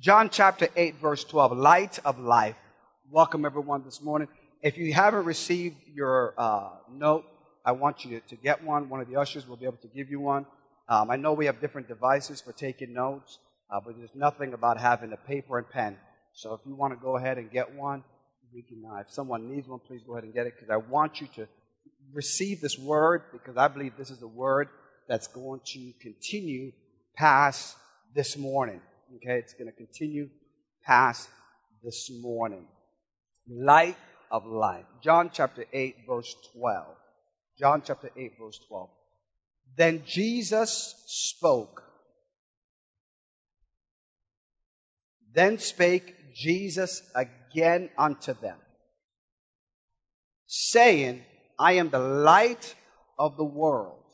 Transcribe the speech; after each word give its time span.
John 0.00 0.30
chapter 0.30 0.66
8, 0.76 0.94
verse 0.96 1.24
12, 1.24 1.58
light 1.58 1.98
of 2.06 2.18
life. 2.18 2.56
Welcome 3.10 3.44
everyone 3.44 3.84
this 3.84 4.00
morning. 4.00 4.28
If 4.62 4.78
you 4.78 4.94
haven't 4.94 5.26
received 5.26 5.76
your 5.92 6.32
uh, 6.38 6.70
note, 6.90 7.26
I 7.66 7.72
want 7.72 8.02
you 8.02 8.18
to, 8.18 8.26
to, 8.28 8.36
get 8.36 8.64
one. 8.64 8.88
One 8.88 9.02
of 9.02 9.10
the 9.10 9.16
ushers 9.16 9.46
will 9.46 9.58
be 9.58 9.66
able 9.66 9.76
to 9.82 9.88
give 9.88 10.10
you 10.10 10.18
one. 10.18 10.46
Um, 10.88 11.10
I 11.10 11.16
know 11.16 11.34
we 11.34 11.44
have 11.44 11.60
different 11.60 11.86
devices 11.86 12.40
for 12.40 12.52
taking 12.52 12.94
notes, 12.94 13.40
uh, 13.70 13.78
but 13.84 13.98
there's 13.98 14.14
nothing 14.14 14.54
about 14.54 14.80
having 14.80 15.12
a 15.12 15.18
paper 15.18 15.58
and 15.58 15.68
pen. 15.68 15.98
So 16.32 16.54
if 16.54 16.60
you 16.64 16.74
want 16.74 16.94
to 16.94 16.98
go 16.98 17.18
ahead 17.18 17.36
and 17.36 17.50
get 17.50 17.74
one, 17.74 18.02
we 18.54 18.62
can. 18.62 18.82
Uh, 18.90 19.00
if 19.00 19.10
someone 19.10 19.54
needs 19.54 19.68
one, 19.68 19.80
please 19.80 20.00
go 20.06 20.14
ahead 20.14 20.24
and 20.24 20.32
get 20.32 20.46
it 20.46 20.54
because 20.56 20.70
I 20.70 20.78
want 20.78 21.20
you 21.20 21.28
to 21.34 21.46
receive 22.14 22.62
this 22.62 22.78
word 22.78 23.24
because 23.34 23.58
I 23.58 23.68
believe 23.68 23.98
this 23.98 24.08
is 24.08 24.18
the 24.20 24.28
word 24.28 24.70
that's 25.08 25.26
going 25.26 25.60
to 25.62 25.92
continue 26.00 26.72
past 27.18 27.76
this 28.14 28.38
morning. 28.38 28.80
Okay, 29.16 29.38
it's 29.38 29.54
going 29.54 29.66
to 29.66 29.76
continue 29.76 30.28
past 30.84 31.28
this 31.82 32.10
morning. 32.22 32.64
Light 33.48 33.96
of 34.30 34.46
life. 34.46 34.84
John 35.02 35.30
chapter 35.32 35.64
8, 35.72 35.96
verse 36.06 36.36
12. 36.52 36.86
John 37.58 37.82
chapter 37.84 38.10
8, 38.16 38.32
verse 38.40 38.60
12. 38.68 38.88
Then 39.76 40.02
Jesus 40.06 40.94
spoke. 41.08 41.82
Then 45.34 45.58
spake 45.58 46.32
Jesus 46.32 47.02
again 47.14 47.90
unto 47.98 48.32
them, 48.34 48.58
saying, 50.46 51.24
I 51.58 51.72
am 51.72 51.90
the 51.90 51.98
light 51.98 52.76
of 53.18 53.36
the 53.36 53.44
world. 53.44 54.04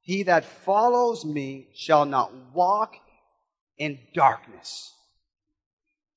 He 0.00 0.22
that 0.22 0.44
follows 0.44 1.24
me 1.26 1.68
shall 1.74 2.06
not 2.06 2.32
walk 2.54 2.96
in 3.78 3.98
darkness. 4.14 4.92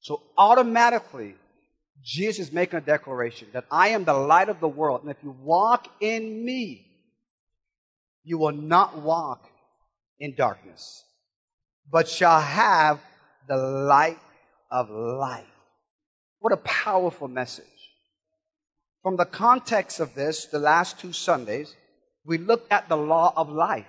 So 0.02 0.22
automatically, 0.38 1.36
Jesus 2.04 2.48
is 2.48 2.54
making 2.54 2.78
a 2.78 2.82
declaration 2.82 3.48
that 3.54 3.66
I 3.72 3.90
am 3.90 4.06
the 4.06 4.14
light 4.14 4.50
of 4.50 4.60
the 4.60 4.68
world. 4.68 5.02
And 5.02 5.12
if 5.12 5.18
you 5.24 5.36
walk 5.42 5.88
in 6.00 6.46
me, 6.46 6.86
you 8.24 8.38
will 8.38 8.52
not 8.52 9.02
walk 9.02 9.50
in 10.20 10.36
darkness, 10.36 11.04
but 11.92 12.08
shall 12.08 12.42
have 12.42 13.00
the 13.48 13.58
light 13.58 14.20
of 14.72 14.90
life. 14.90 15.46
What 16.40 16.54
a 16.54 16.58
powerful 16.58 17.28
message. 17.28 17.66
From 19.02 19.16
the 19.16 19.26
context 19.26 20.00
of 20.00 20.14
this, 20.16 20.46
the 20.46 20.60
last 20.60 21.00
two 21.00 21.14
Sundays, 21.14 21.76
we 22.26 22.38
looked 22.38 22.72
at 22.72 22.90
the 22.90 22.98
law 22.98 23.34
of 23.36 23.50
life. 23.50 23.88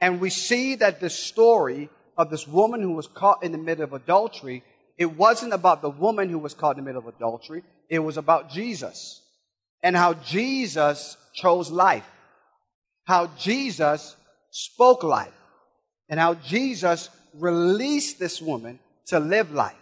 And 0.00 0.20
we 0.20 0.30
see 0.30 0.74
that 0.76 1.00
the 1.00 1.10
story 1.10 1.88
of 2.18 2.30
this 2.30 2.46
woman 2.46 2.82
who 2.82 2.92
was 2.92 3.06
caught 3.06 3.44
in 3.44 3.52
the 3.52 3.58
middle 3.58 3.84
of 3.84 3.92
adultery, 3.92 4.64
it 4.98 5.16
wasn't 5.16 5.54
about 5.54 5.80
the 5.80 5.88
woman 5.88 6.28
who 6.28 6.38
was 6.38 6.52
caught 6.52 6.76
in 6.76 6.84
the 6.84 6.88
middle 6.88 7.08
of 7.08 7.14
adultery. 7.14 7.62
It 7.88 8.00
was 8.00 8.16
about 8.16 8.50
Jesus 8.50 9.22
and 9.82 9.96
how 9.96 10.14
Jesus 10.14 11.16
chose 11.32 11.70
life, 11.70 12.04
how 13.04 13.28
Jesus 13.38 14.16
spoke 14.50 15.04
life, 15.04 15.32
and 16.08 16.18
how 16.18 16.34
Jesus 16.34 17.08
released 17.34 18.18
this 18.18 18.42
woman 18.42 18.80
to 19.06 19.20
live 19.20 19.52
life. 19.52 19.76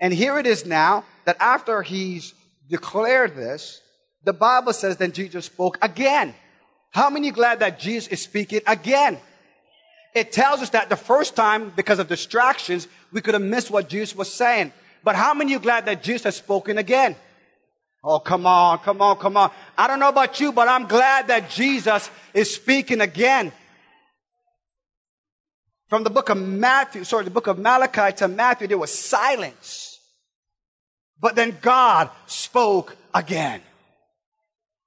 And 0.00 0.14
here 0.14 0.38
it 0.38 0.46
is 0.46 0.64
now 0.64 1.04
that 1.26 1.36
after 1.38 1.82
he's 1.82 2.32
declared 2.70 3.36
this, 3.36 3.82
the 4.24 4.32
Bible 4.32 4.72
says 4.72 4.96
then 4.96 5.12
Jesus 5.12 5.44
spoke 5.44 5.76
again. 5.82 6.34
How 6.92 7.10
many 7.10 7.30
glad 7.30 7.60
that 7.60 7.78
Jesus 7.78 8.08
is 8.08 8.22
speaking 8.22 8.60
again? 8.66 9.18
It 10.14 10.32
tells 10.32 10.60
us 10.60 10.70
that 10.70 10.88
the 10.88 10.96
first 10.96 11.36
time, 11.36 11.72
because 11.76 11.98
of 11.98 12.08
distractions, 12.08 12.88
we 13.12 13.20
could 13.20 13.34
have 13.34 13.42
missed 13.42 13.70
what 13.70 13.88
Jesus 13.88 14.16
was 14.16 14.32
saying. 14.32 14.72
But 15.04 15.16
how 15.16 15.34
many 15.34 15.54
are 15.54 15.60
glad 15.60 15.86
that 15.86 16.02
Jesus 16.02 16.24
has 16.24 16.36
spoken 16.36 16.78
again? 16.78 17.16
Oh, 18.02 18.18
come 18.18 18.46
on, 18.46 18.78
come 18.78 19.02
on, 19.02 19.16
come 19.16 19.36
on. 19.36 19.50
I 19.76 19.86
don't 19.86 20.00
know 20.00 20.08
about 20.08 20.40
you, 20.40 20.52
but 20.52 20.68
I'm 20.68 20.86
glad 20.86 21.28
that 21.28 21.50
Jesus 21.50 22.10
is 22.32 22.54
speaking 22.54 23.00
again. 23.00 23.52
From 25.88 26.04
the 26.04 26.10
book 26.10 26.28
of 26.28 26.38
Matthew, 26.38 27.04
sorry, 27.04 27.24
the 27.24 27.30
book 27.30 27.46
of 27.46 27.58
Malachi 27.58 28.16
to 28.18 28.28
Matthew, 28.28 28.68
there 28.68 28.78
was 28.78 28.96
silence. 28.96 29.98
But 31.20 31.34
then 31.36 31.58
God 31.60 32.10
spoke 32.26 32.96
again. 33.12 33.60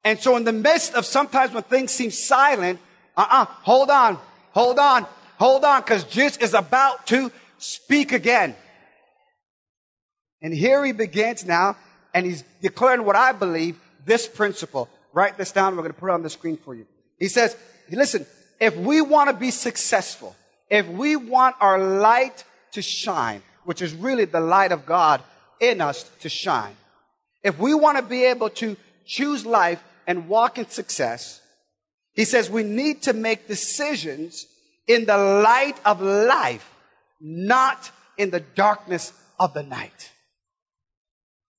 And 0.03 0.19
so 0.19 0.35
in 0.35 0.43
the 0.43 0.53
midst 0.53 0.95
of 0.95 1.05
sometimes 1.05 1.53
when 1.53 1.63
things 1.63 1.91
seem 1.91 2.09
silent, 2.09 2.79
uh-uh, 3.15 3.45
hold 3.45 3.89
on, 3.89 4.17
hold 4.51 4.79
on, 4.79 5.05
hold 5.37 5.63
on, 5.63 5.81
because 5.81 6.03
Jesus 6.05 6.37
is 6.37 6.53
about 6.53 7.07
to 7.07 7.31
speak 7.57 8.11
again. 8.11 8.55
And 10.41 10.53
here 10.53 10.83
he 10.85 10.91
begins 10.91 11.45
now, 11.45 11.77
and 12.13 12.25
he's 12.25 12.43
declaring 12.61 13.05
what 13.05 13.15
I 13.15 13.31
believe, 13.31 13.79
this 14.05 14.27
principle. 14.27 14.89
Write 15.13 15.37
this 15.37 15.51
down, 15.51 15.75
we're 15.75 15.83
going 15.83 15.93
to 15.93 15.99
put 15.99 16.09
it 16.09 16.13
on 16.13 16.23
the 16.23 16.29
screen 16.29 16.57
for 16.57 16.75
you. 16.75 16.85
He 17.19 17.27
says, 17.27 17.55
listen, 17.89 18.25
if 18.59 18.75
we 18.75 19.01
want 19.01 19.29
to 19.29 19.35
be 19.35 19.51
successful, 19.51 20.35
if 20.69 20.87
we 20.87 21.15
want 21.15 21.55
our 21.61 21.79
light 21.79 22.43
to 22.73 22.81
shine, 22.81 23.41
which 23.63 23.81
is 23.81 23.93
really 23.93 24.25
the 24.25 24.39
light 24.39 24.71
of 24.71 24.85
God 24.85 25.21
in 25.59 25.79
us 25.79 26.09
to 26.21 26.29
shine, 26.29 26.75
if 27.43 27.57
we 27.59 27.73
want 27.73 27.97
to 27.97 28.03
be 28.03 28.25
able 28.25 28.49
to 28.49 28.75
choose 29.05 29.45
life 29.45 29.83
and 30.07 30.27
walk 30.27 30.57
in 30.57 30.67
success, 30.69 31.41
he 32.13 32.25
says 32.25 32.49
we 32.49 32.63
need 32.63 33.03
to 33.03 33.13
make 33.13 33.47
decisions 33.47 34.47
in 34.87 35.05
the 35.05 35.17
light 35.17 35.75
of 35.85 36.01
life, 36.01 36.69
not 37.19 37.91
in 38.17 38.29
the 38.29 38.39
darkness 38.39 39.13
of 39.39 39.53
the 39.53 39.63
night. 39.63 40.11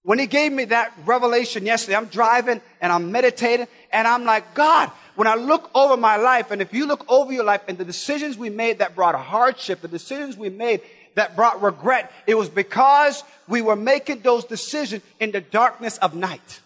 When 0.03 0.19
he 0.19 0.27
gave 0.27 0.53
me 0.53 0.67
that 0.67 0.93
revelation 1.07 1.65
yesterday, 1.65 1.97
I'm 1.97 2.07
driving 2.07 2.61
and 2.81 2.93
I'm 2.93 3.11
meditating 3.11 3.67
and 3.91 4.07
I'm 4.07 4.25
like, 4.25 4.55
God, 4.55 4.91
when 5.15 5.27
I 5.27 5.35
look 5.35 5.71
over 5.75 5.97
my 5.97 6.17
life, 6.17 6.51
and 6.51 6.61
if 6.61 6.75
you 6.75 6.87
look 6.87 7.07
over 7.09 7.33
your 7.33 7.45
life 7.45 7.63
and 7.69 7.79
the 7.79 7.85
decisions 7.85 8.37
we 8.37 8.51
made 8.51 8.81
that 8.81 8.95
brought 8.95 9.15
hardship, 9.15 9.81
the 9.81 9.89
decisions 9.89 10.37
we 10.37 10.51
made 10.51 10.83
that 11.15 11.37
brought 11.37 11.63
regret, 11.63 12.13
it 12.27 12.35
was 12.35 12.49
because 12.49 13.23
we 13.49 13.63
were 13.63 13.77
making 13.77 14.21
those 14.21 14.45
decisions 14.45 15.03
in 15.21 15.31
the 15.31 15.41
darkness 15.41 15.97
of 15.99 16.15
night. 16.15 16.61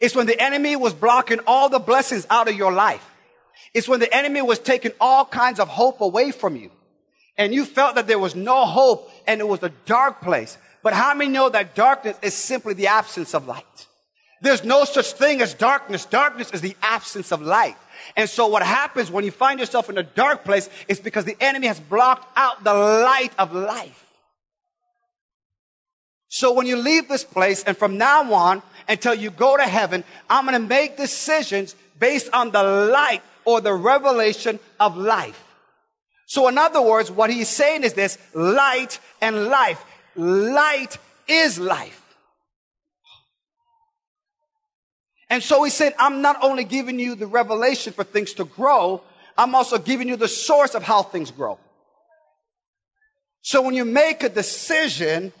It's 0.00 0.14
when 0.14 0.26
the 0.26 0.38
enemy 0.38 0.76
was 0.76 0.92
blocking 0.92 1.40
all 1.46 1.68
the 1.68 1.78
blessings 1.78 2.26
out 2.28 2.48
of 2.48 2.54
your 2.54 2.72
life. 2.72 3.06
It's 3.72 3.88
when 3.88 4.00
the 4.00 4.14
enemy 4.14 4.42
was 4.42 4.58
taking 4.58 4.92
all 5.00 5.24
kinds 5.24 5.60
of 5.60 5.68
hope 5.68 6.00
away 6.00 6.32
from 6.32 6.56
you. 6.56 6.70
And 7.36 7.54
you 7.54 7.64
felt 7.64 7.94
that 7.94 8.06
there 8.06 8.18
was 8.18 8.34
no 8.34 8.66
hope 8.66 9.10
and 9.26 9.40
it 9.40 9.48
was 9.48 9.62
a 9.62 9.72
dark 9.86 10.20
place. 10.20 10.58
But 10.82 10.92
how 10.92 11.14
many 11.14 11.30
know 11.30 11.48
that 11.48 11.74
darkness 11.74 12.16
is 12.22 12.34
simply 12.34 12.74
the 12.74 12.88
absence 12.88 13.34
of 13.34 13.46
light? 13.46 13.86
There's 14.42 14.64
no 14.64 14.84
such 14.84 15.12
thing 15.12 15.42
as 15.42 15.54
darkness. 15.54 16.06
Darkness 16.06 16.50
is 16.50 16.62
the 16.62 16.76
absence 16.82 17.30
of 17.30 17.42
light. 17.42 17.76
And 18.16 18.28
so 18.28 18.46
what 18.46 18.62
happens 18.62 19.10
when 19.10 19.24
you 19.24 19.30
find 19.30 19.60
yourself 19.60 19.90
in 19.90 19.98
a 19.98 20.02
dark 20.02 20.44
place 20.44 20.68
is 20.88 20.98
because 20.98 21.24
the 21.24 21.36
enemy 21.40 21.66
has 21.66 21.78
blocked 21.78 22.26
out 22.36 22.64
the 22.64 22.72
light 22.72 23.32
of 23.38 23.54
life. 23.54 24.06
So 26.28 26.52
when 26.52 26.66
you 26.66 26.76
leave 26.76 27.08
this 27.08 27.24
place 27.24 27.64
and 27.64 27.76
from 27.76 27.98
now 27.98 28.32
on 28.32 28.62
until 28.88 29.14
you 29.14 29.30
go 29.30 29.56
to 29.56 29.64
heaven, 29.64 30.04
I'm 30.28 30.46
going 30.46 30.60
to 30.60 30.66
make 30.66 30.96
decisions 30.96 31.74
based 31.98 32.30
on 32.32 32.50
the 32.50 32.62
light 32.62 33.22
or 33.44 33.60
the 33.60 33.74
revelation 33.74 34.58
of 34.78 34.96
life. 34.96 35.42
So 36.26 36.48
in 36.48 36.58
other 36.58 36.80
words, 36.80 37.10
what 37.10 37.30
he's 37.30 37.48
saying 37.48 37.82
is 37.82 37.94
this, 37.94 38.16
light 38.34 39.00
and 39.20 39.46
life. 39.46 39.84
Light 40.14 40.96
is 41.26 41.58
life. 41.58 41.96
And 45.28 45.42
so 45.42 45.62
he 45.62 45.70
said, 45.70 45.94
I'm 45.98 46.22
not 46.22 46.42
only 46.42 46.64
giving 46.64 46.98
you 46.98 47.14
the 47.14 47.26
revelation 47.26 47.92
for 47.92 48.04
things 48.04 48.34
to 48.34 48.44
grow, 48.44 49.02
I'm 49.38 49.54
also 49.54 49.78
giving 49.78 50.08
you 50.08 50.16
the 50.16 50.28
source 50.28 50.74
of 50.74 50.82
how 50.82 51.02
things 51.02 51.30
grow. 51.30 51.58
So 53.42 53.62
when 53.62 53.74
you 53.74 53.84
make 53.84 54.22
a 54.22 54.28
decision, 54.28 55.32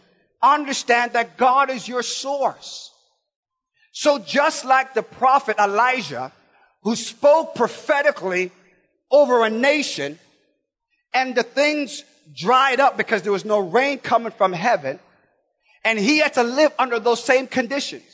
understand 0.42 1.12
that 1.12 1.36
God 1.36 1.70
is 1.70 1.86
your 1.86 2.02
source. 2.02 2.92
So 3.92 4.18
just 4.18 4.64
like 4.64 4.94
the 4.94 5.02
prophet 5.02 5.58
Elijah, 5.58 6.32
who 6.82 6.96
spoke 6.96 7.54
prophetically 7.54 8.50
over 9.10 9.44
a 9.44 9.50
nation, 9.50 10.18
and 11.12 11.34
the 11.34 11.42
things 11.42 12.04
dried 12.34 12.80
up 12.80 12.96
because 12.96 13.22
there 13.22 13.32
was 13.32 13.44
no 13.44 13.58
rain 13.58 13.98
coming 13.98 14.32
from 14.32 14.52
heaven, 14.52 14.98
and 15.84 15.98
he 15.98 16.18
had 16.18 16.34
to 16.34 16.42
live 16.42 16.72
under 16.78 16.98
those 16.98 17.22
same 17.22 17.46
conditions. 17.46 18.04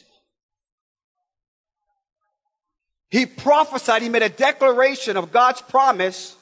He 3.11 3.27
prophesied, 3.27 4.03
he 4.03 4.09
made 4.09 4.23
a 4.23 4.29
declaration 4.29 5.17
of 5.17 5.33
God's 5.33 5.63
promise, 5.63 6.35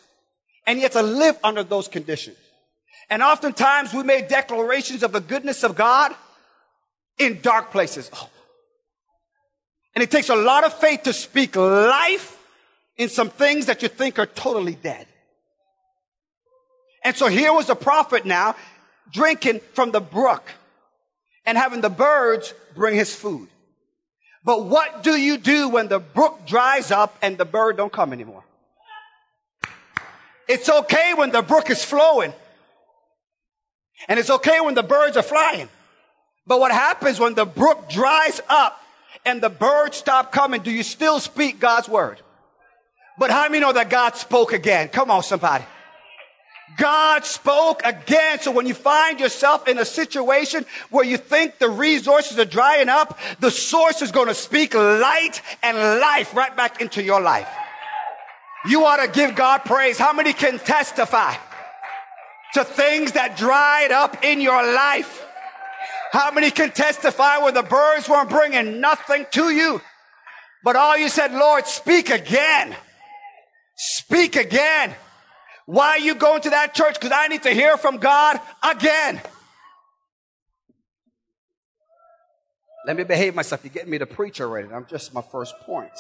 and 0.67 0.79
he 0.79 0.83
had 0.83 0.93
to 0.93 1.03
live 1.03 1.37
under 1.45 1.63
those 1.63 1.89
conditions. 1.89 2.37
And 3.11 3.23
oftentimes 3.23 3.93
we 3.93 4.03
make 4.03 4.29
declarations 4.29 5.03
of 5.03 5.13
the 5.13 5.21
goodness 5.21 5.63
of 5.63 5.75
God 5.75 6.15
in 7.19 7.41
dark 7.43 7.71
places. 7.71 8.11
Oh. 8.15 8.31
And 9.95 10.03
it 10.03 10.11
takes 10.11 10.29
a 10.29 10.37
lot 10.37 10.65
of 10.65 10.75
faith 10.75 11.05
to 11.05 11.13
speak 11.13 11.57
life 11.57 12.39
in 12.97 13.09
some 13.09 13.31
things 13.31 13.67
that 13.67 13.83
you 13.83 13.89
think 13.89 14.19
are 14.19 14.27
totally 14.27 14.75
dead. 14.75 15.07
And 17.05 17.15
so 17.15 17.29
here 17.29 17.53
was 17.53 17.67
the 17.67 17.77
prophet 17.77 18.25
now 18.25 18.57
drinking 19.13 19.61
from 19.75 19.91
the 19.91 20.01
brook 20.01 20.51
and 21.45 21.59
having 21.59 21.81
the 21.81 21.91
birds 21.91 22.55
bring 22.75 22.97
his 22.97 23.15
food. 23.15 23.49
But 24.45 24.65
what 24.67 25.03
do 25.03 25.17
you 25.17 25.39
do 25.39 25.69
when 25.69 25.89
the 25.89 25.99
brook 25.99 26.47
dries 26.47 26.91
up 26.91 27.17
and 27.23 27.39
the 27.39 27.45
bird 27.45 27.77
don't 27.77 27.93
come 27.93 28.13
anymore? 28.13 28.45
It's 30.49 30.69
okay 30.69 31.15
when 31.15 31.31
the 31.31 31.43
brook 31.43 31.71
is 31.71 31.85
flowing. 31.85 32.33
And 34.09 34.19
it's 34.19 34.31
okay 34.31 34.61
when 34.61 34.75
the 34.75 34.83
birds 34.83 35.17
are 35.17 35.23
flying. 35.23 35.69
But 36.47 36.61
what 36.61 36.73
happens 36.73 37.19
when 37.19 37.35
the 37.35 37.47
brook 37.47 37.89
dries 37.89 38.41
up 38.49 38.84
and 39.25 39.43
the 39.43 39.51
birds 39.51 39.97
stop 39.97 40.33
coming? 40.33 40.63
Do 40.63 40.71
you 40.71 40.83
still 40.83 41.21
speak 41.21 41.61
God's 41.61 41.89
word? 41.89 42.21
But 43.19 43.31
how 43.31 43.49
many 43.49 43.61
know 43.61 43.73
that 43.73 43.91
God 43.91 44.17
spoke 44.17 44.53
again? 44.53 44.89
Come 44.89 45.11
on, 45.11 45.23
somebody. 45.23 45.65
God 46.77 47.25
spoke 47.25 47.83
again. 47.85 48.41
So 48.41 48.51
when 48.51 48.67
you 48.67 48.75
find 48.75 49.21
yourself 49.21 49.69
in 49.69 49.79
a 49.79 49.85
situation 49.85 50.67
where 50.91 51.05
you 51.05 51.17
think 51.17 51.59
the 51.59 51.71
resources 51.71 52.39
are 52.39 52.45
drying 52.45 52.89
up, 52.89 53.19
the 53.39 53.51
source 53.51 54.03
is 54.03 54.11
going 54.11 54.29
to 54.29 54.35
speak 54.35 54.75
light 54.75 55.41
and 55.63 55.77
life 55.77 56.35
right 56.35 56.57
back 56.57 56.81
into 56.81 57.03
your 57.03 57.21
life. 57.21 57.49
You 58.67 58.85
ought 58.87 59.05
to 59.05 59.09
give 59.09 59.37
God 59.37 59.59
praise. 59.65 59.99
How 59.99 60.13
many 60.13 60.33
can 60.33 60.59
testify 60.59 61.35
to 62.55 62.65
things 62.65 63.13
that 63.13 63.37
dried 63.37 63.93
up 63.93 64.25
in 64.25 64.41
your 64.41 64.63
life? 64.75 65.24
How 66.15 66.31
many 66.31 66.53
can 66.53 66.71
testify 66.71 67.39
where 67.39 67.51
the 67.51 67.65
birds 67.65 68.09
weren't 68.09 68.31
bringing 68.31 68.81
nothing 68.81 69.27
to 69.33 69.51
you? 69.51 69.81
But 70.63 70.77
all 70.77 70.97
you 70.97 71.09
said, 71.09 71.33
Lord, 71.33 71.67
speak 71.67 72.09
again. 72.09 72.77
Speak 73.77 74.37
again. 74.37 74.95
Why 75.67 75.89
are 75.89 75.99
you 75.99 76.15
going 76.15 76.43
to 76.43 76.51
that 76.51 76.73
church? 76.73 76.95
Because 76.95 77.11
I 77.13 77.27
need 77.27 77.43
to 77.43 77.51
hear 77.51 77.77
from 77.77 77.97
God 77.97 78.41
again. 78.63 79.21
Let 82.87 82.97
me 82.97 83.03
behave 83.03 83.35
myself. 83.35 83.65
You're 83.65 83.73
getting 83.73 83.91
me 83.91 83.99
to 83.99 84.07
preach 84.07 84.41
already. 84.41 84.73
I'm 84.73 84.87
just 84.87 85.13
my 85.15 85.23
first 85.33 85.57
point. 85.67 85.91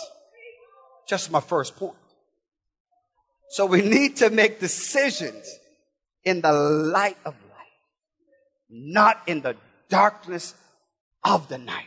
Just 1.08 1.32
my 1.32 1.40
first 1.40 1.75
point. 1.75 1.96
So 3.49 3.66
we 3.66 3.82
need 3.82 4.19
to 4.19 4.31
make 4.31 4.61
decisions 4.61 5.44
in 6.22 6.40
the 6.40 6.52
light 6.52 7.19
of 7.25 7.34
life, 7.34 8.70
not 8.70 9.20
in 9.26 9.40
the 9.40 9.56
darkness 9.94 10.55
of 11.23 11.49
the 11.49 11.56
night. 11.56 11.87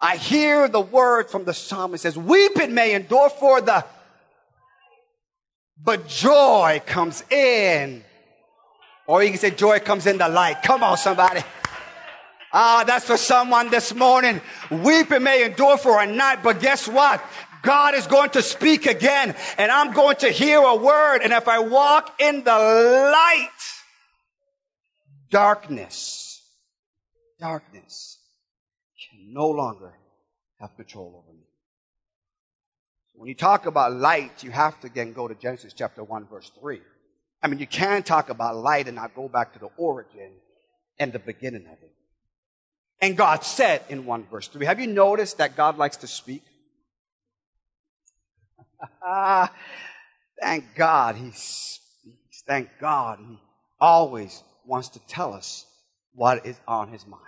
I 0.00 0.16
hear 0.16 0.66
the 0.68 0.80
word 0.80 1.30
from 1.30 1.44
the 1.44 1.54
psalmist 1.54 2.02
says, 2.02 2.18
weeping 2.18 2.74
may 2.74 2.94
endure 2.94 3.30
for 3.30 3.60
the 3.60 3.84
but 5.82 6.08
joy 6.08 6.82
comes 6.84 7.22
in. 7.30 8.02
Or 9.06 9.22
you 9.22 9.30
can 9.30 9.38
say 9.38 9.50
joy 9.50 9.78
comes 9.78 10.06
in 10.06 10.18
the 10.18 10.28
light. 10.28 10.62
Come 10.62 10.82
on, 10.82 10.96
somebody. 10.96 11.42
Ah, 12.52 12.82
that's 12.84 13.04
for 13.04 13.18
someone 13.18 13.70
this 13.70 13.94
morning. 13.94 14.40
Weeping 14.70 15.22
may 15.22 15.44
endure 15.44 15.76
for 15.76 16.00
a 16.00 16.06
night, 16.06 16.42
but 16.42 16.60
guess 16.60 16.88
what? 16.88 17.22
God 17.62 17.94
is 17.94 18.06
going 18.08 18.30
to 18.30 18.42
speak 18.42 18.86
again 18.86 19.34
and 19.58 19.70
I'm 19.70 19.92
going 19.92 20.16
to 20.16 20.28
hear 20.28 20.58
a 20.58 20.74
word. 20.74 21.20
And 21.22 21.32
if 21.32 21.46
I 21.46 21.60
walk 21.60 22.20
in 22.20 22.42
the 22.42 22.58
light, 22.58 23.48
darkness, 25.30 26.23
darkness 27.38 28.18
can 29.10 29.32
no 29.32 29.48
longer 29.48 29.94
have 30.60 30.76
control 30.76 31.22
over 31.24 31.36
me. 31.36 31.44
When 33.14 33.28
you 33.28 33.34
talk 33.34 33.66
about 33.66 33.92
light, 33.92 34.42
you 34.42 34.50
have 34.50 34.80
to 34.80 34.86
again 34.86 35.12
go 35.12 35.28
to 35.28 35.34
Genesis 35.34 35.72
chapter 35.72 36.02
1 36.02 36.26
verse 36.26 36.50
3. 36.60 36.80
I 37.42 37.48
mean, 37.48 37.58
you 37.58 37.66
can 37.66 38.02
talk 38.02 38.30
about 38.30 38.56
light 38.56 38.86
and 38.86 38.96
not 38.96 39.14
go 39.14 39.28
back 39.28 39.52
to 39.52 39.58
the 39.58 39.68
origin 39.76 40.32
and 40.98 41.12
the 41.12 41.18
beginning 41.18 41.66
of 41.66 41.78
it. 41.82 41.92
And 43.00 43.16
God 43.16 43.44
said 43.44 43.82
in 43.88 44.06
1 44.06 44.26
verse 44.30 44.48
3. 44.48 44.66
Have 44.66 44.80
you 44.80 44.86
noticed 44.86 45.38
that 45.38 45.56
God 45.56 45.76
likes 45.76 45.98
to 45.98 46.06
speak? 46.06 46.42
Thank 50.40 50.74
God 50.74 51.16
he 51.16 51.30
speaks. 51.32 52.42
Thank 52.46 52.70
God 52.80 53.18
he 53.20 53.38
always 53.80 54.42
wants 54.66 54.88
to 54.90 54.98
tell 55.06 55.32
us 55.32 55.66
what 56.14 56.46
is 56.46 56.58
on 56.66 56.88
his 56.88 57.06
mind. 57.06 57.22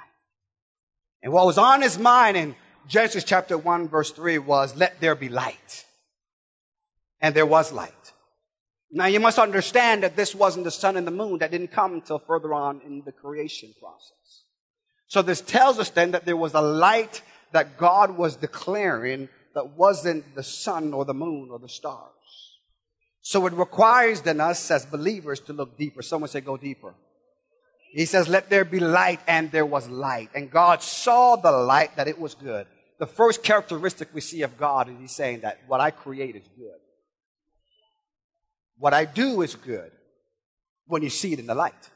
And 1.23 1.33
what 1.33 1.47
was 1.47 1.59
on 1.59 1.83
his 1.83 1.99
mind 1.99 2.37
in 2.37 2.55
Genesis 2.89 3.25
chapter 3.25 3.59
1 3.59 3.89
verse 3.89 4.11
3 4.13 4.39
was, 4.39 4.77
let 4.77 5.01
there 5.01 5.15
be 5.15 5.29
light. 5.29 5.85
And 7.21 7.35
there 7.35 7.47
was 7.47 7.73
light. 7.73 7.93
Now 8.91 9.07
you 9.07 9.21
must 9.21 9.39
understand 9.39 10.03
that 10.03 10.17
this 10.17 10.35
wasn't 10.35 10.65
the 10.65 10.71
sun 10.71 10.97
and 10.97 11.07
the 11.07 11.11
moon. 11.11 11.39
That 11.39 11.51
didn't 11.51 11.73
come 11.73 11.95
until 11.95 12.19
further 12.19 12.55
on 12.55 12.81
in 12.87 13.03
the 13.05 13.13
creation 13.13 13.75
process. 13.81 14.45
So 15.09 15.23
this 15.23 15.41
tells 15.41 15.79
us 15.79 15.91
then 15.91 16.13
that 16.13 16.25
there 16.25 16.37
was 16.37 16.55
a 16.55 16.61
light 16.61 17.23
that 17.53 17.79
God 17.79 18.17
was 18.17 18.37
declaring 18.37 19.29
that 19.55 19.71
wasn't 19.71 20.35
the 20.35 20.43
sun 20.43 20.93
or 20.93 21.05
the 21.05 21.15
moon 21.15 21.49
or 21.51 21.59
the 21.59 21.69
stars. 21.69 22.11
So 23.23 23.47
it 23.47 23.55
requires 23.55 24.21
then 24.21 24.41
us 24.41 24.71
as 24.71 24.87
believers 24.87 25.41
to 25.41 25.53
look 25.53 25.77
deeper. 25.77 26.03
Someone 26.03 26.29
say 26.29 26.41
go 26.41 26.57
deeper. 26.57 26.95
He 27.93 28.05
says, 28.05 28.29
let 28.29 28.51
there 28.51 28.65
be 28.65 28.81
light 28.81 29.21
and 29.27 29.51
there 29.51 29.67
was 29.67 29.89
light. 29.89 30.31
And 30.35 30.51
God 30.51 30.83
saw 30.83 31.37
the 31.37 31.53
light 31.53 31.97
that 31.97 32.09
it 32.09 32.19
was 32.19 32.35
good 32.35 32.67
the 32.99 33.07
first 33.07 33.43
characteristic 33.43 34.09
we 34.13 34.21
see 34.21 34.43
of 34.43 34.57
God 34.57 34.89
is 34.89 34.97
He's 34.99 35.15
saying 35.15 35.41
that 35.41 35.61
what 35.67 35.81
I 35.81 35.91
create 35.91 36.37
is 36.37 36.49
good. 36.57 36.79
What 38.79 38.95
I 38.95 39.05
do 39.05 39.43
is 39.43 39.55
good 39.55 39.91
when 40.87 41.03
you 41.03 41.11
see 41.11 41.33
it 41.33 41.39
in 41.39 41.47
the 41.47 41.55
light. 41.55 41.91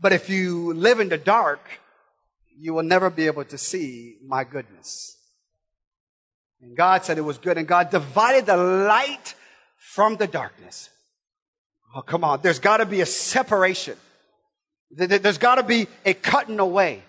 But 0.00 0.12
if 0.12 0.28
you 0.28 0.72
live 0.74 1.00
in 1.00 1.08
the 1.08 1.18
dark, 1.18 1.60
you 2.58 2.74
will 2.74 2.82
never 2.82 3.10
be 3.10 3.26
able 3.26 3.44
to 3.44 3.58
see 3.58 4.16
my 4.26 4.44
goodness. 4.44 5.16
And 6.60 6.76
God 6.76 7.04
said 7.04 7.18
it 7.18 7.22
was 7.22 7.38
good, 7.38 7.58
and 7.58 7.66
God 7.66 7.90
divided 7.90 8.46
the 8.46 8.56
light 8.56 9.34
from 9.76 10.16
the 10.16 10.26
darkness. 10.26 10.88
Oh, 11.94 12.02
come 12.02 12.24
on. 12.24 12.40
There's 12.42 12.58
got 12.58 12.78
to 12.78 12.86
be 12.86 13.00
a 13.00 13.06
separation. 13.06 13.96
There's 14.96 15.38
got 15.38 15.56
to 15.56 15.62
be 15.62 15.88
a 16.04 16.14
cutting 16.14 16.60
away 16.60 17.02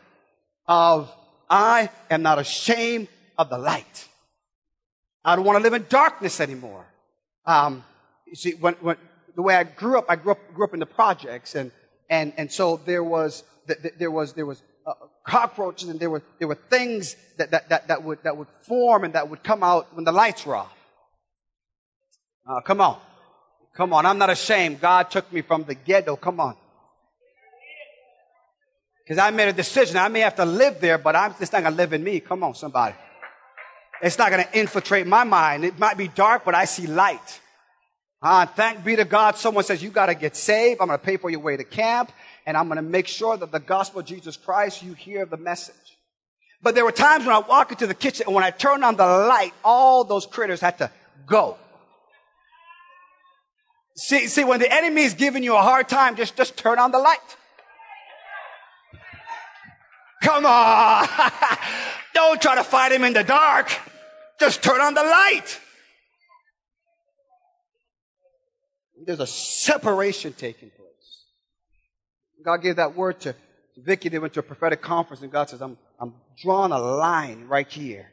of 0.68 1.14
I 1.50 1.90
am 2.10 2.24
not 2.24 2.40
ashamed 2.40 3.08
of 3.38 3.50
the 3.50 3.58
light. 3.58 4.08
I 5.24 5.36
don't 5.36 5.46
want 5.46 5.58
to 5.58 5.64
live 5.64 5.74
in 5.74 5.86
darkness 5.90 6.40
anymore. 6.40 6.86
Um, 7.46 7.84
you 8.26 8.36
see, 8.36 8.54
when, 8.54 8.74
when, 8.76 8.98
the 9.36 9.42
way 9.42 9.56
I 9.56 9.64
grew 9.64 10.00
up, 10.00 10.06
I 10.10 10.16
grew 10.16 10.32
up, 10.32 10.54
grew 10.54 10.66
up 10.66 10.74
in 10.74 10.80
the 10.80 10.86
projects, 10.86 11.56
and, 11.56 11.72
and, 12.10 12.34
and 12.38 12.52
so 12.52 12.80
there 12.86 13.04
was, 13.04 13.44
there 13.98 14.12
was, 14.12 14.34
there 14.34 14.46
was 14.46 14.62
uh, 14.88 14.94
cockroaches, 15.28 15.90
and 15.90 16.00
there 16.00 16.10
were, 16.10 16.24
there 16.40 16.48
were 16.48 16.56
things 16.56 17.16
that, 17.38 17.52
that, 17.52 17.70
that, 17.70 17.88
that, 17.88 18.04
would, 18.04 18.24
that 18.24 18.38
would 18.38 18.48
form 18.62 19.04
and 19.04 19.14
that 19.14 19.30
would 19.30 19.44
come 19.44 19.64
out 19.64 19.94
when 19.96 20.06
the 20.06 20.12
lights 20.12 20.46
were 20.46 20.56
off. 20.56 20.74
Uh, 22.48 22.62
come 22.62 22.82
on. 22.82 23.00
Come 23.76 23.94
on. 23.94 24.06
I'm 24.06 24.18
not 24.18 24.30
ashamed. 24.30 24.80
God 24.80 25.12
took 25.12 25.32
me 25.34 25.42
from 25.42 25.64
the 25.64 25.76
ghetto. 25.76 26.16
Come 26.16 26.40
on. 26.40 26.56
Because 29.06 29.20
I 29.20 29.30
made 29.30 29.48
a 29.48 29.54
decision. 29.54 29.98
I 29.98 30.08
may 30.08 30.22
have 30.22 30.36
to 30.36 30.46
live 30.46 30.82
there, 30.82 30.98
but 30.98 31.16
I'm, 31.16 31.36
it's 31.40 31.52
not 31.52 31.62
going 31.62 31.74
to 31.74 31.78
live 31.78 31.94
in 31.94 32.04
me. 32.04 32.20
Come 32.20 32.44
on, 32.44 32.56
somebody. 32.56 32.96
It's 34.02 34.18
not 34.18 34.32
going 34.32 34.44
to 34.44 34.60
infiltrate 34.60 35.06
my 35.06 35.24
mind. 35.24 35.64
It 35.64 35.78
might 35.78 35.98
be 35.98 36.08
dark, 36.08 36.44
but 36.44 36.56
I 36.56 36.66
see 36.66 36.88
light. 36.88 37.40
Uh, 38.22 38.48
thank 38.48 38.84
be 38.84 38.96
to 38.96 39.06
God. 39.06 39.38
Someone 39.38 39.64
says, 39.64 39.84
you 39.84 39.92
got 39.92 40.08
to 40.08 40.16
get 40.16 40.36
saved. 40.36 40.82
I'm 40.82 40.88
going 40.88 41.00
to 41.00 41.06
pay 41.06 41.18
for 41.18 41.30
your 41.30 41.42
way 41.42 41.56
to 41.56 41.64
camp. 41.64 42.12
And 42.48 42.58
I'm 42.58 42.66
going 42.68 42.78
to 42.78 42.82
make 42.82 43.08
sure 43.08 43.38
that 43.38 43.52
the 43.52 43.60
gospel 43.60 44.00
of 44.00 44.08
Jesus 44.08 44.38
Christ, 44.38 44.82
you 44.82 44.94
hear 44.94 45.26
the 45.26 45.38
message. 45.38 45.76
But 46.64 46.74
there 46.74 46.84
were 46.84 46.92
times 46.92 47.26
when 47.26 47.36
I 47.36 47.40
walk 47.40 47.72
into 47.72 47.86
the 47.86 47.94
kitchen 47.94 48.26
and 48.26 48.34
when 48.34 48.44
I 48.44 48.50
turned 48.50 48.84
on 48.84 48.96
the 48.96 49.06
light, 49.06 49.54
all 49.64 50.04
those 50.04 50.26
critters 50.26 50.60
had 50.60 50.80
to 50.80 50.90
go. 51.28 51.58
See, 53.96 54.28
see, 54.28 54.44
when 54.44 54.60
the 54.60 54.74
enemy 54.74 55.04
is 55.04 55.14
giving 55.14 55.44
you 55.44 55.56
a 55.56 55.62
hard 55.62 55.88
time, 55.88 56.16
just, 56.16 56.36
just 56.36 56.58
turn 56.58 56.80
on 56.80 56.92
the 56.92 57.00
light. 57.00 57.20
Come 60.26 60.46
on. 60.48 61.08
Don't 62.16 62.42
try 62.42 62.56
to 62.56 62.64
fight 62.64 62.92
him 62.92 63.04
in 63.04 63.14
the 63.14 63.24
dark. 63.24 63.70
Just 64.40 64.64
turn 64.64 64.82
on 64.82 64.96
the 64.96 65.04
light. 65.04 65.60
There's 69.06 69.20
a 69.20 69.28
separation 69.28 70.34
taking 70.34 70.72
place. 70.72 71.26
God 72.44 72.58
gave 72.58 72.78
that 72.78 72.96
word 72.96 73.20
to, 73.22 73.36
Vicky. 73.78 74.10
They 74.10 74.18
went 74.18 74.34
to 74.34 74.40
a 74.40 74.44
prophetic 74.44 74.82
conference 74.82 75.22
and 75.22 75.32
God 75.32 75.50
says, 75.50 75.62
I'm, 75.62 75.78
I'm 76.00 76.16
drawing 76.42 76.72
a 76.72 76.80
line 76.80 77.46
right 77.48 77.68
here. 77.72 78.10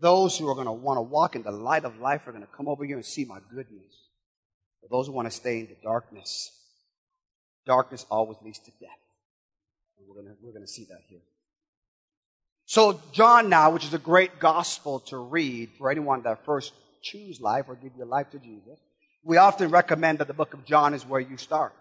Those 0.00 0.36
who 0.36 0.48
are 0.48 0.54
going 0.54 0.66
to 0.66 0.72
want 0.72 0.96
to 0.96 1.02
walk 1.02 1.36
in 1.36 1.42
the 1.42 1.52
light 1.52 1.84
of 1.84 2.00
life 2.00 2.26
are 2.26 2.32
going 2.32 2.44
to 2.44 2.50
come 2.56 2.66
over 2.66 2.84
here 2.84 2.96
and 2.96 3.04
see 3.04 3.24
my 3.24 3.38
goodness. 3.54 4.08
For 4.80 4.88
those 4.90 5.06
who 5.06 5.12
want 5.12 5.30
to 5.30 5.36
stay 5.36 5.60
in 5.60 5.66
the 5.66 5.76
darkness, 5.80 6.50
darkness 7.66 8.04
always 8.10 8.38
leads 8.42 8.58
to 8.58 8.72
death. 8.80 8.90
And 9.98 10.08
we're 10.08 10.22
going 10.22 10.26
to, 10.26 10.34
we're 10.42 10.52
going 10.52 10.66
to 10.66 10.70
see 10.70 10.86
that 10.90 11.02
here. 11.08 11.20
So 12.66 13.00
John 13.12 13.48
now, 13.48 13.70
which 13.70 13.84
is 13.84 13.94
a 13.94 13.98
great 13.98 14.40
gospel 14.40 14.98
to 15.06 15.16
read 15.16 15.70
for 15.78 15.88
anyone 15.88 16.22
that 16.22 16.44
first 16.44 16.72
choose 17.00 17.40
life 17.40 17.66
or 17.68 17.76
give 17.76 17.92
your 17.96 18.06
life 18.06 18.30
to 18.30 18.38
Jesus. 18.38 18.78
we 19.22 19.36
often 19.36 19.70
recommend 19.70 20.18
that 20.18 20.28
the 20.28 20.34
book 20.34 20.52
of 20.52 20.64
John 20.64 20.92
is 20.92 21.06
where 21.06 21.20
you 21.20 21.36
start. 21.36 21.72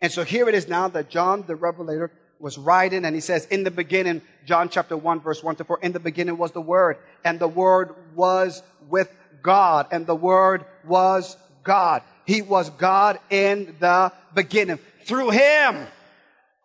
And 0.00 0.12
so 0.12 0.24
here 0.24 0.48
it 0.48 0.54
is 0.54 0.68
now 0.68 0.88
that 0.88 1.08
John 1.08 1.44
the 1.46 1.56
Revelator 1.56 2.10
was 2.40 2.58
writing 2.58 3.04
and 3.04 3.14
he 3.14 3.20
says, 3.20 3.46
in 3.46 3.62
the 3.62 3.70
beginning, 3.70 4.22
John 4.44 4.68
chapter 4.68 4.96
1 4.96 5.20
verse 5.20 5.42
1 5.42 5.56
to 5.56 5.64
4, 5.64 5.78
in 5.82 5.92
the 5.92 6.00
beginning 6.00 6.36
was 6.36 6.50
the 6.50 6.60
Word 6.60 6.98
and 7.24 7.38
the 7.38 7.48
Word 7.48 7.94
was 8.14 8.62
with 8.88 9.10
God 9.42 9.86
and 9.92 10.04
the 10.06 10.16
Word 10.16 10.64
was 10.84 11.36
God. 11.62 12.02
He 12.26 12.42
was 12.42 12.70
God 12.70 13.20
in 13.30 13.76
the 13.78 14.12
beginning. 14.34 14.78
Through 15.04 15.30
Him, 15.30 15.86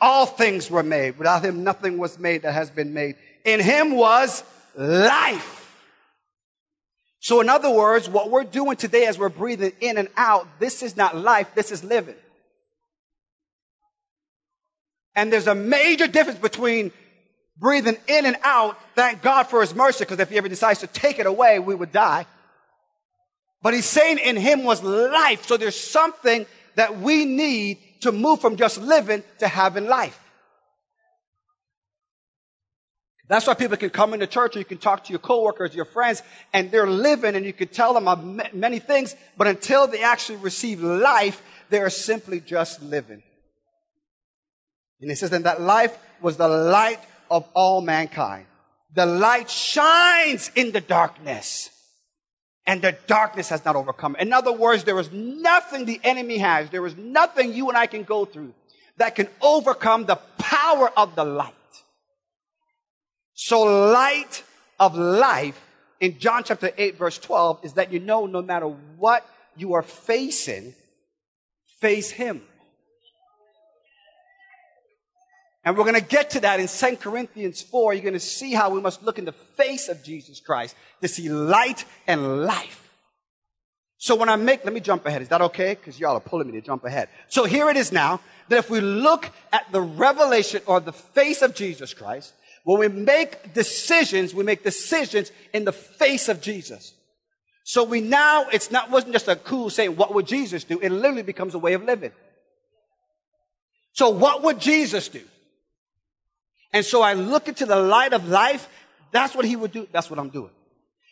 all 0.01 0.25
things 0.25 0.71
were 0.71 0.83
made. 0.83 1.17
Without 1.17 1.45
Him, 1.45 1.63
nothing 1.63 1.97
was 1.97 2.17
made 2.17 2.41
that 2.41 2.53
has 2.53 2.69
been 2.69 2.93
made. 2.93 3.15
In 3.45 3.59
Him 3.59 3.95
was 3.95 4.43
life. 4.75 5.55
So 7.19 7.41
in 7.41 7.49
other 7.49 7.69
words, 7.69 8.07
what 8.07 8.29
we're 8.31 8.43
doing 8.43 8.77
today 8.77 9.05
as 9.05 9.19
we're 9.19 9.29
breathing 9.29 9.73
in 9.81 9.97
and 9.97 10.07
out, 10.15 10.47
this 10.59 10.81
is 10.81 10.95
not 10.95 11.17
life, 11.17 11.53
this 11.53 11.71
is 11.71 11.83
living. 11.83 12.15
And 15.15 15.33
there's 15.33 15.47
a 15.47 15.55
major 15.55 16.07
difference 16.07 16.39
between 16.39 16.91
breathing 17.57 17.97
in 18.07 18.25
and 18.25 18.37
out. 18.43 18.77
Thank 18.95 19.21
God 19.21 19.47
for 19.47 19.59
his 19.59 19.75
mercy, 19.75 20.05
because 20.05 20.19
if 20.19 20.29
he 20.29 20.37
ever 20.37 20.47
decides 20.47 20.79
to 20.79 20.87
take 20.87 21.19
it 21.19 21.25
away, 21.25 21.59
we 21.59 21.75
would 21.75 21.91
die. 21.91 22.25
But 23.61 23.73
he's 23.73 23.85
saying 23.85 24.19
in 24.19 24.37
him 24.37 24.63
was 24.63 24.81
life. 24.81 25.45
So 25.45 25.57
there's 25.57 25.77
something 25.77 26.45
that 26.75 26.99
we 26.99 27.25
need 27.25 27.79
to 28.01 28.13
move 28.13 28.39
from 28.39 28.55
just 28.55 28.77
living 28.77 29.23
to 29.39 29.47
having 29.49 29.87
life. 29.87 30.17
That's 33.29 33.45
why 33.45 33.53
people 33.53 33.77
can 33.77 33.91
come 33.91 34.15
into 34.15 34.25
church 34.25 34.55
or 34.55 34.59
you 34.59 34.65
can 34.65 34.79
talk 34.79 35.03
to 35.03 35.11
your 35.11 35.19
coworkers, 35.19 35.75
your 35.75 35.85
friends, 35.85 36.23
and 36.51 36.71
they're 36.71 36.89
living 36.89 37.35
and 37.35 37.45
you 37.45 37.53
can 37.53 37.67
tell 37.67 37.93
them 37.93 38.41
many 38.53 38.79
things, 38.79 39.15
but 39.37 39.45
until 39.45 39.87
they 39.87 40.01
actually 40.01 40.39
receive 40.39 40.81
life, 40.81 41.41
they're 41.69 41.91
simply 41.91 42.39
just 42.39 42.81
living. 42.81 43.21
And 44.99 45.11
he 45.11 45.15
says, 45.15 45.29
then 45.29 45.43
that 45.43 45.61
life 45.61 45.95
was 46.21 46.37
the 46.37 46.47
light 46.47 46.99
of 47.29 47.47
all 47.53 47.81
mankind. 47.81 48.47
The 48.95 49.05
light 49.05 49.47
shines 49.47 50.49
in 50.55 50.71
the 50.71 50.81
darkness 50.81 51.69
and 52.65 52.81
the 52.81 52.97
darkness 53.05 53.49
has 53.49 53.63
not 53.63 53.75
overcome. 53.75 54.15
In 54.19 54.33
other 54.33 54.51
words, 54.51 54.85
there 54.85 54.99
is 54.99 55.11
nothing 55.11 55.85
the 55.85 56.01
enemy 56.03 56.39
has. 56.39 56.71
There 56.71 56.85
is 56.85 56.97
nothing 56.97 57.53
you 57.53 57.69
and 57.69 57.77
I 57.77 57.85
can 57.85 58.03
go 58.03 58.25
through 58.25 58.55
that 58.97 59.13
can 59.13 59.27
overcome 59.39 60.05
the 60.05 60.15
power 60.39 60.91
of 60.97 61.15
the 61.15 61.23
light. 61.23 61.53
So 63.41 63.61
light 63.61 64.43
of 64.81 64.97
life 64.97 65.65
in 66.01 66.19
John 66.19 66.43
chapter 66.43 66.71
8 66.77 66.97
verse 66.97 67.17
12 67.17 67.63
is 67.63 67.73
that 67.75 67.89
you 67.89 68.01
know 68.01 68.25
no 68.25 68.41
matter 68.41 68.67
what 68.67 69.25
you 69.55 69.75
are 69.75 69.81
facing, 69.81 70.75
face 71.79 72.11
him. 72.11 72.41
And 75.63 75.77
we're 75.77 75.85
going 75.85 75.95
to 75.95 76.05
get 76.05 76.31
to 76.31 76.41
that 76.41 76.59
in 76.59 76.67
2 76.67 76.97
Corinthians 76.97 77.61
4. 77.61 77.93
You're 77.93 78.03
going 78.03 78.13
to 78.13 78.19
see 78.19 78.51
how 78.51 78.71
we 78.71 78.81
must 78.81 79.03
look 79.03 79.17
in 79.17 79.23
the 79.23 79.31
face 79.31 79.87
of 79.87 80.03
Jesus 80.03 80.41
Christ 80.41 80.75
to 81.01 81.07
see 81.07 81.29
light 81.29 81.85
and 82.07 82.43
life. 82.43 82.89
So 83.99 84.15
when 84.15 84.27
I 84.27 84.35
make, 84.35 84.65
let 84.65 84.73
me 84.73 84.81
jump 84.81 85.05
ahead. 85.05 85.21
Is 85.21 85.29
that 85.29 85.41
okay? 85.43 85.75
Because 85.75 85.97
y'all 85.97 86.17
are 86.17 86.19
pulling 86.19 86.47
me 86.47 86.59
to 86.59 86.61
jump 86.61 86.83
ahead. 86.83 87.07
So 87.29 87.45
here 87.45 87.69
it 87.69 87.77
is 87.77 87.93
now 87.93 88.19
that 88.49 88.57
if 88.57 88.69
we 88.69 88.81
look 88.81 89.31
at 89.53 89.71
the 89.71 89.81
revelation 89.81 90.61
or 90.65 90.81
the 90.81 90.91
face 90.91 91.41
of 91.41 91.55
Jesus 91.55 91.93
Christ, 91.93 92.33
when 92.63 92.79
we 92.79 92.87
make 92.87 93.53
decisions, 93.53 94.33
we 94.33 94.43
make 94.43 94.63
decisions 94.63 95.31
in 95.53 95.65
the 95.65 95.71
face 95.71 96.29
of 96.29 96.41
Jesus. 96.41 96.93
So 97.63 97.83
we 97.83 98.01
now, 98.01 98.47
it's 98.51 98.71
not, 98.71 98.89
wasn't 98.89 99.13
just 99.13 99.27
a 99.27 99.35
cool 99.35 99.69
saying, 99.69 99.95
what 99.95 100.13
would 100.13 100.25
Jesus 100.25 100.63
do? 100.63 100.79
It 100.79 100.89
literally 100.89 101.23
becomes 101.23 101.53
a 101.53 101.59
way 101.59 101.73
of 101.73 101.83
living. 101.83 102.11
So 103.93 104.09
what 104.09 104.43
would 104.43 104.59
Jesus 104.59 105.07
do? 105.09 105.21
And 106.73 106.85
so 106.85 107.01
I 107.01 107.13
look 107.13 107.47
into 107.47 107.65
the 107.65 107.75
light 107.75 108.13
of 108.13 108.27
life. 108.27 108.67
That's 109.11 109.35
what 109.35 109.45
he 109.45 109.55
would 109.55 109.71
do. 109.71 109.87
That's 109.91 110.09
what 110.09 110.19
I'm 110.19 110.29
doing. 110.29 110.51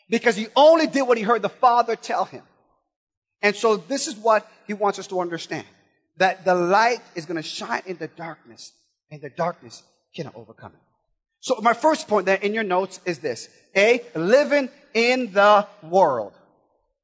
Because 0.09 0.35
he 0.35 0.47
only 0.55 0.87
did 0.87 1.03
what 1.03 1.17
he 1.17 1.23
heard 1.23 1.41
the 1.41 1.49
Father 1.49 1.95
tell 1.95 2.25
him. 2.25 2.43
And 3.41 3.55
so 3.55 3.77
this 3.77 4.07
is 4.07 4.15
what 4.15 4.49
he 4.65 4.73
wants 4.73 4.99
us 4.99 5.07
to 5.07 5.19
understand. 5.19 5.65
That 6.17 6.45
the 6.45 6.55
light 6.55 7.01
is 7.15 7.25
going 7.25 7.37
to 7.37 7.47
shine 7.47 7.83
in 7.85 7.97
the 7.97 8.07
darkness 8.07 8.71
and 9.11 9.21
the 9.21 9.29
darkness 9.29 9.83
cannot 10.15 10.35
overcome 10.35 10.71
it. 10.73 10.86
So 11.39 11.59
my 11.61 11.73
first 11.73 12.07
point 12.07 12.25
there 12.25 12.37
in 12.37 12.53
your 12.53 12.63
notes 12.63 12.99
is 13.05 13.19
this. 13.19 13.49
A, 13.75 14.01
living 14.15 14.69
in 14.93 15.31
the 15.33 15.67
world. 15.83 16.33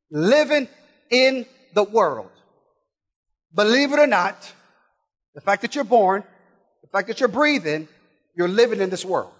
Living 0.10 0.68
in 1.10 1.46
the 1.74 1.84
world. 1.84 2.30
Believe 3.54 3.94
it 3.94 4.00
or 4.00 4.08
not, 4.08 4.52
the 5.36 5.42
fact 5.42 5.62
that 5.62 5.75
you're 5.75 5.84
born, 5.84 6.24
the 6.82 6.88
fact 6.88 7.08
that 7.08 7.20
you're 7.20 7.30
breathing, 7.30 7.88
you're 8.36 8.48
living 8.48 8.82
in 8.82 8.90
this 8.90 9.06
world. 9.06 9.34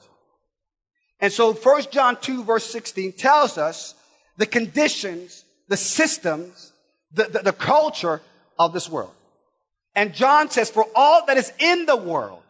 And 1.20 1.32
so 1.32 1.54
1 1.54 1.84
John 1.92 2.18
2 2.20 2.44
verse 2.44 2.66
16 2.66 3.14
tells 3.14 3.58
us 3.58 3.96
the 4.38 4.46
conditions, 4.46 5.44
the 5.68 5.78
systems, 5.78 6.74
the, 7.12 7.26
the, 7.26 7.40
the 7.40 7.54
culture 7.54 8.22
of 8.60 8.74
this 8.74 8.90
world. 8.90 9.14
And 9.96 10.14
John 10.14 10.50
says, 10.50 10.70
for 10.70 10.86
all 10.96 11.26
that 11.28 11.38
is 11.38 11.52
in 11.60 11.86
the 11.86 11.96
world, 11.96 12.43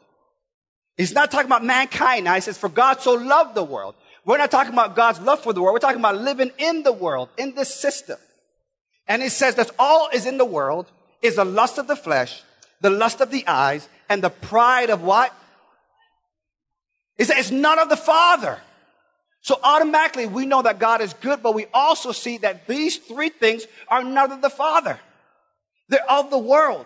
he's 0.98 1.14
not 1.14 1.32
talking 1.32 1.48
about 1.48 1.64
mankind 1.64 2.26
now. 2.26 2.36
He 2.36 2.42
says, 2.42 2.58
for 2.58 2.70
God 2.70 3.02
so 3.02 3.14
loved 3.14 3.56
the 3.56 3.64
world. 3.64 3.96
We're 4.26 4.38
not 4.38 4.52
talking 4.52 4.74
about 4.74 4.96
God's 4.96 5.20
love 5.20 5.42
for 5.42 5.54
the 5.54 5.62
world. 5.62 5.74
We're 5.74 5.80
talking 5.80 6.00
about 6.00 6.18
living 6.18 6.52
in 6.58 6.84
the 6.84 6.94
world, 6.94 7.30
in 7.38 7.56
this 7.56 7.74
system. 7.74 8.18
And 9.08 9.22
he 9.22 9.30
says 9.30 9.56
that 9.56 9.72
all 9.78 10.10
is 10.14 10.26
in 10.26 10.38
the 10.38 10.46
world 10.46 10.90
is 11.22 11.36
the 11.36 11.46
lust 11.46 11.78
of 11.78 11.88
the 11.88 11.96
flesh, 11.96 12.42
the 12.82 12.90
lust 12.90 13.22
of 13.22 13.32
the 13.32 13.46
eyes, 13.48 13.88
and 14.10 14.24
the 14.24 14.30
pride 14.30 14.90
of 14.90 15.02
what? 15.02 15.34
Is 17.18 17.28
that 17.28 17.38
it's 17.38 17.52
none 17.52 17.80
of 17.80 17.90
the 17.90 17.98
Father. 17.98 18.60
So 19.42 19.60
automatically 19.62 20.26
we 20.26 20.46
know 20.46 20.62
that 20.62 20.80
God 20.80 21.02
is 21.02 21.14
good, 21.14 21.44
but 21.44 21.54
we 21.54 21.66
also 21.74 22.14
see 22.14 22.38
that 22.40 22.66
these 22.66 22.98
three 22.98 23.30
things 23.30 23.66
are 23.90 24.04
none 24.04 24.32
of 24.32 24.42
the 24.42 24.50
Father. 24.50 25.00
They're 25.90 26.10
of 26.10 26.30
the 26.30 26.38
world. 26.38 26.86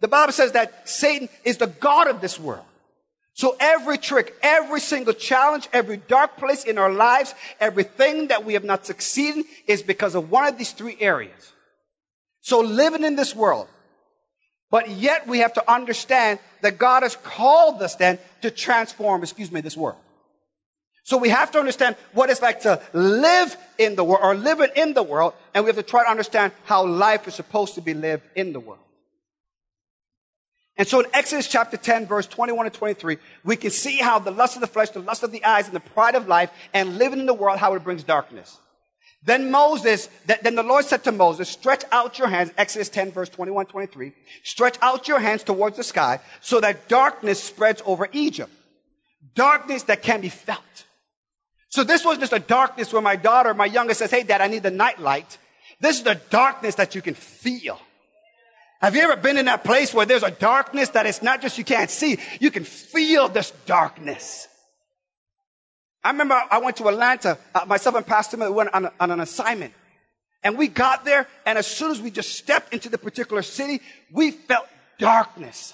The 0.00 0.08
Bible 0.08 0.32
says 0.32 0.52
that 0.52 0.86
Satan 0.86 1.30
is 1.44 1.56
the 1.56 1.66
God 1.66 2.08
of 2.08 2.20
this 2.20 2.38
world. 2.38 2.66
So 3.34 3.56
every 3.58 3.98
trick, 3.98 4.34
every 4.42 4.78
single 4.78 5.12
challenge, 5.12 5.68
every 5.72 5.96
dark 5.96 6.36
place 6.36 6.62
in 6.62 6.78
our 6.78 6.92
lives, 6.92 7.34
everything 7.58 8.28
that 8.28 8.44
we 8.44 8.54
have 8.54 8.62
not 8.62 8.86
succeeded 8.86 9.44
is 9.66 9.82
because 9.82 10.14
of 10.14 10.30
one 10.30 10.46
of 10.46 10.56
these 10.56 10.70
three 10.70 10.96
areas. 11.00 11.52
So 12.40 12.60
living 12.60 13.02
in 13.02 13.16
this 13.16 13.34
world, 13.34 13.66
but 14.70 14.88
yet 14.88 15.26
we 15.26 15.38
have 15.38 15.52
to 15.54 15.72
understand 15.72 16.38
that 16.62 16.78
God 16.78 17.02
has 17.02 17.16
called 17.16 17.82
us 17.82 17.96
then 17.96 18.18
to 18.42 18.52
transform, 18.52 19.22
excuse 19.22 19.50
me, 19.50 19.60
this 19.60 19.76
world. 19.76 19.98
So 21.02 21.18
we 21.18 21.28
have 21.30 21.50
to 21.52 21.58
understand 21.58 21.96
what 22.12 22.30
it's 22.30 22.40
like 22.40 22.60
to 22.62 22.80
live 22.92 23.56
in 23.78 23.96
the 23.96 24.04
world 24.04 24.20
or 24.22 24.36
living 24.36 24.70
in 24.76 24.94
the 24.94 25.02
world, 25.02 25.34
and 25.54 25.64
we 25.64 25.68
have 25.68 25.76
to 25.76 25.82
try 25.82 26.04
to 26.04 26.10
understand 26.10 26.52
how 26.64 26.86
life 26.86 27.26
is 27.26 27.34
supposed 27.34 27.74
to 27.74 27.80
be 27.80 27.94
lived 27.94 28.22
in 28.36 28.52
the 28.52 28.60
world. 28.60 28.83
And 30.76 30.88
so 30.88 31.00
in 31.00 31.06
Exodus 31.12 31.46
chapter 31.46 31.76
10, 31.76 32.06
verse 32.06 32.26
21 32.26 32.66
and 32.66 32.74
23, 32.74 33.18
we 33.44 33.56
can 33.56 33.70
see 33.70 33.98
how 33.98 34.18
the 34.18 34.32
lust 34.32 34.56
of 34.56 34.60
the 34.60 34.66
flesh, 34.66 34.90
the 34.90 34.98
lust 34.98 35.22
of 35.22 35.30
the 35.30 35.44
eyes, 35.44 35.66
and 35.66 35.74
the 35.74 35.80
pride 35.80 36.16
of 36.16 36.26
life, 36.26 36.50
and 36.72 36.98
living 36.98 37.20
in 37.20 37.26
the 37.26 37.34
world, 37.34 37.58
how 37.58 37.74
it 37.74 37.84
brings 37.84 38.02
darkness. 38.02 38.58
Then 39.24 39.50
Moses, 39.50 40.10
then 40.26 40.54
the 40.54 40.62
Lord 40.62 40.84
said 40.84 41.04
to 41.04 41.12
Moses, 41.12 41.48
stretch 41.48 41.84
out 41.90 42.18
your 42.18 42.28
hands, 42.28 42.52
Exodus 42.58 42.90
10 42.90 43.12
verse 43.12 43.30
21, 43.30 43.66
23, 43.66 44.12
stretch 44.42 44.76
out 44.82 45.08
your 45.08 45.18
hands 45.18 45.42
towards 45.42 45.78
the 45.78 45.84
sky 45.84 46.20
so 46.42 46.60
that 46.60 46.88
darkness 46.88 47.42
spreads 47.42 47.80
over 47.86 48.08
Egypt. 48.12 48.52
Darkness 49.34 49.84
that 49.84 50.02
can 50.02 50.20
be 50.20 50.28
felt. 50.28 50.84
So 51.70 51.84
this 51.84 52.04
was 52.04 52.18
just 52.18 52.34
a 52.34 52.38
darkness 52.38 52.92
where 52.92 53.00
my 53.00 53.16
daughter, 53.16 53.54
my 53.54 53.64
youngest 53.64 54.00
says, 54.00 54.10
hey 54.10 54.24
dad, 54.24 54.42
I 54.42 54.48
need 54.48 54.62
the 54.62 54.70
night 54.70 55.00
light. 55.00 55.38
This 55.80 55.96
is 55.96 56.02
the 56.02 56.20
darkness 56.28 56.74
that 56.74 56.94
you 56.94 57.00
can 57.00 57.14
feel. 57.14 57.80
Have 58.84 58.94
you 58.94 59.00
ever 59.00 59.16
been 59.16 59.38
in 59.38 59.46
that 59.46 59.64
place 59.64 59.94
where 59.94 60.04
there's 60.04 60.22
a 60.22 60.30
darkness 60.30 60.90
that 60.90 61.06
it's 61.06 61.22
not 61.22 61.40
just 61.40 61.56
you 61.56 61.64
can't 61.64 61.88
see, 61.88 62.18
you 62.38 62.50
can 62.50 62.64
feel 62.64 63.30
this 63.30 63.50
darkness. 63.64 64.46
I 66.02 66.10
remember 66.10 66.38
I 66.50 66.58
went 66.58 66.76
to 66.76 66.88
Atlanta, 66.88 67.38
uh, 67.54 67.64
myself 67.64 67.94
and 67.94 68.06
Pastor 68.06 68.36
Miller 68.36 68.52
went 68.52 68.74
on, 68.74 68.84
a, 68.84 68.92
on 69.00 69.10
an 69.10 69.20
assignment. 69.20 69.72
And 70.42 70.58
we 70.58 70.68
got 70.68 71.06
there, 71.06 71.26
and 71.46 71.56
as 71.56 71.66
soon 71.66 71.92
as 71.92 72.02
we 72.02 72.10
just 72.10 72.34
stepped 72.34 72.74
into 72.74 72.90
the 72.90 72.98
particular 72.98 73.40
city, 73.40 73.80
we 74.12 74.32
felt 74.32 74.68
darkness. 74.98 75.72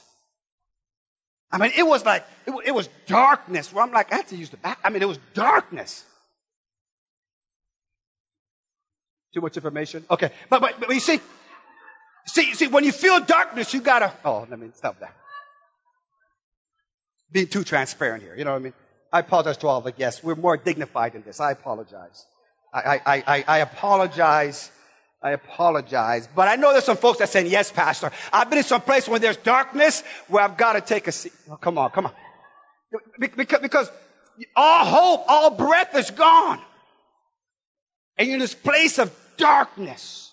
I 1.51 1.59
mean, 1.59 1.73
it 1.77 1.83
was 1.83 2.05
like, 2.05 2.25
it, 2.47 2.55
it 2.65 2.71
was 2.71 2.89
darkness 3.09 3.73
where 3.73 3.83
I'm 3.83 3.91
like, 3.91 4.13
I 4.13 4.19
had 4.19 4.29
to 4.29 4.37
use 4.37 4.51
the 4.51 4.57
back. 4.57 4.79
I 4.85 4.91
mean, 4.91 5.03
it 5.03 5.09
was 5.09 5.19
darkness. 5.35 6.05
Too 9.35 9.41
much 9.41 9.57
information? 9.57 10.05
Okay. 10.09 10.31
But, 10.49 10.61
but, 10.61 10.79
but 10.79 10.91
you 10.91 11.01
see, 11.01 11.21
see, 12.27 12.55
see, 12.55 12.67
when 12.67 12.85
you 12.85 12.93
feel 12.93 13.21
darkness, 13.21 13.73
you 13.75 13.81
gotta, 13.81 14.13
oh, 14.25 14.47
let 14.49 14.59
me 14.59 14.71
stop 14.75 14.99
that. 15.01 15.15
Being 17.33 17.47
too 17.47 17.65
transparent 17.65 18.23
here, 18.23 18.35
you 18.37 18.45
know 18.45 18.53
what 18.53 18.61
I 18.61 18.63
mean? 18.63 18.75
I 19.13 19.21
apologize 19.21 19.57
to 19.59 19.69
all 19.69 19.81
the 19.81 19.93
guests. 19.93 20.23
We're 20.23 20.37
more 20.37 20.57
dignified 20.57 21.13
than 21.15 21.23
this. 21.23 21.41
I 21.41 21.53
apologize. 21.53 22.27
I, 22.73 23.01
I, 23.05 23.25
I, 23.27 23.45
I 23.49 23.59
apologize 23.59 24.71
I 25.23 25.33
apologize. 25.33 26.29
But 26.35 26.49
I 26.49 26.57
know 26.57 26.73
there's 26.73 26.85
some 26.85 26.97
folks 26.97 27.19
that 27.19 27.29
saying, 27.29 27.47
yes, 27.47 27.71
pastor. 27.71 28.11
I've 28.33 28.49
been 28.49 28.59
in 28.59 28.65
some 28.65 28.81
place 28.81 29.07
where 29.07 29.19
there's 29.19 29.37
darkness 29.37 30.03
where 30.29 30.43
I've 30.43 30.57
got 30.57 30.75
to 30.75 30.81
take 30.81 31.09
a 31.09 31.13
seat. 31.13 31.33
Oh, 31.51 31.57
come 31.57 31.77
on, 31.77 31.91
come 31.91 32.07
on. 32.07 32.13
Because, 33.19 33.61
because 33.61 33.91
all 34.57 34.85
hope, 34.87 35.25
all 35.29 35.51
breath 35.51 35.95
is 35.95 36.11
gone. 36.11 36.61
And 38.17 38.29
you're 38.29 38.37
in 38.37 38.41
this 38.41 38.55
place 38.55 38.99
of 38.99 39.15
darkness. 39.37 40.33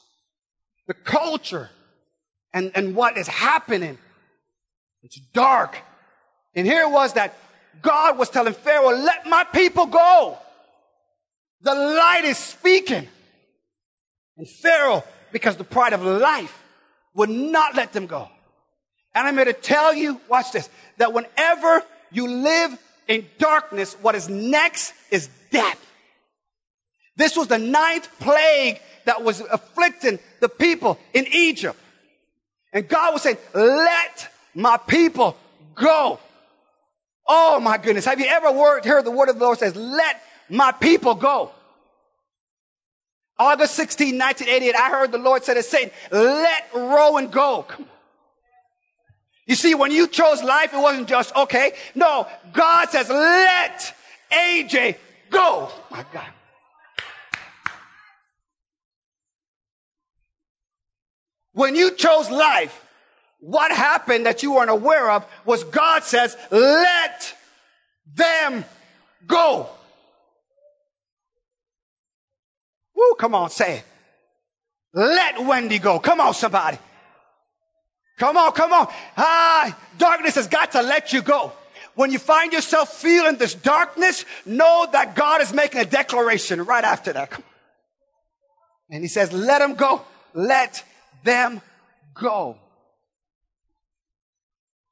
The 0.88 0.94
culture 0.94 1.70
and, 2.54 2.72
and 2.76 2.96
what 2.96 3.18
is 3.18 3.28
happening. 3.28 3.98
It's 5.04 5.20
dark. 5.34 5.78
And 6.56 6.66
here 6.66 6.82
it 6.82 6.92
was 6.92 7.14
that 7.14 7.36
God 7.82 8.18
was 8.18 8.30
telling 8.30 8.54
Pharaoh, 8.54 8.90
let 8.90 9.28
my 9.28 9.44
people 9.44 9.86
go. 9.86 10.38
The 11.62 11.74
light 11.74 12.24
is 12.26 12.38
speaking. 12.38 13.08
And 14.38 14.48
Pharaoh, 14.48 15.04
because 15.32 15.58
the 15.58 15.64
pride 15.64 15.94
of 15.94 16.04
life, 16.04 16.64
would 17.14 17.30
not 17.30 17.76
let 17.76 17.94
them 17.94 18.08
go. 18.08 18.30
And 19.16 19.28
I'm 19.28 19.36
here 19.36 19.46
to 19.46 19.54
tell 19.54 19.94
you, 19.94 20.22
watch 20.30 20.52
this, 20.52 20.70
that 20.98 21.14
whenever 21.14 21.84
you 22.12 22.28
live 22.28 22.78
in 23.08 23.26
darkness, 23.40 23.96
what 24.02 24.16
is 24.16 24.30
next 24.30 24.94
is 25.10 25.30
death. 25.52 25.84
This 27.16 27.36
was 27.36 27.48
the 27.48 27.58
ninth 27.58 28.08
plague 28.20 28.80
that 29.06 29.24
was 29.24 29.42
afflicting 29.42 30.20
the 30.40 30.50
people 30.50 31.00
in 31.14 31.26
Egypt. 31.32 31.80
And 32.78 32.88
God 32.88 33.12
was 33.12 33.24
saying, 33.24 33.38
let 33.56 34.32
my 34.54 34.78
people 34.78 35.36
go. 35.74 36.20
Oh 37.28 37.60
my 37.60 37.80
goodness. 37.80 38.06
Have 38.06 38.20
you 38.20 38.28
ever 38.28 38.54
heard 38.54 39.04
the 39.04 39.10
word 39.10 39.30
of 39.30 39.40
the 39.40 39.44
Lord 39.44 39.58
says, 39.58 39.76
let 39.76 40.22
my 40.48 40.72
people 40.72 41.16
go? 41.16 41.50
August 43.40 43.74
16, 43.74 44.20
1988, 44.20 44.76
I 44.76 44.92
heard 44.92 45.12
the 45.12 45.18
Lord 45.18 45.44
said, 45.44 45.60
saying, 45.66 45.90
let 46.12 46.66
Rohan 46.76 47.30
go. 47.30 47.66
You 49.48 49.56
see, 49.56 49.74
when 49.74 49.90
you 49.90 50.08
chose 50.08 50.44
life, 50.44 50.72
it 50.72 50.80
wasn't 50.80 51.08
just, 51.08 51.36
okay. 51.36 51.72
No, 51.96 52.28
God 52.54 52.90
says, 52.90 53.10
let 53.10 53.92
AJ 54.32 54.98
go. 55.32 55.72
My 55.90 56.06
God. 56.14 56.28
When 61.58 61.74
you 61.74 61.90
chose 61.90 62.30
life, 62.30 62.86
what 63.40 63.72
happened 63.72 64.28
that 64.28 64.44
you 64.44 64.54
weren't 64.54 64.70
aware 64.70 65.10
of 65.10 65.26
was 65.44 65.64
God 65.64 66.04
says, 66.04 66.38
let 66.52 67.34
them 68.14 68.64
go. 69.26 69.68
Woo, 72.96 73.16
come 73.18 73.34
on, 73.34 73.50
say 73.50 73.78
it. 73.78 73.84
Let 74.94 75.44
Wendy 75.44 75.80
go. 75.80 75.98
Come 75.98 76.22
on, 76.22 76.36
somebody. 76.36 76.78
Come 78.20 78.38
on, 78.38 78.52
come 78.52 78.72
on. 78.72 78.88
Ah, 79.18 79.76
darkness 79.98 80.36
has 80.36 80.48
got 80.48 80.74
to 80.74 80.84
let 80.84 81.12
you 81.12 81.24
go. 81.24 81.54
When 81.96 82.12
you 82.12 82.20
find 82.20 82.54
yourself 82.54 82.94
feeling 82.94 83.38
this 83.38 83.56
darkness, 83.56 84.26
know 84.46 84.88
that 84.92 85.16
God 85.16 85.42
is 85.42 85.52
making 85.52 85.82
a 85.82 85.86
declaration 85.86 86.66
right 86.66 86.84
after 86.84 87.14
that. 87.14 87.34
And 88.92 89.04
he 89.04 89.08
says, 89.08 89.34
let 89.34 89.58
them 89.58 89.74
go. 89.74 90.04
Let 90.36 90.84
them 91.24 91.62
go. 92.14 92.58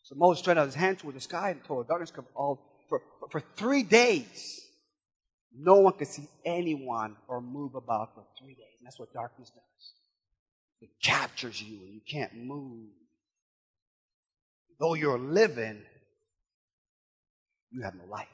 So 0.03 0.15
Moses 0.15 0.41
stretched 0.41 0.59
out 0.59 0.65
his 0.67 0.75
hand 0.75 0.99
toward 0.99 1.15
the 1.15 1.21
sky 1.21 1.49
and 1.51 1.63
told 1.63 1.87
darkness 1.87 2.11
come 2.11 2.27
all 2.35 2.61
for, 2.89 3.01
for 3.31 3.41
three 3.55 3.83
days. 3.83 4.61
No 5.57 5.75
one 5.75 5.93
could 5.93 6.07
see 6.07 6.27
anyone 6.45 7.15
or 7.27 7.41
move 7.41 7.75
about 7.75 8.13
for 8.13 8.23
three 8.39 8.53
days. 8.53 8.75
And 8.79 8.85
that's 8.85 8.99
what 8.99 9.13
darkness 9.13 9.49
does. 9.49 9.93
It 10.81 10.89
captures 11.01 11.61
you 11.61 11.79
and 11.85 11.93
you 11.93 12.01
can't 12.05 12.35
move. 12.35 12.89
Though 14.79 14.93
you're 14.93 15.17
living, 15.17 15.81
you 17.71 17.81
have 17.83 17.95
no 17.95 18.05
life. 18.05 18.27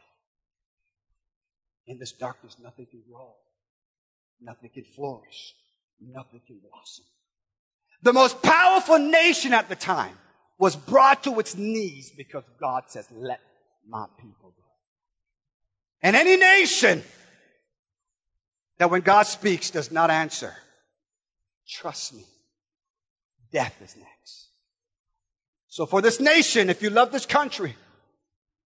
In 1.87 1.99
this 1.99 2.11
darkness, 2.11 2.57
nothing 2.61 2.87
can 2.89 3.01
grow. 3.09 3.33
Nothing 4.41 4.71
can 4.73 4.85
flourish. 4.95 5.55
Nothing 5.99 6.41
can 6.45 6.59
blossom. 6.59 7.05
The 8.03 8.13
most 8.13 8.41
powerful 8.41 8.97
nation 8.97 9.53
at 9.53 9.69
the 9.69 9.75
time 9.75 10.17
was 10.57 10.75
brought 10.75 11.23
to 11.23 11.39
its 11.39 11.55
knees 11.55 12.11
because 12.15 12.43
God 12.59 12.83
says, 12.87 13.07
let 13.11 13.39
my 13.87 14.05
people 14.19 14.53
go. 14.55 14.63
And 16.01 16.15
any 16.15 16.37
nation 16.37 17.03
that 18.77 18.89
when 18.89 19.01
God 19.01 19.23
speaks 19.23 19.69
does 19.69 19.91
not 19.91 20.09
answer, 20.09 20.53
trust 21.67 22.15
me, 22.15 22.25
death 23.51 23.75
is 23.83 23.95
next. 23.95 24.49
So 25.67 25.85
for 25.85 26.01
this 26.01 26.19
nation, 26.19 26.69
if 26.69 26.81
you 26.81 26.89
love 26.89 27.11
this 27.11 27.25
country, 27.25 27.75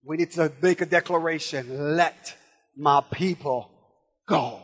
we 0.04 0.18
need 0.18 0.32
to 0.32 0.52
make 0.62 0.82
a 0.82 0.86
declaration. 0.86 1.96
Let 1.96 2.36
my 2.76 3.02
people 3.12 3.70
go. 4.28 4.62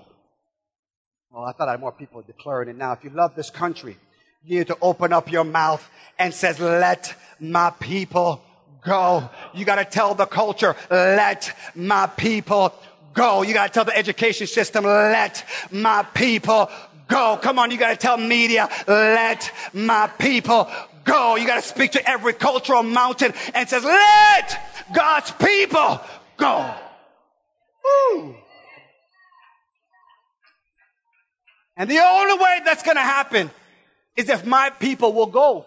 Well, 1.30 1.46
I 1.46 1.54
thought 1.54 1.68
I 1.68 1.72
had 1.72 1.80
more 1.80 1.92
people 1.92 2.22
declaring 2.22 2.70
it 2.70 2.78
now. 2.78 2.94
If 2.94 3.04
you 3.04 3.10
love 3.10 3.36
this 3.36 3.50
country, 3.50 3.98
you 4.44 4.60
need 4.60 4.68
to 4.68 4.78
open 4.82 5.14
up 5.14 5.32
your 5.32 5.44
mouth 5.44 5.88
and 6.18 6.34
says, 6.34 6.60
let 6.60 7.16
my 7.40 7.72
people 7.80 8.42
go. 8.84 9.30
You 9.54 9.66
got 9.66 9.76
to 9.76 9.86
tell 9.86 10.16
the 10.16 10.26
culture, 10.26 10.76
let 10.90 11.56
my 11.76 12.08
people 12.08 12.74
go. 13.14 13.44
You 13.44 13.54
got 13.54 13.68
to 13.68 13.74
tell 13.74 13.86
the 13.86 13.96
education 13.96 14.48
system, 14.48 14.84
let 14.84 15.46
my 15.72 16.04
people 16.16 16.70
go. 17.08 17.38
Come 17.42 17.60
on, 17.60 17.70
you 17.72 17.78
got 17.78 17.92
to 17.92 17.98
tell 17.98 18.18
media, 18.18 18.70
let 18.88 19.52
my 19.74 20.08
people 20.08 20.70
go. 21.04 21.36
You 21.36 21.46
got 21.46 21.62
to 21.62 21.68
speak 21.68 21.92
to 21.92 22.10
every 22.10 22.34
cultural 22.34 22.84
mountain 22.84 23.34
and 23.54 23.70
says, 23.70 23.84
let 23.84 24.86
God's 24.94 25.32
people 25.32 26.02
go. 26.38 26.74
Woo. 27.84 28.36
And 31.78 31.90
the 31.90 32.00
only 32.00 32.44
way 32.44 32.62
that's 32.66 32.84
going 32.84 32.98
to 32.98 33.02
happen 33.02 33.50
is 34.16 34.30
if 34.30 34.46
my 34.46 34.70
people 34.70 35.14
will 35.14 35.28
go. 35.28 35.66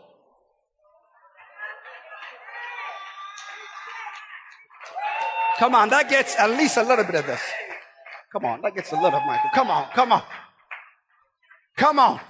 Come 5.59 5.74
on, 5.74 5.88
that 5.90 6.11
gets 6.11 6.37
at 6.37 6.50
least 6.50 6.76
a 6.76 6.83
little 6.83 7.04
bit 7.04 7.14
of 7.14 7.26
this. 7.26 7.40
Come 8.33 8.44
on, 8.44 8.61
that 8.62 8.74
gets 8.74 8.90
a 8.90 8.96
little, 8.96 9.14
of 9.14 9.26
Michael. 9.26 9.50
Come 9.54 9.70
on, 9.70 9.88
come 9.94 10.12
on. 10.12 10.22
Come 11.76 11.98
on. 11.98 12.20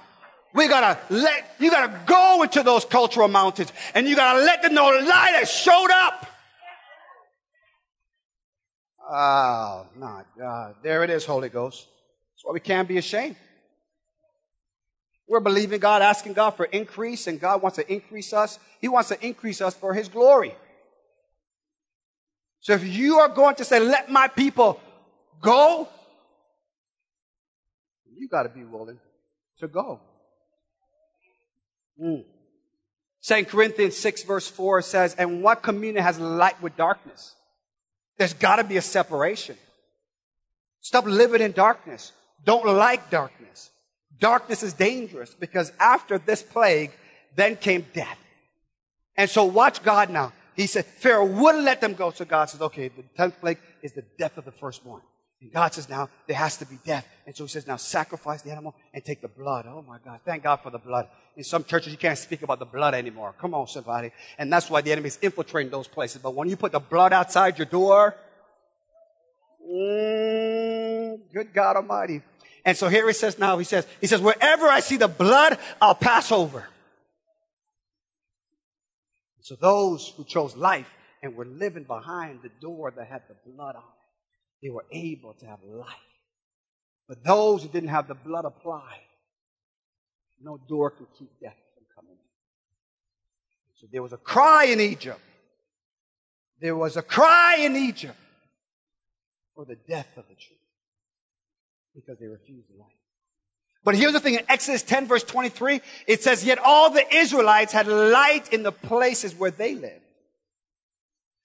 We 0.53 0.67
gotta 0.67 0.99
let, 1.09 1.55
you 1.59 1.69
gotta 1.69 1.99
go 2.05 2.43
into 2.43 2.63
those 2.63 2.85
cultural 2.85 3.27
mountains 3.27 3.73
and 3.93 4.07
you 4.07 4.15
gotta 4.15 4.39
let 4.39 4.61
them 4.61 4.73
know 4.73 4.93
the 4.93 5.05
light 5.05 5.35
has 5.35 5.51
showed 5.51 5.89
up. 5.91 6.27
Oh, 9.07 9.87
my 9.95 10.23
God. 10.37 10.75
There 10.81 11.03
it 11.03 11.09
is, 11.09 11.25
Holy 11.25 11.49
Ghost. 11.49 11.85
That's 12.33 12.45
why 12.45 12.53
we 12.53 12.59
can't 12.59 12.87
be 12.87 12.97
ashamed. 12.97 13.35
We're 15.27 15.39
believing 15.39 15.79
God, 15.79 16.01
asking 16.01 16.33
God 16.33 16.51
for 16.51 16.65
increase, 16.65 17.27
and 17.27 17.39
God 17.39 17.61
wants 17.61 17.77
to 17.77 17.91
increase 17.91 18.31
us. 18.31 18.59
He 18.79 18.87
wants 18.87 19.09
to 19.09 19.25
increase 19.25 19.59
us 19.59 19.73
for 19.73 19.93
His 19.93 20.07
glory. 20.07 20.53
So 22.59 22.73
if 22.73 22.83
you 22.83 23.19
are 23.19 23.29
going 23.29 23.55
to 23.55 23.65
say, 23.65 23.79
let 23.79 24.09
my 24.09 24.27
people 24.27 24.79
go, 25.41 25.87
you 28.15 28.27
got 28.27 28.43
to 28.43 28.49
be 28.49 28.63
willing 28.63 28.99
to 29.59 29.67
go. 29.67 29.99
Mm. 32.01 32.23
2 33.23 33.45
Corinthians 33.45 33.95
6 33.97 34.23
verse 34.23 34.47
4 34.47 34.81
says, 34.81 35.15
and 35.15 35.41
what 35.41 35.63
communion 35.63 36.03
has 36.03 36.19
light 36.19 36.61
with 36.61 36.75
darkness? 36.75 37.35
There's 38.17 38.33
got 38.33 38.57
to 38.57 38.63
be 38.63 38.77
a 38.77 38.81
separation. 38.81 39.57
Stop 40.81 41.05
living 41.05 41.41
in 41.41 41.51
darkness. 41.51 42.11
Don't 42.43 42.65
like 42.65 43.09
darkness. 43.09 43.71
Darkness 44.19 44.63
is 44.63 44.73
dangerous 44.73 45.33
because 45.33 45.71
after 45.79 46.17
this 46.17 46.41
plague, 46.41 46.91
then 47.35 47.55
came 47.55 47.85
death. 47.93 48.17
And 49.17 49.29
so 49.29 49.45
watch 49.45 49.83
God 49.83 50.09
now. 50.09 50.33
He 50.55 50.67
said, 50.67 50.85
Pharaoh 50.85 51.25
wouldn't 51.25 51.65
let 51.65 51.81
them 51.81 51.93
go. 51.93 52.11
So 52.11 52.23
God 52.25 52.49
says, 52.49 52.61
okay, 52.61 52.87
the 52.87 53.03
tenth 53.17 53.39
plague 53.39 53.59
is 53.81 53.93
the 53.93 54.03
death 54.17 54.37
of 54.37 54.45
the 54.45 54.51
firstborn. 54.51 55.01
And 55.41 55.51
God 55.51 55.73
says, 55.73 55.89
now 55.89 56.09
there 56.27 56.37
has 56.37 56.57
to 56.57 56.65
be 56.65 56.79
death. 56.85 57.05
And 57.25 57.35
so 57.35 57.43
he 57.43 57.49
says, 57.49 57.67
now 57.67 57.75
sacrifice 57.75 58.41
the 58.41 58.51
animal 58.51 58.73
and 58.93 59.03
take 59.03 59.21
the 59.21 59.27
blood. 59.27 59.65
Oh 59.67 59.83
my 59.85 59.97
God. 60.03 60.21
Thank 60.25 60.43
God 60.43 60.57
for 60.57 60.69
the 60.69 60.79
blood. 60.79 61.07
In 61.35 61.43
some 61.43 61.65
churches, 61.65 61.91
you 61.91 61.97
can't 61.97 62.17
speak 62.17 62.41
about 62.41 62.59
the 62.59 62.65
blood 62.65 62.93
anymore. 62.93 63.35
Come 63.39 63.53
on, 63.53 63.67
somebody. 63.67 64.11
And 64.37 64.51
that's 64.51 64.69
why 64.69 64.81
the 64.81 64.93
enemy 64.93 65.07
is 65.07 65.19
infiltrating 65.21 65.71
those 65.71 65.89
places. 65.89 66.21
But 66.21 66.33
when 66.33 66.47
you 66.47 66.55
put 66.55 66.71
the 66.71 66.79
blood 66.79 67.11
outside 67.11 67.57
your 67.57 67.65
door, 67.65 68.15
mm, 69.69 71.19
good 71.33 71.53
God 71.53 71.75
Almighty. 71.75 72.21
And 72.65 72.75
so 72.75 72.89
here 72.89 73.05
he 73.07 73.13
says 73.13 73.37
now, 73.37 73.59
he 73.59 73.63
says, 73.63 73.85
he 74.01 74.07
says, 74.07 74.19
wherever 74.19 74.67
I 74.67 74.79
see 74.79 74.97
the 74.97 75.07
blood, 75.07 75.59
I'll 75.79 75.93
pass 75.93 76.31
over. 76.31 76.67
So 79.41 79.55
those 79.55 80.11
who 80.17 80.23
chose 80.23 80.55
life 80.55 80.89
and 81.21 81.35
were 81.35 81.45
living 81.45 81.83
behind 81.83 82.39
the 82.41 82.49
door 82.59 82.91
that 82.97 83.07
had 83.07 83.21
the 83.29 83.35
blood 83.51 83.75
on 83.75 83.83
it, 83.83 84.63
they 84.63 84.69
were 84.71 84.85
able 84.91 85.35
to 85.35 85.45
have 85.45 85.59
life. 85.63 85.87
But 87.07 87.23
those 87.23 87.61
who 87.61 87.69
didn't 87.69 87.89
have 87.89 88.07
the 88.07 88.15
blood 88.15 88.45
applied, 88.45 88.81
No 90.41 90.57
door 90.67 90.89
can 90.89 91.05
keep 91.19 91.29
death 91.39 91.57
from 91.75 91.83
coming 91.95 92.13
in. 92.13 92.29
So 93.75 93.85
there 93.91 94.01
was 94.01 94.13
a 94.13 94.17
cry 94.17 94.65
in 94.65 94.79
Egypt. 94.79 95.21
There 96.59 96.75
was 96.75 96.97
a 96.97 97.03
cry 97.03 97.57
in 97.59 97.75
Egypt 97.75 98.17
for 99.53 99.65
the 99.65 99.75
death 99.75 100.07
of 100.17 100.27
the 100.27 100.33
children 100.33 100.64
because 101.95 102.19
they 102.19 102.27
refused 102.27 102.67
the 102.69 102.79
light. 102.79 102.91
But 103.83 103.95
here's 103.95 104.13
the 104.13 104.19
thing 104.19 104.35
in 104.35 104.45
Exodus 104.49 104.81
10 104.83 105.07
verse 105.07 105.23
23, 105.23 105.81
it 106.07 106.23
says, 106.23 106.43
yet 106.43 106.59
all 106.63 106.89
the 106.89 107.05
Israelites 107.15 107.71
had 107.71 107.87
light 107.87 108.51
in 108.51 108.63
the 108.63 108.71
places 108.71 109.35
where 109.35 109.51
they 109.51 109.75
lived. 109.75 110.01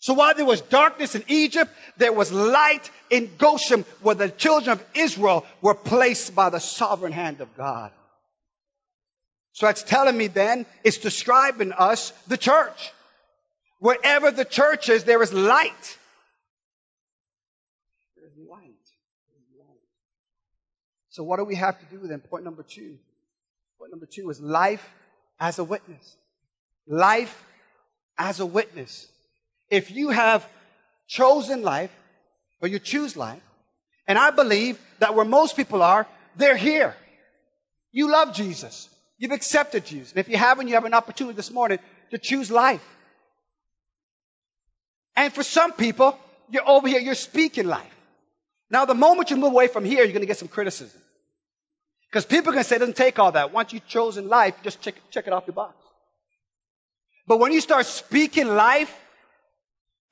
So 0.01 0.15
while 0.15 0.35
there 0.35 0.47
was 0.47 0.63
darkness 0.63 1.15
in 1.15 1.23
Egypt, 1.29 1.71
there 1.99 2.13
was 2.13 2.33
light 2.33 2.91
in 3.11 3.31
Goshen 3.37 3.85
where 4.01 4.15
the 4.15 4.31
children 4.31 4.73
of 4.73 4.85
Israel 4.95 5.45
were 5.61 5.75
placed 5.75 6.35
by 6.35 6.49
the 6.49 6.59
sovereign 6.59 7.13
hand 7.13 7.43
of 7.43 7.55
God. 7.55 7.93
So 9.53 9.67
that's 9.67 9.83
telling 9.83 10.17
me 10.17 10.29
then, 10.29 10.65
it's 10.85 10.97
describing 10.97 11.73
us, 11.73 12.13
the 12.29 12.39
church. 12.39 12.93
Wherever 13.79 14.31
the 14.31 14.47
church 14.47 14.89
is, 14.89 15.05
there 15.05 15.23
is 15.23 15.35
light. 15.35 15.99
There's 18.17 18.33
light. 18.49 18.87
There's 19.29 19.51
light. 19.59 19.85
So 21.11 21.25
what 21.25 21.39
do 21.39 21.45
we 21.45 21.57
have 21.57 21.79
to 21.81 21.85
do 21.87 22.07
then? 22.07 22.21
Point 22.21 22.45
number 22.45 22.63
two. 22.63 22.97
Point 23.79 23.91
number 23.91 24.07
two 24.07 24.31
is 24.31 24.41
life 24.41 24.89
as 25.39 25.59
a 25.59 25.65
witness. 25.65 26.17
Life 26.87 27.45
as 28.17 28.41
a 28.41 28.47
witness. 28.47 29.09
If 29.69 29.91
you 29.91 30.11
have 30.11 30.49
chosen 31.07 31.63
life, 31.63 31.91
or 32.63 32.69
you 32.69 32.79
choose 32.79 33.17
life, 33.17 33.43
and 34.07 34.19
I 34.19 34.31
believe 34.31 34.79
that 34.99 35.15
where 35.15 35.25
most 35.25 35.57
people 35.57 35.83
are, 35.83 36.07
they're 36.37 36.57
here. 36.57 36.95
You 37.93 38.11
love 38.11 38.35
Jesus. 38.35 38.89
You've 39.19 39.33
accepted 39.33 39.85
Jesus. 39.85 40.13
And 40.13 40.21
if 40.21 40.29
you 40.29 40.37
haven't, 40.37 40.69
you 40.69 40.75
have 40.75 40.85
an 40.85 40.95
opportunity 40.95 41.37
this 41.37 41.51
morning 41.51 41.79
to 42.11 42.19
choose 42.19 42.51
life. 42.51 42.85
And 45.17 45.33
for 45.33 45.43
some 45.43 45.73
people, 45.73 46.19
you're 46.51 46.69
over 46.69 46.89
here, 46.89 47.01
you're 47.01 47.15
speaking 47.15 47.67
life. 47.67 48.00
Now, 48.71 48.85
the 48.85 48.95
moment 48.95 49.31
you 49.31 49.37
move 49.37 49.53
away 49.53 49.67
from 49.67 49.85
here, 49.85 50.05
you're 50.05 50.13
going 50.13 50.21
to 50.21 50.27
get 50.27 50.39
some 50.39 50.49
criticism. 50.49 51.01
Because 52.09 52.25
people 52.25 52.51
are 52.51 52.53
going 52.53 52.65
to 52.65 52.69
say 52.69 52.77
it 52.77 52.81
doesn't 52.81 52.97
take 52.97 53.19
all 53.19 53.33
that. 53.33 53.53
Once 53.53 53.73
you've 53.73 53.87
chosen 53.87 54.29
life, 54.29 54.55
just 54.63 54.81
check, 54.81 54.95
check 55.11 55.27
it 55.27 55.33
off 55.33 55.47
your 55.47 55.55
box. 55.55 55.75
But 57.27 57.39
when 57.39 57.53
you 57.53 57.61
start 57.61 57.87
speaking 57.87 58.49
life, 58.49 58.97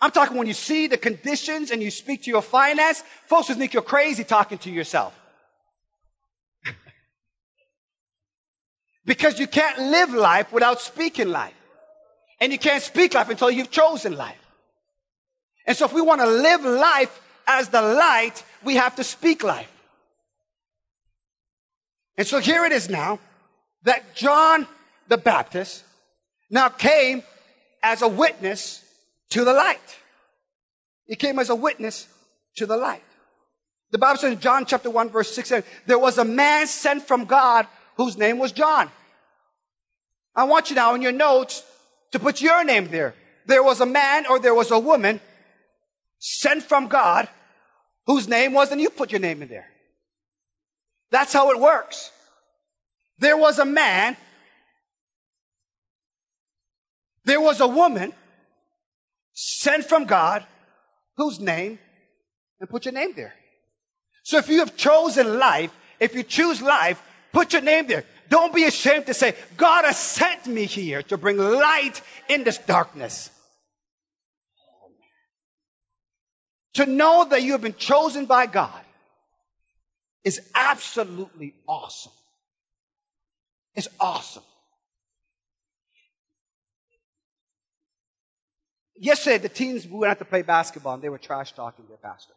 I'm 0.01 0.11
talking 0.13 0.37
when 0.37 0.47
you 0.47 0.55
see 0.55 0.87
the 0.87 0.97
conditions 0.99 1.71
and 1.71 1.83
you 1.83 1.91
speak 1.91 2.23
to 2.25 2.31
your 2.31 2.43
finance, 2.43 3.03
folks 3.27 3.49
will 3.49 3.57
think 3.57 3.73
you're 3.73 3.83
crazy 3.83 4.23
talking 4.23 4.59
to 4.59 4.71
yourself. 4.71 5.13
because 9.05 9.41
you 9.41 9.49
can't 9.49 9.79
live 9.79 10.13
life 10.15 10.53
without 10.53 10.81
speaking 10.81 11.29
life. 11.29 11.55
And 12.41 12.53
you 12.53 12.59
can't 12.59 12.83
speak 12.83 13.15
life 13.15 13.29
until 13.29 13.51
you've 13.51 13.73
chosen 13.73 14.17
life. 14.17 14.39
And 15.67 15.77
so 15.77 15.85
if 15.87 15.93
we 15.93 16.01
want 16.01 16.21
to 16.21 16.27
live 16.27 16.65
life 16.65 17.21
as 17.49 17.71
the 17.71 17.83
light, 17.83 18.45
we 18.63 18.77
have 18.77 18.95
to 18.97 19.05
speak 19.05 19.43
life. 19.43 19.73
And 22.17 22.27
so 22.27 22.39
here 22.39 22.65
it 22.65 22.73
is 22.73 22.91
now 22.91 23.19
that 23.85 24.15
John 24.15 24.67
the 25.09 25.17
Baptist 25.17 25.85
now 26.51 26.69
came 26.69 27.23
as 27.83 28.03
a 28.03 28.09
witness 28.09 28.85
to 29.31 29.45
the 29.45 29.53
light. 29.53 29.97
He 31.07 31.17
came 31.17 31.39
as 31.39 31.49
a 31.49 31.55
witness 31.55 32.07
to 32.57 32.67
the 32.67 32.77
light. 32.77 33.03
The 33.91 33.99
Bible 33.99 34.19
says 34.19 34.33
in 34.33 34.41
John 34.41 34.67
chapter 34.67 34.91
1 34.91 35.09
verse 35.09 35.35
6 35.35 35.49
says, 35.49 35.65
there 35.87 35.99
was 35.99 36.19
a 36.19 36.25
man 36.25 36.67
sent 36.67 37.03
from 37.03 37.25
God 37.25 37.67
whose 37.97 38.19
name 38.19 38.39
was 38.39 38.53
John. 38.53 38.91
I 40.37 40.45
want 40.45 40.69
you 40.71 40.77
now 40.77 40.95
in 40.95 41.03
your 41.03 41.13
notes 41.13 41.63
to 42.13 42.19
put 42.19 42.43
your 42.43 42.63
name 42.65 42.89
there. 42.89 43.15
There 43.47 43.63
was 43.63 43.81
a 43.81 43.87
man 43.87 44.27
or 44.27 44.39
there 44.39 44.55
was 44.55 44.71
a 44.71 44.79
woman 44.79 45.21
sent 46.19 46.63
from 46.63 46.89
God 46.89 47.29
whose 48.09 48.27
name 48.27 48.55
was, 48.55 48.73
and 48.73 48.81
you 48.81 48.91
put 48.91 49.13
your 49.13 49.21
name 49.21 49.43
in 49.43 49.49
there. 49.49 49.69
That's 51.11 51.33
how 51.33 51.51
it 51.51 51.61
works. 51.61 52.11
There 53.19 53.37
was 53.37 53.59
a 53.59 53.65
man. 53.65 54.17
There 57.25 57.41
was 57.41 57.61
a 57.61 57.69
woman 57.69 58.15
sent 59.35 59.85
from 59.85 60.07
God, 60.07 60.45
whose 61.19 61.39
name, 61.39 61.79
and 62.59 62.69
put 62.69 62.87
your 62.87 62.95
name 62.95 63.13
there. 63.15 63.35
So 64.23 64.39
if 64.39 64.49
you 64.49 64.61
have 64.61 64.75
chosen 64.77 65.39
life, 65.39 65.71
if 66.01 66.15
you 66.15 66.23
choose 66.23 66.63
life, 66.63 67.03
put 67.33 67.53
your 67.53 67.63
name 67.63 67.87
there. 67.89 68.05
Don't 68.31 68.55
be 68.55 68.65
ashamed 68.65 69.07
to 69.07 69.15
say, 69.15 69.35
God 69.57 69.85
has 69.85 69.99
sent 69.99 70.47
me 70.47 70.65
here 70.65 71.03
to 71.05 71.19
bring 71.19 71.37
light 71.37 72.01
in 72.29 72.45
this 72.45 72.59
darkness. 72.59 73.31
To 76.79 76.87
know 76.87 77.27
that 77.29 77.43
you 77.43 77.51
have 77.53 77.61
been 77.61 77.75
chosen 77.75 78.27
by 78.27 78.47
God 78.47 78.85
is 80.23 80.41
absolutely 80.55 81.55
awesome. 81.67 82.13
It's 83.75 83.89
awesome. 83.99 84.45
Yesterday, 88.97 89.39
the 89.39 89.49
teens 89.49 89.89
went 89.89 90.13
out 90.13 90.21
to 90.21 90.25
play 90.25 90.43
basketball 90.43 90.95
and 90.95 91.03
they 91.03 91.09
were 91.09 91.19
trash 91.19 91.51
talking 91.51 91.85
their 91.89 91.97
pastor. 91.97 92.35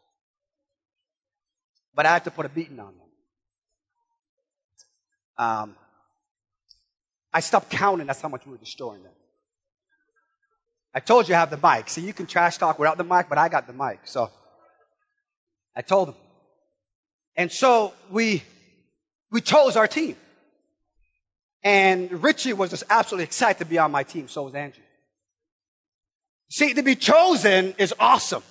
But 1.93 2.07
I 2.07 2.13
had 2.13 2.23
to 2.23 2.31
put 2.31 2.47
a 2.47 2.49
beating 2.49 2.79
on 2.79 2.95
them. 2.97 3.07
Um, 5.37 5.75
I 7.31 7.41
stopped 7.41 7.69
counting. 7.69 8.07
That's 8.07 8.21
how 8.21 8.29
much 8.29 8.47
we 8.47 8.53
were 8.53 8.57
destroying 8.57 9.03
them. 9.03 9.13
I 10.93 10.99
told 10.99 11.29
you 11.29 11.35
I 11.35 11.39
have 11.39 11.49
the 11.49 11.57
mic. 11.57 11.89
See, 11.89 12.01
you 12.01 12.13
can 12.13 12.25
trash 12.25 12.57
talk 12.57 12.77
without 12.77 12.97
the 12.97 13.03
mic, 13.03 13.29
but 13.29 13.37
I 13.37 13.49
got 13.49 13.67
the 13.67 13.73
mic. 13.73 13.99
So 14.03 14.29
I 15.75 15.81
told 15.81 16.09
them. 16.09 16.15
And 17.35 17.51
so 17.51 17.93
we, 18.09 18.43
we 19.31 19.41
chose 19.41 19.77
our 19.77 19.87
team. 19.87 20.17
And 21.63 22.23
Richie 22.23 22.53
was 22.53 22.71
just 22.71 22.83
absolutely 22.89 23.25
excited 23.25 23.59
to 23.59 23.65
be 23.65 23.77
on 23.77 23.91
my 23.91 24.03
team. 24.03 24.27
So 24.27 24.43
was 24.43 24.55
Andrew. 24.55 24.83
See, 26.49 26.73
to 26.73 26.83
be 26.83 26.95
chosen 26.95 27.73
is 27.77 27.93
awesome. 27.99 28.43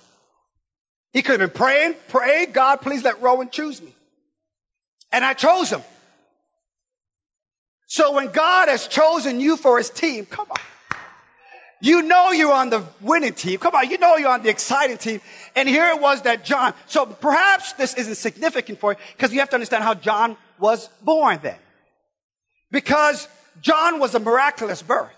He 1.13 1.21
could 1.21 1.39
have 1.39 1.53
been 1.53 1.57
praying, 1.57 1.95
pray, 2.07 2.47
God, 2.47 2.77
please 2.77 3.03
let 3.03 3.21
Rohan 3.21 3.49
choose 3.49 3.81
me. 3.81 3.93
And 5.11 5.23
I 5.25 5.33
chose 5.33 5.69
him. 5.69 5.81
So 7.85 8.13
when 8.13 8.31
God 8.31 8.69
has 8.69 8.87
chosen 8.87 9.41
you 9.41 9.57
for 9.57 9.77
his 9.77 9.89
team, 9.89 10.25
come 10.25 10.47
on. 10.49 10.57
You 11.81 12.03
know 12.03 12.31
you're 12.31 12.53
on 12.53 12.69
the 12.69 12.85
winning 13.01 13.33
team. 13.33 13.57
Come 13.59 13.73
on, 13.73 13.89
you 13.89 13.97
know 13.97 14.15
you're 14.15 14.29
on 14.29 14.43
the 14.43 14.49
exciting 14.49 14.99
team. 14.99 15.19
And 15.55 15.67
here 15.67 15.87
it 15.87 15.99
was 15.99 16.21
that 16.21 16.45
John, 16.45 16.75
so 16.85 17.07
perhaps 17.07 17.73
this 17.73 17.95
isn't 17.95 18.15
significant 18.15 18.79
for 18.79 18.93
you 18.93 18.99
because 19.17 19.33
you 19.33 19.39
have 19.39 19.49
to 19.49 19.55
understand 19.55 19.83
how 19.83 19.95
John 19.95 20.37
was 20.59 20.87
born 21.01 21.39
then. 21.41 21.57
Because 22.71 23.27
John 23.61 23.99
was 23.99 24.13
a 24.13 24.19
miraculous 24.19 24.81
birth. 24.83 25.11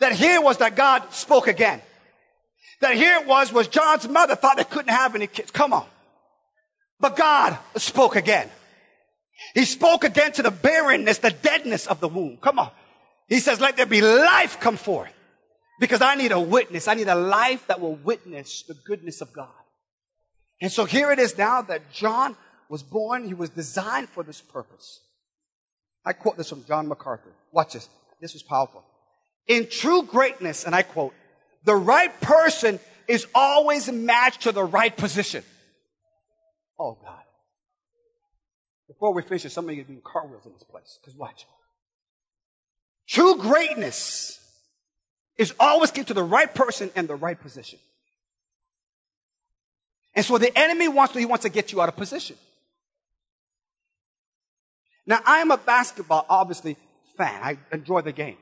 That 0.00 0.12
here 0.12 0.40
was 0.40 0.56
that 0.58 0.74
God 0.74 1.12
spoke 1.12 1.46
again. 1.46 1.80
That 2.80 2.96
here 2.96 3.20
it 3.20 3.26
was, 3.26 3.52
was 3.52 3.68
John's 3.68 4.08
mother 4.08 4.34
thought 4.34 4.56
they 4.56 4.64
couldn't 4.64 4.92
have 4.92 5.14
any 5.14 5.28
kids. 5.28 5.50
Come 5.52 5.72
on. 5.72 5.86
But 6.98 7.16
God 7.16 7.56
spoke 7.76 8.16
again. 8.16 8.50
He 9.54 9.64
spoke 9.64 10.04
again 10.04 10.32
to 10.32 10.42
the 10.42 10.50
barrenness, 10.50 11.18
the 11.18 11.30
deadness 11.30 11.86
of 11.86 12.00
the 12.00 12.08
womb. 12.08 12.38
Come 12.38 12.58
on. 12.58 12.70
He 13.28 13.38
says, 13.38 13.60
let 13.60 13.76
there 13.76 13.86
be 13.86 14.00
life 14.00 14.58
come 14.58 14.76
forth. 14.76 15.12
Because 15.80 16.02
I 16.02 16.14
need 16.14 16.30
a 16.30 16.38
witness. 16.38 16.86
I 16.86 16.94
need 16.94 17.08
a 17.08 17.14
life 17.14 17.66
that 17.66 17.80
will 17.80 17.96
witness 17.96 18.62
the 18.68 18.74
goodness 18.74 19.22
of 19.22 19.32
God. 19.32 19.48
And 20.60 20.70
so 20.70 20.84
here 20.84 21.10
it 21.10 21.18
is 21.18 21.36
now 21.38 21.62
that 21.62 21.90
John 21.90 22.36
was 22.68 22.82
born. 22.82 23.26
He 23.26 23.34
was 23.34 23.48
designed 23.48 24.10
for 24.10 24.22
this 24.22 24.42
purpose. 24.42 25.00
I 26.04 26.12
quote 26.12 26.36
this 26.36 26.50
from 26.50 26.64
John 26.66 26.86
MacArthur. 26.86 27.32
Watch 27.50 27.72
this. 27.72 27.88
This 28.20 28.34
was 28.34 28.42
powerful. 28.42 28.84
In 29.46 29.68
true 29.68 30.02
greatness, 30.02 30.64
and 30.64 30.74
I 30.74 30.82
quote, 30.82 31.14
the 31.64 31.74
right 31.74 32.20
person 32.20 32.78
is 33.08 33.26
always 33.34 33.90
matched 33.90 34.42
to 34.42 34.52
the 34.52 34.64
right 34.64 34.94
position. 34.94 35.42
Oh 36.78 36.98
God. 37.02 37.22
Before 38.86 39.14
we 39.14 39.22
finish, 39.22 39.50
some 39.50 39.68
of 39.68 39.74
you 39.74 39.80
are 39.80 39.84
doing 39.84 40.02
cartwheels 40.04 40.44
in 40.44 40.52
this 40.52 40.62
place. 40.62 40.98
Because 41.00 41.16
watch. 41.16 41.46
True 43.08 43.38
greatness 43.38 44.39
is 45.40 45.54
always 45.58 45.90
get 45.90 46.08
to 46.08 46.14
the 46.14 46.22
right 46.22 46.54
person 46.54 46.90
and 46.94 47.08
the 47.08 47.16
right 47.16 47.40
position. 47.40 47.78
And 50.14 50.22
so 50.22 50.36
the 50.36 50.56
enemy 50.56 50.86
wants 50.86 51.14
to, 51.14 51.18
he 51.18 51.24
wants 51.24 51.44
to 51.44 51.48
get 51.48 51.72
you 51.72 51.80
out 51.80 51.88
of 51.88 51.96
position. 51.96 52.36
Now, 55.06 55.20
I 55.24 55.38
am 55.38 55.50
a 55.50 55.56
basketball, 55.56 56.26
obviously, 56.28 56.76
fan. 57.16 57.40
I 57.42 57.56
enjoy 57.72 58.02
the 58.02 58.12
game. 58.12 58.36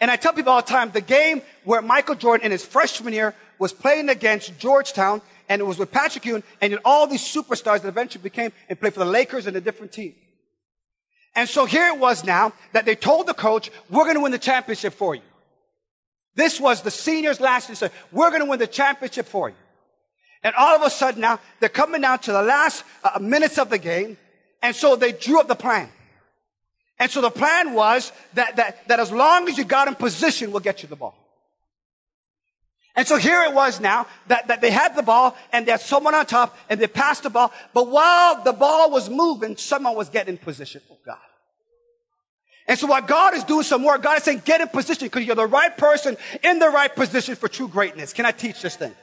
And 0.00 0.10
I 0.10 0.16
tell 0.16 0.32
people 0.32 0.52
all 0.52 0.62
the 0.62 0.68
time, 0.68 0.90
the 0.90 1.02
game 1.02 1.42
where 1.64 1.82
Michael 1.82 2.14
Jordan 2.14 2.46
in 2.46 2.50
his 2.50 2.64
freshman 2.64 3.12
year 3.12 3.34
was 3.58 3.74
playing 3.74 4.08
against 4.08 4.58
Georgetown, 4.58 5.20
and 5.50 5.60
it 5.60 5.64
was 5.64 5.78
with 5.78 5.92
Patrick 5.92 6.24
Ewing, 6.24 6.44
and 6.62 6.78
all 6.86 7.06
these 7.06 7.20
superstars 7.22 7.82
that 7.82 7.88
eventually 7.88 8.22
became 8.22 8.52
and 8.70 8.80
played 8.80 8.94
for 8.94 9.00
the 9.00 9.04
Lakers 9.04 9.46
and 9.46 9.54
a 9.54 9.60
different 9.60 9.92
team. 9.92 10.14
And 11.34 11.46
so 11.46 11.66
here 11.66 11.88
it 11.88 11.98
was 11.98 12.24
now 12.24 12.54
that 12.72 12.86
they 12.86 12.94
told 12.94 13.26
the 13.26 13.34
coach, 13.34 13.70
we're 13.90 14.04
going 14.04 14.16
to 14.16 14.22
win 14.22 14.32
the 14.32 14.38
championship 14.38 14.94
for 14.94 15.14
you. 15.14 15.22
This 16.34 16.60
was 16.60 16.82
the 16.82 16.90
seniors 16.90 17.40
last 17.40 17.68
year. 17.68 17.76
Said, 17.76 17.92
we're 18.10 18.30
going 18.30 18.42
to 18.42 18.48
win 18.48 18.58
the 18.58 18.66
championship 18.66 19.26
for 19.26 19.48
you. 19.48 19.54
And 20.42 20.54
all 20.56 20.76
of 20.76 20.82
a 20.82 20.90
sudden 20.90 21.20
now, 21.20 21.40
they're 21.60 21.68
coming 21.68 22.02
down 22.02 22.18
to 22.20 22.32
the 22.32 22.42
last 22.42 22.84
uh, 23.02 23.18
minutes 23.18 23.58
of 23.58 23.70
the 23.70 23.78
game. 23.78 24.18
And 24.62 24.74
so 24.74 24.96
they 24.96 25.12
drew 25.12 25.40
up 25.40 25.48
the 25.48 25.54
plan. 25.54 25.88
And 26.98 27.10
so 27.10 27.20
the 27.20 27.30
plan 27.30 27.74
was 27.74 28.12
that, 28.34 28.56
that, 28.56 28.88
that 28.88 29.00
as 29.00 29.10
long 29.10 29.48
as 29.48 29.58
you 29.58 29.64
got 29.64 29.88
in 29.88 29.94
position, 29.94 30.52
we'll 30.52 30.60
get 30.60 30.82
you 30.82 30.88
the 30.88 30.96
ball. 30.96 31.14
And 32.96 33.06
so 33.06 33.16
here 33.16 33.42
it 33.42 33.52
was 33.52 33.80
now 33.80 34.06
that, 34.28 34.46
that 34.48 34.60
they 34.60 34.70
had 34.70 34.94
the 34.94 35.02
ball 35.02 35.36
and 35.52 35.66
they 35.66 35.72
had 35.72 35.80
someone 35.80 36.14
on 36.14 36.26
top 36.26 36.56
and 36.68 36.80
they 36.80 36.86
passed 36.86 37.24
the 37.24 37.30
ball. 37.30 37.52
But 37.72 37.88
while 37.88 38.44
the 38.44 38.52
ball 38.52 38.90
was 38.90 39.10
moving, 39.10 39.56
someone 39.56 39.96
was 39.96 40.08
getting 40.08 40.34
in 40.34 40.38
position. 40.38 40.80
Oh 40.90 40.98
God. 41.04 41.18
And 42.66 42.78
so 42.78 42.86
what 42.86 43.06
God 43.06 43.34
is 43.34 43.44
doing 43.44 43.62
some 43.62 43.82
work, 43.84 44.02
God 44.02 44.18
is 44.18 44.24
saying, 44.24 44.42
get 44.44 44.60
in 44.60 44.68
position 44.68 45.06
because 45.06 45.24
you're 45.24 45.36
the 45.36 45.46
right 45.46 45.76
person 45.76 46.16
in 46.42 46.58
the 46.58 46.68
right 46.68 46.94
position 46.94 47.36
for 47.36 47.48
true 47.48 47.68
greatness. 47.68 48.12
Can 48.12 48.24
I 48.24 48.32
teach 48.32 48.62
this 48.62 48.76
thing? 48.76 48.94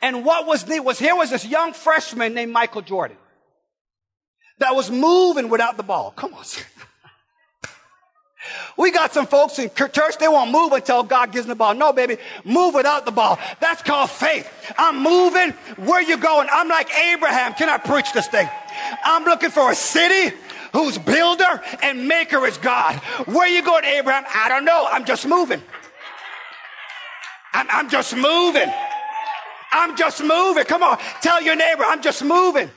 And 0.00 0.24
what 0.24 0.46
was 0.46 0.66
neat 0.68 0.80
was 0.80 0.98
here 0.98 1.16
was 1.16 1.30
this 1.30 1.44
young 1.44 1.72
freshman 1.72 2.34
named 2.34 2.52
Michael 2.52 2.82
Jordan 2.82 3.16
that 4.58 4.76
was 4.76 4.90
moving 4.90 5.48
without 5.48 5.76
the 5.76 5.82
ball. 5.82 6.12
Come 6.12 6.34
on. 6.34 6.44
We 8.76 8.90
got 8.90 9.12
some 9.12 9.26
folks 9.26 9.58
in 9.58 9.70
church, 9.74 10.16
they 10.18 10.28
won't 10.28 10.50
move 10.50 10.72
until 10.72 11.02
God 11.02 11.32
gives 11.32 11.46
them 11.46 11.50
the 11.50 11.56
ball. 11.56 11.74
No, 11.74 11.92
baby, 11.92 12.16
move 12.44 12.74
without 12.74 13.04
the 13.04 13.10
ball. 13.10 13.38
That's 13.60 13.82
called 13.82 14.10
faith. 14.10 14.50
I'm 14.78 15.02
moving. 15.02 15.50
Where 15.86 16.00
you 16.00 16.16
going? 16.16 16.48
I'm 16.50 16.68
like 16.68 16.90
Abraham. 16.94 17.52
Can 17.52 17.68
I 17.68 17.76
preach 17.76 18.12
this 18.12 18.26
thing? 18.28 18.48
I'm 19.04 19.24
looking 19.24 19.50
for 19.50 19.70
a 19.70 19.74
city 19.74 20.34
whose 20.72 20.98
builder 20.98 21.62
and 21.82 22.06
maker 22.08 22.46
is 22.46 22.56
God. 22.58 22.96
Where 23.26 23.48
you 23.48 23.62
going, 23.62 23.84
Abraham? 23.84 24.24
I 24.34 24.48
don't 24.48 24.64
know. 24.64 24.86
I'm 24.90 25.04
just 25.04 25.26
moving. 25.26 25.62
I'm, 27.52 27.66
I'm 27.70 27.88
just 27.90 28.16
moving. 28.16 28.70
I'm 29.72 29.96
just 29.96 30.22
moving. 30.22 30.64
Come 30.64 30.82
on. 30.82 30.98
Tell 31.20 31.42
your 31.42 31.56
neighbor, 31.56 31.84
I'm 31.86 32.02
just 32.02 32.24
moving. 32.24 32.70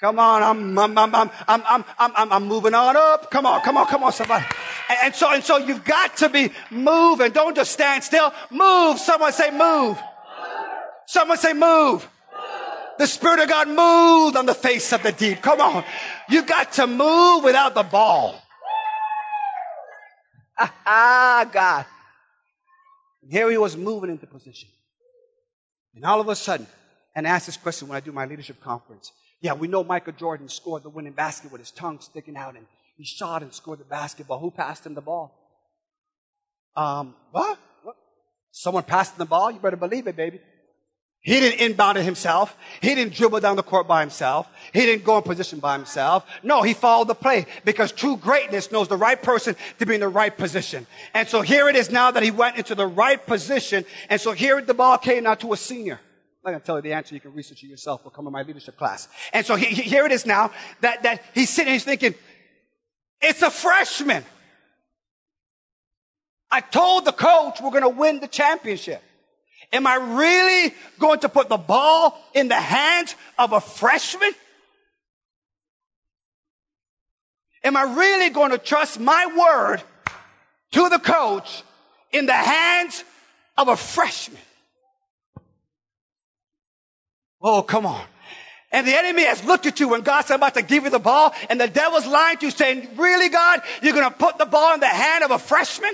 Come 0.00 0.18
on, 0.18 0.42
I'm, 0.42 0.78
I'm, 0.78 0.96
I'm, 0.96 1.14
I'm, 1.14 1.30
I'm, 1.46 1.62
I'm, 1.66 1.84
I'm, 1.98 2.32
I'm 2.32 2.48
moving 2.48 2.72
on 2.72 2.96
up. 2.96 3.30
Come 3.30 3.44
on, 3.44 3.60
come 3.60 3.76
on, 3.76 3.86
come 3.86 4.02
on, 4.02 4.12
somebody. 4.12 4.46
And, 4.88 4.98
and 5.04 5.14
so, 5.14 5.30
and 5.30 5.44
so 5.44 5.58
you've 5.58 5.84
got 5.84 6.16
to 6.18 6.30
be 6.30 6.50
moving. 6.70 7.32
Don't 7.32 7.54
just 7.54 7.72
stand 7.72 8.02
still. 8.02 8.32
Move. 8.50 8.98
Someone 8.98 9.30
say 9.32 9.50
move. 9.50 9.98
Someone 11.06 11.36
say 11.36 11.52
move. 11.52 12.08
The 13.00 13.06
Spirit 13.06 13.40
of 13.40 13.48
God 13.48 13.66
moved 13.66 14.36
on 14.36 14.44
the 14.44 14.52
face 14.52 14.92
of 14.92 15.02
the 15.02 15.10
deep. 15.10 15.40
Come 15.40 15.58
on. 15.58 15.84
You 16.28 16.42
got 16.42 16.72
to 16.72 16.86
move 16.86 17.42
without 17.44 17.74
the 17.74 17.82
ball. 17.82 18.34
Ah, 20.84 21.48
God. 21.50 21.86
And 23.22 23.32
here 23.32 23.50
he 23.50 23.56
was 23.56 23.74
moving 23.74 24.10
into 24.10 24.26
position. 24.26 24.68
And 25.94 26.04
all 26.04 26.20
of 26.20 26.28
a 26.28 26.36
sudden, 26.36 26.66
and 27.16 27.26
I 27.26 27.30
ask 27.30 27.46
this 27.46 27.56
question 27.56 27.88
when 27.88 27.96
I 27.96 28.00
do 28.00 28.12
my 28.12 28.26
leadership 28.26 28.60
conference. 28.60 29.12
Yeah, 29.40 29.54
we 29.54 29.66
know 29.66 29.82
Michael 29.82 30.12
Jordan 30.12 30.50
scored 30.50 30.82
the 30.82 30.90
winning 30.90 31.14
basket 31.14 31.50
with 31.50 31.62
his 31.62 31.70
tongue 31.70 32.00
sticking 32.00 32.36
out 32.36 32.54
and 32.54 32.66
he 32.98 33.04
shot 33.04 33.42
and 33.42 33.54
scored 33.54 33.80
the 33.80 33.84
basketball. 33.84 34.40
Who 34.40 34.50
passed 34.50 34.84
him 34.84 34.92
the 34.92 35.00
ball? 35.00 35.34
Um, 36.76 37.14
what? 37.30 37.58
what? 37.82 37.96
Someone 38.50 38.82
passed 38.82 39.14
him 39.14 39.20
the 39.20 39.24
ball? 39.24 39.50
You 39.50 39.58
better 39.58 39.78
believe 39.78 40.06
it, 40.06 40.16
baby. 40.16 40.40
He 41.22 41.38
didn't 41.38 41.60
inbound 41.60 41.98
it 41.98 42.04
himself. 42.04 42.56
He 42.80 42.94
didn't 42.94 43.12
dribble 43.12 43.40
down 43.40 43.56
the 43.56 43.62
court 43.62 43.86
by 43.86 44.00
himself. 44.00 44.48
He 44.72 44.80
didn't 44.80 45.04
go 45.04 45.18
in 45.18 45.22
position 45.22 45.58
by 45.58 45.74
himself. 45.74 46.26
No, 46.42 46.62
he 46.62 46.72
followed 46.72 47.08
the 47.08 47.14
play 47.14 47.44
because 47.64 47.92
true 47.92 48.16
greatness 48.16 48.72
knows 48.72 48.88
the 48.88 48.96
right 48.96 49.22
person 49.22 49.54
to 49.78 49.86
be 49.86 49.94
in 49.94 50.00
the 50.00 50.08
right 50.08 50.34
position. 50.34 50.86
And 51.12 51.28
so 51.28 51.42
here 51.42 51.68
it 51.68 51.76
is 51.76 51.90
now 51.90 52.10
that 52.10 52.22
he 52.22 52.30
went 52.30 52.56
into 52.56 52.74
the 52.74 52.86
right 52.86 53.24
position. 53.24 53.84
And 54.08 54.18
so 54.18 54.32
here 54.32 54.62
the 54.62 54.72
ball 54.72 54.96
came 54.96 55.24
now 55.24 55.34
to 55.34 55.52
a 55.52 55.58
senior. 55.58 56.00
I'm 56.42 56.44
not 56.44 56.50
going 56.52 56.60
to 56.60 56.66
tell 56.66 56.76
you 56.76 56.82
the 56.82 56.94
answer. 56.94 57.14
You 57.14 57.20
can 57.20 57.34
research 57.34 57.62
it 57.62 57.66
yourself. 57.66 58.02
We'll 58.02 58.12
come 58.12 58.24
to 58.24 58.30
my 58.30 58.40
leadership 58.40 58.78
class. 58.78 59.06
And 59.34 59.44
so 59.44 59.56
he, 59.56 59.66
he, 59.66 59.82
here 59.82 60.06
it 60.06 60.12
is 60.12 60.24
now 60.24 60.52
that, 60.80 61.02
that 61.02 61.22
he's 61.34 61.50
sitting, 61.50 61.74
he's 61.74 61.84
thinking, 61.84 62.14
it's 63.20 63.42
a 63.42 63.50
freshman. 63.50 64.24
I 66.50 66.60
told 66.60 67.04
the 67.04 67.12
coach 67.12 67.60
we're 67.60 67.70
going 67.70 67.82
to 67.82 67.90
win 67.90 68.20
the 68.20 68.26
championship. 68.26 69.02
Am 69.72 69.86
I 69.86 69.94
really 69.94 70.74
going 70.98 71.20
to 71.20 71.28
put 71.28 71.48
the 71.48 71.56
ball 71.56 72.18
in 72.34 72.48
the 72.48 72.60
hands 72.60 73.14
of 73.38 73.52
a 73.52 73.60
freshman? 73.60 74.32
Am 77.62 77.76
I 77.76 77.82
really 77.82 78.30
going 78.30 78.50
to 78.50 78.58
trust 78.58 78.98
my 78.98 79.26
word 79.26 79.82
to 80.72 80.88
the 80.88 80.98
coach 80.98 81.62
in 82.10 82.26
the 82.26 82.32
hands 82.32 83.04
of 83.56 83.68
a 83.68 83.76
freshman? 83.76 84.40
Oh, 87.42 87.62
come 87.62 87.86
on. 87.86 88.04
And 88.72 88.86
the 88.86 88.96
enemy 88.96 89.24
has 89.24 89.42
looked 89.44 89.66
at 89.66 89.80
you 89.80 89.88
when 89.88 90.02
God's 90.02 90.30
about 90.30 90.54
to 90.54 90.62
give 90.62 90.84
you 90.84 90.90
the 90.90 90.98
ball 90.98 91.34
and 91.48 91.60
the 91.60 91.68
devil's 91.68 92.06
lying 92.06 92.38
to 92.38 92.46
you 92.46 92.52
saying, 92.52 92.88
really 92.96 93.28
God, 93.28 93.62
you're 93.82 93.94
going 93.94 94.08
to 94.08 94.16
put 94.16 94.38
the 94.38 94.46
ball 94.46 94.74
in 94.74 94.80
the 94.80 94.86
hand 94.86 95.24
of 95.24 95.30
a 95.30 95.38
freshman? 95.38 95.92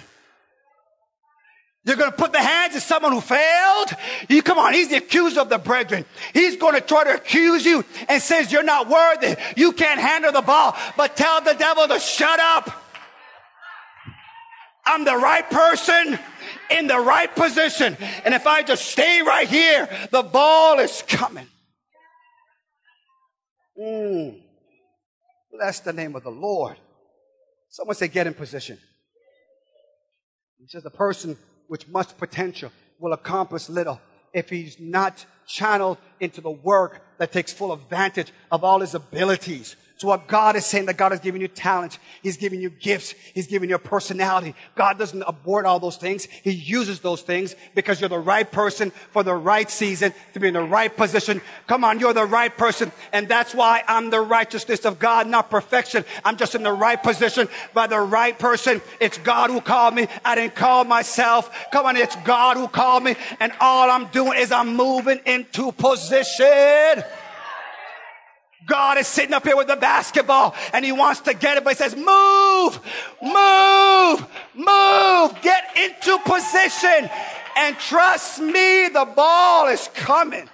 You're 1.87 1.97
going 1.97 2.11
to 2.11 2.17
put 2.17 2.33
the 2.33 2.43
hands 2.43 2.75
of 2.75 2.83
someone 2.83 3.13
who 3.13 3.21
failed? 3.21 3.91
You 4.29 4.43
come 4.43 4.59
on, 4.59 4.75
he's 4.75 4.89
the 4.89 4.97
accuser 4.97 5.41
of 5.41 5.49
the 5.49 5.59
brethren. 5.59 6.05
He's 6.35 6.57
going 6.57 6.75
to 6.75 6.81
try 6.81 7.05
to 7.05 7.15
accuse 7.15 7.65
you 7.65 7.85
and 8.09 8.21
says 8.21 8.51
you're 8.51 8.65
not 8.65 8.89
worthy. 8.89 9.37
You 9.57 9.71
can't 9.71 10.01
handle 10.01 10.33
the 10.33 10.43
ball, 10.43 10.77
but 10.97 11.17
tell 11.17 11.41
the 11.43 11.55
devil 11.55 11.87
to 11.87 12.01
shut 12.01 12.41
up. 12.41 12.83
I'm 14.85 15.05
the 15.05 15.17
right 15.17 15.49
person 15.49 16.19
in 16.71 16.89
the 16.89 16.99
right 16.99 17.33
position. 17.33 17.97
And 18.25 18.35
if 18.35 18.49
I 18.49 18.63
just 18.63 18.87
stay 18.87 19.23
right 19.23 19.49
here, 19.49 19.89
the 20.11 20.25
ball 20.25 20.81
is 20.81 21.05
coming. 21.07 21.47
Mm. 23.81 24.41
Bless 25.53 25.81
the 25.81 25.93
name 25.93 26.17
of 26.17 26.25
the 26.25 26.31
Lord. 26.31 26.77
Someone 27.69 27.95
say, 27.95 28.09
get 28.09 28.27
in 28.27 28.35
position. 28.35 28.79
He 30.59 30.67
says, 30.67 30.83
the 30.83 30.91
person 30.91 31.37
with 31.69 31.89
much 31.89 32.17
potential 32.17 32.71
will 32.99 33.13
accomplish 33.13 33.69
little 33.69 34.01
if 34.33 34.51
he's 34.51 34.79
not 34.79 35.25
channeled 35.47 35.99
into 36.21 36.41
the 36.41 36.51
work 36.51 37.01
that 37.19 37.33
takes 37.33 37.53
full 37.53 37.73
advantage 37.73 38.33
of 38.51 38.65
all 38.65 38.81
his 38.81 38.95
abilities. 38.95 39.77
So 39.99 40.09
what 40.09 40.27
God 40.27 40.57
is 40.57 40.67
saying 40.67 40.87
that 40.87 40.99
God 40.99 41.13
has 41.13 41.21
given 41.21 41.41
you 41.41 41.49
talent. 41.49 41.99
He's 42.23 42.37
giving 42.37 42.61
you 42.61 42.69
gifts. 42.69 43.15
He's 43.33 43.47
giving 43.47 43.71
you 43.71 43.77
a 43.77 43.79
personality. 43.79 44.55
God 44.75 44.99
doesn't 44.99 45.23
abort 45.23 45.65
all 45.65 45.81
those 45.81 45.97
things. 45.97 46.27
He 46.27 46.51
uses 46.51 47.01
those 47.01 47.23
things 47.23 47.57
because 47.75 47.99
you're 47.99 48.11
the 48.11 48.19
right 48.19 48.51
person 48.51 48.91
for 49.13 49.23
the 49.23 49.35
right 49.35 49.71
season 49.71 50.13
to 50.35 50.41
be 50.41 50.49
in 50.49 50.55
the 50.55 50.63
right 50.63 50.95
position. 50.95 51.41
Come 51.67 51.83
on, 51.83 51.99
you're 51.99 52.13
the 52.13 52.27
right 52.27 52.55
person. 52.55 52.93
And 53.15 53.27
that's 53.27 53.55
why 53.55 53.85
I'm 53.89 54.11
the 54.11 54.21
righteousness 54.21 54.85
of 54.85 54.99
God, 54.99 55.29
not 55.29 55.49
perfection. 55.49 56.05
I'm 56.27 56.37
just 56.37 56.55
in 56.55 56.63
the 56.63 56.75
right 56.75 57.03
position 57.03 57.49
by 57.73 57.87
the 57.87 58.01
right 58.01 58.39
person. 58.39 58.83
It's 59.01 59.17
God 59.17 59.49
who 59.49 59.63
called 59.63 59.95
me. 59.95 60.09
I 60.27 60.35
didn't 60.35 60.57
call 60.57 60.85
myself. 60.85 61.51
Come 61.73 61.87
on, 61.87 61.97
it's 61.97 62.17
God 62.17 62.59
who 62.59 62.69
called 62.69 63.03
me. 63.03 63.17
And 63.41 63.51
all 63.61 63.91
I'm 63.91 64.09
doing 64.09 64.39
is 64.39 64.53
I'm 64.53 64.77
moving 64.77 65.21
into 65.25 65.73
position. 65.73 67.03
God 68.67 68.99
is 68.99 69.07
sitting 69.07 69.33
up 69.33 69.45
here 69.45 69.57
with 69.57 69.69
the 69.69 69.77
basketball 69.77 70.55
and 70.73 70.85
he 70.85 70.93
wants 70.93 71.21
to 71.21 71.35
get 71.35 71.57
it, 71.57 71.65
but 71.65 71.71
he 71.71 71.77
says, 71.77 71.95
move, 71.95 72.81
move, 73.23 74.27
move, 74.55 75.43
get 75.43 75.77
into 75.77 76.19
position 76.25 77.09
and 77.57 77.79
trust 77.79 78.39
me, 78.39 78.89
the 78.89 79.09
ball 79.17 79.69
is 79.69 79.89
coming. 79.95 80.49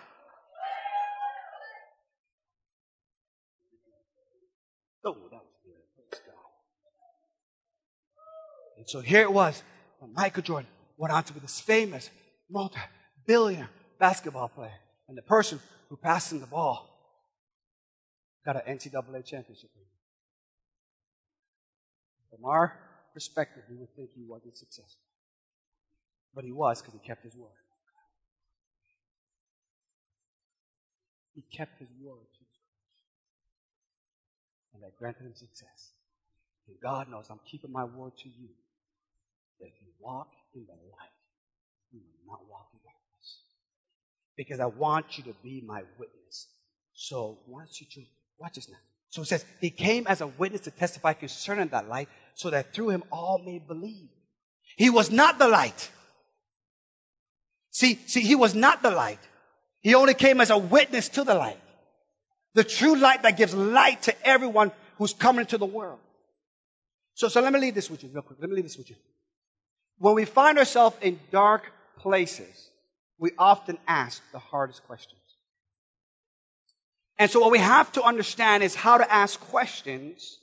Oh, 5.04 5.14
that 5.14 5.40
was 5.40 6.20
God. 6.24 6.34
And 8.78 8.88
so 8.88 9.00
here 9.00 9.22
it 9.22 9.32
was. 9.32 9.62
Michael 10.14 10.42
Jordan 10.42 10.68
went 10.96 11.12
on 11.12 11.24
to 11.24 11.32
be 11.32 11.40
this 11.40 11.58
famous 11.60 12.08
multi-billionaire 12.48 13.70
basketball 13.98 14.48
player. 14.48 14.78
And 15.08 15.18
the 15.18 15.22
person 15.22 15.58
who 15.88 15.96
passed 15.96 16.30
him 16.30 16.40
the 16.40 16.46
ball 16.46 16.91
got 18.44 18.56
an 18.56 18.76
NCAA 18.76 19.24
championship 19.24 19.70
ring. 19.76 19.86
From 22.30 22.44
our 22.44 22.78
perspective, 23.12 23.62
we 23.70 23.76
would 23.76 23.94
think 23.94 24.10
he 24.14 24.24
wasn't 24.26 24.56
successful. 24.56 25.04
But 26.34 26.44
he 26.44 26.52
was 26.52 26.80
because 26.80 26.98
he 26.98 27.06
kept 27.06 27.24
his 27.24 27.36
word. 27.36 27.50
He 31.34 31.42
kept 31.56 31.78
his 31.78 31.88
word 32.00 32.26
to. 32.34 32.40
And 34.74 34.82
that 34.82 34.96
granted 34.98 35.24
him 35.24 35.34
success. 35.34 35.92
And 36.66 36.76
God 36.82 37.10
knows 37.10 37.26
I'm 37.30 37.40
keeping 37.46 37.72
my 37.72 37.84
word 37.84 38.12
to 38.22 38.28
you. 38.28 38.48
That 39.60 39.66
if 39.66 39.74
you 39.80 39.88
walk 40.00 40.28
in 40.54 40.64
the 40.66 40.72
light, 40.72 41.12
you 41.92 42.00
will 42.00 42.32
not 42.32 42.40
walk 42.50 42.68
in 42.72 42.80
darkness. 42.82 43.40
Because 44.36 44.60
I 44.60 44.66
want 44.66 45.18
you 45.18 45.24
to 45.24 45.34
be 45.42 45.62
my 45.66 45.82
witness. 45.98 46.48
So 46.94 47.38
once 47.46 47.80
you 47.80 47.86
choose 47.88 48.08
Watch 48.38 48.54
this 48.54 48.68
now. 48.68 48.78
So 49.10 49.22
it 49.22 49.26
says, 49.26 49.44
He 49.60 49.70
came 49.70 50.06
as 50.06 50.20
a 50.20 50.26
witness 50.26 50.62
to 50.62 50.70
testify 50.70 51.12
concerning 51.12 51.68
that 51.68 51.88
light, 51.88 52.08
so 52.34 52.50
that 52.50 52.74
through 52.74 52.90
him 52.90 53.04
all 53.10 53.42
may 53.44 53.58
believe. 53.58 54.08
He 54.76 54.90
was 54.90 55.10
not 55.10 55.38
the 55.38 55.48
light. 55.48 55.90
See, 57.70 57.98
see, 58.06 58.20
he 58.20 58.34
was 58.34 58.54
not 58.54 58.82
the 58.82 58.90
light. 58.90 59.18
He 59.80 59.94
only 59.94 60.14
came 60.14 60.40
as 60.40 60.50
a 60.50 60.58
witness 60.58 61.08
to 61.10 61.24
the 61.24 61.34
light. 61.34 61.60
The 62.54 62.64
true 62.64 62.96
light 62.96 63.22
that 63.22 63.36
gives 63.36 63.54
light 63.54 64.02
to 64.02 64.26
everyone 64.26 64.72
who's 64.98 65.14
coming 65.14 65.40
into 65.40 65.58
the 65.58 65.66
world. 65.66 65.98
So, 67.14 67.28
so 67.28 67.40
let 67.40 67.52
me 67.52 67.60
leave 67.60 67.74
this 67.74 67.90
with 67.90 68.02
you 68.02 68.10
real 68.12 68.22
quick. 68.22 68.38
Let 68.40 68.50
me 68.50 68.56
leave 68.56 68.64
this 68.64 68.76
with 68.76 68.90
you. 68.90 68.96
When 69.98 70.14
we 70.14 70.24
find 70.24 70.58
ourselves 70.58 70.96
in 71.00 71.18
dark 71.30 71.72
places, 71.98 72.70
we 73.18 73.30
often 73.38 73.78
ask 73.86 74.22
the 74.32 74.38
hardest 74.38 74.84
questions. 74.84 75.21
And 77.18 77.30
so 77.30 77.40
what 77.40 77.50
we 77.50 77.58
have 77.58 77.92
to 77.92 78.02
understand 78.02 78.62
is 78.62 78.74
how 78.74 78.98
to 78.98 79.12
ask 79.12 79.38
questions 79.38 80.38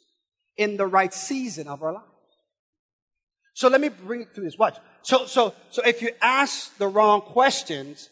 in 0.58 0.78
the 0.78 0.86
right 0.86 1.14
season 1.14 1.68
of 1.68 1.82
our 1.82 1.94
lives. 1.94 2.06
So 3.54 3.68
let 3.68 3.82
me 3.82 3.90
bring 3.90 4.22
it 4.22 4.34
through 4.34 4.46
this. 4.46 4.58
Watch. 4.58 4.78
So, 5.02 5.26
so, 5.26 5.54
so 5.70 5.82
if 5.84 6.02
you 6.02 6.12
ask 6.22 6.78
the 6.78 6.88
wrong 6.88 7.22
questions 7.22 8.10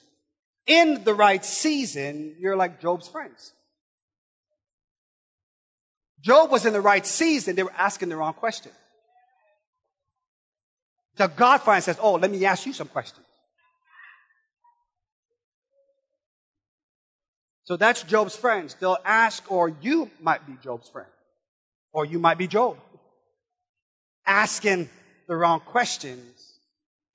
in 0.66 1.04
the 1.04 1.14
right 1.14 1.44
season, 1.44 2.36
you're 2.40 2.56
like 2.56 2.82
Job's 2.82 3.08
friends. 3.08 3.54
Job 6.22 6.52
was 6.52 6.66
in 6.66 6.74
the 6.74 6.82
right 6.82 7.06
season. 7.06 7.56
They 7.56 7.64
were 7.64 7.74
asking 7.78 8.10
the 8.10 8.18
wrong 8.18 8.34
question. 8.34 8.72
So 11.18 11.28
God 11.28 11.60
finally 11.60 11.82
says, 11.82 11.98
Oh, 12.02 12.16
let 12.16 12.30
me 12.32 12.44
ask 12.46 12.66
you 12.66 12.74
some 12.74 12.88
questions. 12.88 13.27
So 17.68 17.76
that's 17.76 18.02
Job's 18.04 18.34
friends. 18.34 18.78
They'll 18.80 18.98
ask, 19.04 19.52
or 19.52 19.68
you 19.68 20.10
might 20.22 20.48
be 20.48 20.54
Job's 20.64 20.88
friend. 20.88 21.10
Or 21.92 22.06
you 22.06 22.18
might 22.18 22.38
be 22.38 22.48
Job. 22.48 22.78
Asking 24.26 24.90
the 25.28 25.36
wrong 25.36 25.60
questions 25.60 26.60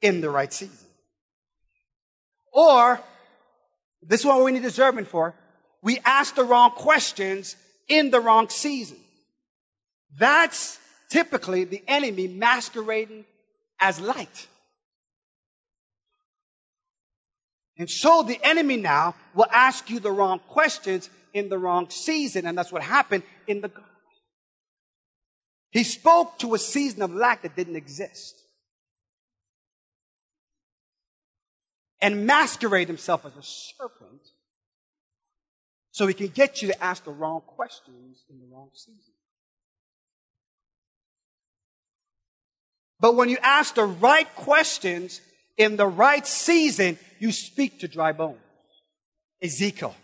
in 0.03 0.21
the 0.21 0.29
right 0.29 0.53
season. 0.53 0.89
Or, 2.53 3.01
this 4.03 4.21
is 4.21 4.27
what 4.27 4.45
we 4.45 4.53
need 4.53 4.61
discernment 4.61 5.09
for. 5.09 5.35
We 5.81 6.01
ask 6.05 6.35
the 6.35 6.45
wrong 6.45 6.73
questions 6.73 7.57
in 7.89 8.11
the 8.11 8.21
wrong 8.21 8.51
season. 8.51 8.99
That's 10.19 10.79
typically 11.09 11.65
the 11.65 11.83
enemy 11.89 12.29
masquerading 12.29 13.25
as 13.81 14.01
light. 14.01 14.49
And 17.83 17.91
so 17.91 18.23
the 18.23 18.39
enemy 18.45 18.77
now 18.77 19.17
will 19.35 19.49
ask 19.51 19.91
you 19.91 19.99
the 19.99 20.13
wrong 20.13 20.39
questions 20.39 21.11
in 21.35 21.49
the 21.49 21.59
wrong 21.59 21.91
season. 21.91 22.47
And 22.47 22.57
that's 22.57 22.71
what 22.71 22.81
happened 22.81 23.25
in 23.49 23.61
the 23.61 23.67
garden. 23.67 23.91
He 25.73 25.83
spoke 25.83 26.39
to 26.39 26.55
a 26.55 26.61
season 26.61 27.03
of 27.03 27.13
lack 27.13 27.43
that 27.43 27.57
didn't 27.57 27.75
exist. 27.75 28.41
And 32.01 32.25
masquerade 32.25 32.87
himself 32.87 33.27
as 33.27 33.33
a 33.37 33.43
serpent 33.43 34.29
so 35.91 36.07
he 36.07 36.15
can 36.15 36.29
get 36.29 36.63
you 36.63 36.69
to 36.69 36.85
ask 36.85 37.03
the 37.03 37.11
wrong 37.11 37.41
questions 37.41 38.23
in 38.31 38.39
the 38.39 38.47
wrong 38.55 38.71
season. 38.75 39.15
But 43.01 43.17
when 43.17 43.29
you 43.29 43.39
ask 43.43 43.75
the 43.75 43.87
right 43.87 44.33
questions 44.37 45.21
in 45.57 45.77
the 45.77 45.87
right 45.87 46.27
season, 46.27 46.99
you 47.19 47.33
speak 47.33 47.81
to 47.81 47.89
dry 47.89 48.13
bones. 48.13 48.39
Ezekiel. 49.43 49.95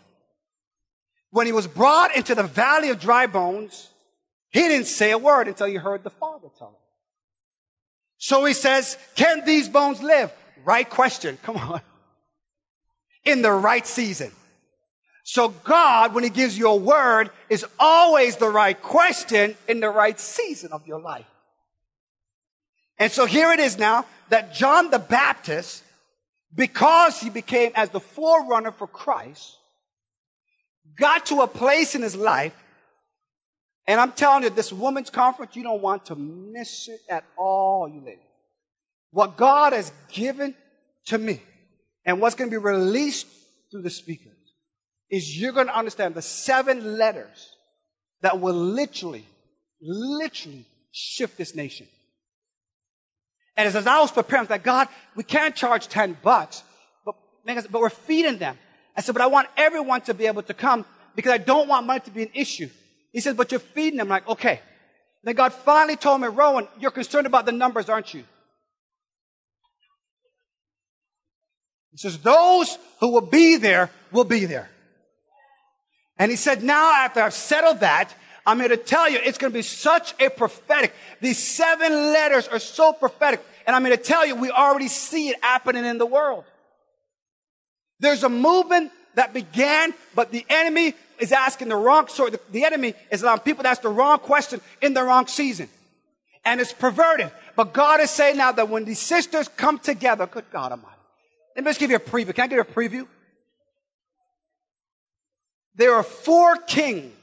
When 1.31 1.45
he 1.45 1.51
was 1.51 1.67
brought 1.67 2.15
into 2.15 2.35
the 2.35 2.43
valley 2.43 2.89
of 2.89 2.99
dry 2.99 3.27
bones, 3.27 3.89
he 4.49 4.61
didn't 4.61 4.87
say 4.87 5.11
a 5.11 5.17
word 5.17 5.47
until 5.47 5.67
he 5.67 5.75
heard 5.75 6.03
the 6.03 6.09
Father 6.09 6.47
tell 6.57 6.69
him. 6.69 6.75
So 8.17 8.43
he 8.45 8.53
says, 8.53 8.97
can 9.15 9.45
these 9.45 9.69
bones 9.69 10.01
live? 10.01 10.31
Right 10.65 10.89
question. 10.89 11.37
Come 11.43 11.57
on. 11.57 11.81
In 13.23 13.41
the 13.41 13.51
right 13.51 13.85
season. 13.85 14.31
So 15.23 15.49
God, 15.49 16.15
when 16.15 16.23
he 16.23 16.29
gives 16.29 16.57
you 16.57 16.67
a 16.69 16.75
word, 16.75 17.29
is 17.49 17.65
always 17.79 18.37
the 18.37 18.49
right 18.49 18.79
question 18.81 19.55
in 19.67 19.79
the 19.79 19.89
right 19.89 20.19
season 20.19 20.71
of 20.71 20.87
your 20.87 20.99
life. 20.99 21.27
And 22.99 23.11
so 23.11 23.25
here 23.25 23.51
it 23.51 23.59
is 23.59 23.77
now 23.77 24.05
that 24.27 24.53
John 24.53 24.91
the 24.91 24.99
Baptist, 24.99 25.83
because 26.53 27.19
he 27.19 27.29
became 27.29 27.71
as 27.75 27.89
the 27.89 28.01
forerunner 28.01 28.71
for 28.71 28.87
Christ, 28.87 29.55
got 30.97 31.27
to 31.27 31.41
a 31.41 31.47
place 31.47 31.95
in 31.95 32.01
his 32.01 32.15
life. 32.15 32.53
And 33.87 33.99
I'm 33.99 34.11
telling 34.11 34.43
you, 34.43 34.49
this 34.49 34.71
women's 34.71 35.09
conference, 35.09 35.55
you 35.55 35.63
don't 35.63 35.81
want 35.81 36.05
to 36.07 36.15
miss 36.15 36.89
it 36.89 36.99
at 37.09 37.23
all, 37.37 37.89
you 37.89 38.01
ladies. 38.01 38.19
What 39.11 39.37
God 39.37 39.73
has 39.73 39.91
given 40.11 40.53
to 41.05 41.17
me 41.17 41.41
and 42.05 42.21
what's 42.21 42.35
going 42.35 42.51
to 42.51 42.53
be 42.53 42.63
released 42.63 43.27
through 43.71 43.81
the 43.81 43.89
speakers 43.89 44.33
is 45.09 45.39
you're 45.39 45.53
going 45.53 45.67
to 45.67 45.75
understand 45.75 46.13
the 46.13 46.21
seven 46.21 46.97
letters 46.97 47.55
that 48.21 48.39
will 48.39 48.53
literally, 48.53 49.25
literally 49.81 50.65
shift 50.91 51.37
this 51.37 51.55
nation. 51.55 51.87
And 53.59 53.67
as 53.67 53.75
I 53.75 53.99
was 53.99 54.09
preparing, 54.09 54.39
I 54.39 54.43
was 54.43 54.49
like, 54.51 54.63
God, 54.63 54.87
we 55.17 55.23
can't 55.25 55.53
charge 55.53 55.89
10 55.89 56.19
bucks, 56.23 56.63
but, 57.03 57.15
but 57.45 57.81
we're 57.81 57.89
feeding 57.89 58.37
them. 58.37 58.57
I 58.95 59.01
said, 59.01 59.11
but 59.11 59.21
I 59.21 59.27
want 59.27 59.49
everyone 59.57 59.99
to 60.03 60.13
be 60.13 60.27
able 60.27 60.43
to 60.43 60.53
come 60.53 60.85
because 61.13 61.33
I 61.33 61.39
don't 61.39 61.67
want 61.67 61.85
money 61.85 61.99
to 61.99 62.09
be 62.09 62.23
an 62.23 62.29
issue. 62.33 62.69
He 63.11 63.19
says, 63.19 63.35
but 63.35 63.51
you're 63.51 63.59
feeding 63.59 63.97
them. 63.97 64.05
I'm 64.07 64.11
like, 64.11 64.29
okay. 64.29 64.61
Then 65.25 65.35
God 65.35 65.51
finally 65.51 65.97
told 65.97 66.21
me, 66.21 66.29
Rohan, 66.29 66.69
you're 66.79 66.89
concerned 66.89 67.27
about 67.27 67.45
the 67.45 67.51
numbers, 67.51 67.89
aren't 67.89 68.13
you? 68.13 68.23
He 71.91 71.97
says, 71.97 72.17
those 72.19 72.77
who 73.01 73.09
will 73.09 73.27
be 73.27 73.57
there 73.57 73.91
will 74.13 74.23
be 74.23 74.45
there. 74.45 74.69
And 76.17 76.31
he 76.31 76.37
said, 76.37 76.63
now 76.63 76.93
after 76.93 77.19
I've 77.19 77.33
settled 77.33 77.81
that, 77.81 78.13
I'm 78.49 78.59
here 78.59 78.69
to 78.69 78.77
tell 78.77 79.07
you 79.07 79.19
it's 79.23 79.37
going 79.37 79.53
to 79.53 79.57
be 79.57 79.61
such 79.61 80.15
a 80.19 80.27
prophetic. 80.27 80.95
These 81.21 81.37
seven 81.37 81.91
letters 81.91 82.47
are 82.47 82.57
so 82.57 82.91
prophetic. 82.91 83.45
And 83.67 83.75
I'm 83.75 83.85
here 83.85 83.95
to 83.95 84.01
tell 84.01 84.25
you 84.25 84.33
we 84.33 84.49
already 84.49 84.87
see 84.87 85.29
it 85.29 85.43
happening 85.43 85.85
in 85.85 85.99
the 85.99 86.05
world. 86.07 86.45
There's 87.99 88.23
a 88.23 88.29
movement 88.29 88.91
that 89.13 89.35
began, 89.35 89.93
but 90.15 90.31
the 90.31 90.43
enemy 90.49 90.95
is 91.19 91.31
asking 91.31 91.69
the 91.69 91.75
wrong, 91.75 92.07
sort. 92.07 92.51
the, 92.51 92.65
enemy 92.65 92.95
is 93.11 93.21
allowing 93.21 93.41
people 93.41 93.61
to 93.65 93.69
ask 93.69 93.83
the 93.83 93.89
wrong 93.89 94.17
question 94.17 94.61
in 94.81 94.95
the 94.95 95.03
wrong 95.03 95.27
season. 95.27 95.69
And 96.43 96.59
it's 96.59 96.73
perverted. 96.73 97.31
But 97.55 97.71
God 97.71 97.99
is 97.99 98.09
saying 98.09 98.37
now 98.37 98.51
that 98.53 98.67
when 98.67 98.83
these 98.83 98.97
sisters 98.97 99.47
come 99.47 99.77
together, 99.77 100.25
good 100.25 100.45
God 100.51 100.71
Almighty. 100.71 100.95
Let 101.55 101.65
me 101.65 101.69
just 101.69 101.79
give 101.79 101.91
you 101.91 101.97
a 101.97 101.99
preview. 101.99 102.33
Can 102.33 102.45
I 102.45 102.47
give 102.47 102.55
you 102.55 102.61
a 102.61 102.65
preview? 102.65 103.05
There 105.75 105.93
are 105.93 106.03
four 106.03 106.55
kings 106.55 107.13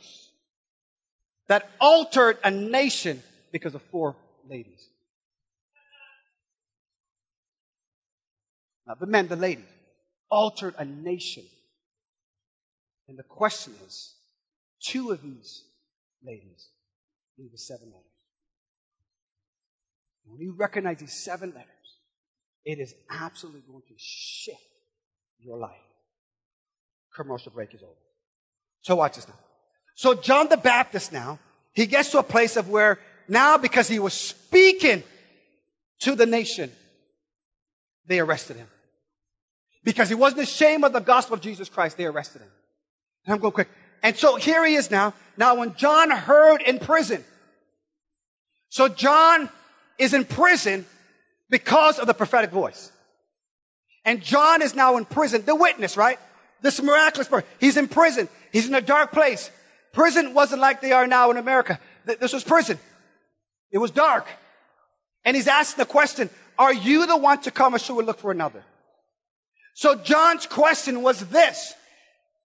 that 1.49 1.71
altered 1.81 2.39
a 2.45 2.51
nation 2.51 3.23
because 3.53 3.75
of 3.75 3.83
four 3.83 4.17
ladies. 4.49 4.89
Not 8.87 9.01
the 9.01 9.07
men, 9.07 9.29
the 9.29 9.37
ladies. 9.37 9.65
Altered 10.31 10.75
a 10.79 10.85
nation. 10.85 11.45
And 13.09 13.19
the 13.19 13.23
question 13.23 13.75
is, 13.87 14.15
two 14.81 15.11
of 15.11 15.23
these 15.23 15.63
ladies 16.25 16.69
need 17.39 17.53
the 17.53 17.59
seven 17.59 17.87
letters. 17.87 18.03
When 20.25 20.41
you 20.41 20.55
recognize 20.57 20.99
these 20.99 21.13
seven 21.13 21.51
letters, 21.51 21.71
it 22.65 22.81
is 22.81 22.95
absolutely 23.11 23.63
going 23.69 23.83
to 23.87 23.95
shift 23.97 24.59
your 25.39 25.57
life. 25.57 25.71
Commercial 27.15 27.53
break 27.53 27.73
is 27.75 27.83
over. 27.83 27.93
So 28.83 28.97
watch 28.97 29.15
this 29.15 29.29
now. 29.29 29.35
So 29.97 30.15
John 30.15 30.49
the 30.49 30.59
Baptist 30.59 31.11
now, 31.11 31.39
he 31.73 31.87
gets 31.87 32.11
to 32.11 32.19
a 32.19 32.23
place 32.23 32.57
of 32.57 32.69
where 32.69 32.99
now 33.29 33.57
because 33.57 33.89
he 33.89 33.99
was 33.99 34.13
speaking 34.13 35.03
to 36.01 36.15
the 36.15 36.27
nation, 36.27 36.71
they 38.07 38.21
arrested 38.21 38.57
him. 38.57 38.69
Because 39.83 40.09
he 40.09 40.15
wasn't 40.15 40.43
ashamed 40.43 40.85
of 40.85 40.93
the 40.93 41.01
gospel 41.01 41.35
of 41.35 41.41
Jesus 41.41 41.69
Christ, 41.69 41.97
they 41.97 42.05
arrested 42.05 42.43
him. 42.43 42.51
And 43.25 43.35
I'm 43.35 43.41
going 43.41 43.53
quick. 43.53 43.69
And 44.03 44.17
so 44.17 44.37
here 44.37 44.65
he 44.67 44.75
is 44.75 44.91
now. 44.91 45.15
Now 45.39 45.57
when 45.57 45.75
John 45.75 46.11
heard 46.11 46.61
in 46.61 46.79
prison, 46.79 47.25
so 48.69 48.89
John 48.89 49.49
is 49.99 50.13
in 50.13 50.27
prison 50.27 50.85
because 51.49 51.99
of 51.99 52.07
the 52.07 52.15
prophetic 52.15 52.51
voice. 52.51 52.93
And 54.05 54.23
John 54.23 54.61
is 54.61 54.75
now 54.75 54.99
in 54.99 55.07
prison, 55.07 55.43
the 55.47 55.57
witness, 55.57 55.97
right? 55.97 56.19
This 56.61 56.83
miraculous 56.83 57.29
person. 57.29 57.49
He's 57.59 57.79
in 57.79 57.89
prison. 57.89 58.29
He's 58.53 58.69
in 58.69 58.75
a 58.75 58.83
dark 58.83 59.13
place. 59.13 59.51
Prison 59.97 60.35
wasn't 60.35 60.61
like 60.61 60.83
they 60.83 60.93
are 60.93 61.07
now 61.07 61.31
in 61.31 61.39
America. 61.39 61.81
This 62.05 62.35
was 62.35 62.45
prison. 62.45 62.79
It 63.73 63.79
was 63.79 63.91
dark. 63.91 64.27
And 65.25 65.35
he's 65.35 65.49
asking 65.49 65.83
the 65.83 65.91
question, 65.91 66.29
are 66.59 66.75
you 66.75 67.07
the 67.07 67.17
one 67.17 67.41
to 67.41 67.51
come 67.51 67.75
or 67.75 67.79
should 67.79 67.97
we 67.97 68.05
look 68.05 68.19
for 68.19 68.31
another? 68.31 68.63
So 69.73 69.95
John's 69.95 70.45
question 70.45 71.01
was 71.01 71.21
this. 71.21 71.73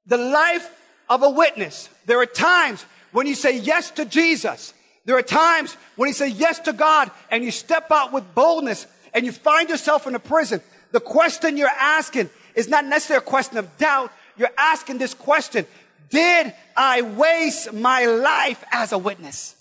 The 0.05 0.15
life 0.15 0.65
of 1.09 1.23
a 1.23 1.29
witness. 1.29 1.89
There 2.05 2.21
are 2.21 2.25
times 2.25 2.85
when 3.11 3.27
you 3.27 3.35
say 3.35 3.57
yes 3.57 3.91
to 3.91 4.05
Jesus. 4.05 4.73
There 5.03 5.17
are 5.17 5.21
times 5.21 5.75
when 5.97 6.07
you 6.07 6.13
say 6.13 6.29
yes 6.29 6.59
to 6.59 6.71
God 6.71 7.11
and 7.29 7.43
you 7.43 7.51
step 7.51 7.91
out 7.91 8.13
with 8.13 8.33
boldness 8.33 8.87
and 9.13 9.25
you 9.25 9.33
find 9.33 9.67
yourself 9.67 10.07
in 10.07 10.15
a 10.15 10.19
prison. 10.19 10.61
The 10.93 11.01
question 11.01 11.57
you're 11.57 11.67
asking 11.67 12.29
is 12.55 12.69
not 12.69 12.85
necessarily 12.85 13.25
a 13.25 13.29
question 13.29 13.57
of 13.57 13.77
doubt. 13.77 14.09
You're 14.37 14.53
asking 14.57 14.99
this 14.99 15.13
question. 15.13 15.65
Did 16.11 16.53
I 16.77 17.01
waste 17.01 17.73
my 17.73 18.05
life 18.05 18.63
as 18.71 18.91
a 18.91 18.97
witness? 18.97 19.55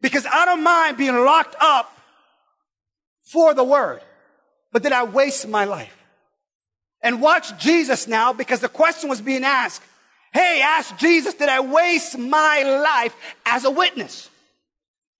Because 0.00 0.24
I 0.24 0.44
don't 0.44 0.62
mind 0.62 0.96
being 0.96 1.16
locked 1.16 1.56
up 1.60 1.92
for 3.24 3.52
the 3.52 3.64
word, 3.64 4.00
but 4.72 4.82
did 4.82 4.92
I 4.92 5.04
waste 5.04 5.46
my 5.48 5.64
life? 5.64 5.94
And 7.02 7.20
watch 7.20 7.58
Jesus 7.58 8.08
now 8.08 8.32
because 8.32 8.60
the 8.60 8.68
question 8.68 9.10
was 9.10 9.20
being 9.20 9.44
asked. 9.44 9.82
Hey, 10.32 10.60
ask 10.62 10.96
Jesus, 10.98 11.34
did 11.34 11.48
I 11.48 11.60
waste 11.60 12.16
my 12.16 12.62
life 12.62 13.14
as 13.44 13.64
a 13.64 13.70
witness? 13.70 14.30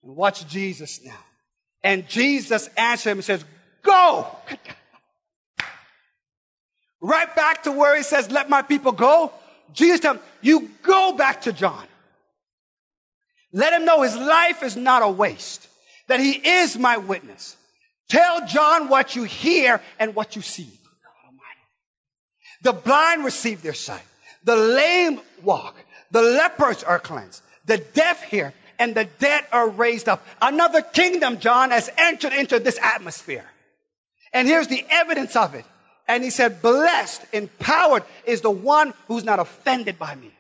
And 0.02 0.14
watch 0.14 0.46
Jesus 0.46 1.04
now. 1.04 1.18
And 1.82 2.08
Jesus 2.08 2.68
answered 2.76 3.10
him 3.10 3.18
and 3.18 3.24
says, 3.24 3.44
go. 3.82 4.26
Right 7.08 7.34
back 7.34 7.62
to 7.62 7.72
where 7.72 7.96
he 7.96 8.02
says, 8.02 8.30
let 8.30 8.50
my 8.50 8.60
people 8.60 8.92
go. 8.92 9.32
Jesus 9.72 10.00
tells 10.00 10.18
him, 10.18 10.22
you 10.42 10.68
go 10.82 11.14
back 11.14 11.40
to 11.42 11.54
John. 11.54 11.86
Let 13.50 13.72
him 13.72 13.86
know 13.86 14.02
his 14.02 14.14
life 14.14 14.62
is 14.62 14.76
not 14.76 15.02
a 15.02 15.08
waste, 15.08 15.68
that 16.08 16.20
he 16.20 16.32
is 16.32 16.76
my 16.76 16.98
witness. 16.98 17.56
Tell 18.10 18.46
John 18.46 18.90
what 18.90 19.16
you 19.16 19.24
hear 19.24 19.80
and 19.98 20.14
what 20.14 20.36
you 20.36 20.42
see. 20.42 20.68
The 22.60 22.74
blind 22.74 23.24
receive 23.24 23.62
their 23.62 23.72
sight. 23.72 24.04
The 24.44 24.56
lame 24.56 25.22
walk. 25.42 25.76
The 26.10 26.20
lepers 26.20 26.84
are 26.84 26.98
cleansed. 26.98 27.42
The 27.64 27.78
deaf 27.78 28.22
hear 28.24 28.52
and 28.78 28.94
the 28.94 29.06
dead 29.18 29.46
are 29.50 29.70
raised 29.70 30.10
up. 30.10 30.26
Another 30.42 30.82
kingdom, 30.82 31.38
John, 31.38 31.70
has 31.70 31.88
entered 31.96 32.34
into 32.34 32.58
this 32.58 32.78
atmosphere. 32.82 33.46
And 34.34 34.46
here's 34.46 34.68
the 34.68 34.84
evidence 34.90 35.36
of 35.36 35.54
it. 35.54 35.64
And 36.08 36.24
he 36.24 36.30
said, 36.30 36.62
blessed, 36.62 37.22
empowered 37.32 38.02
is 38.24 38.40
the 38.40 38.50
one 38.50 38.94
who's 39.06 39.24
not 39.24 39.38
offended 39.38 39.98
by 39.98 40.14
me. 40.14 40.32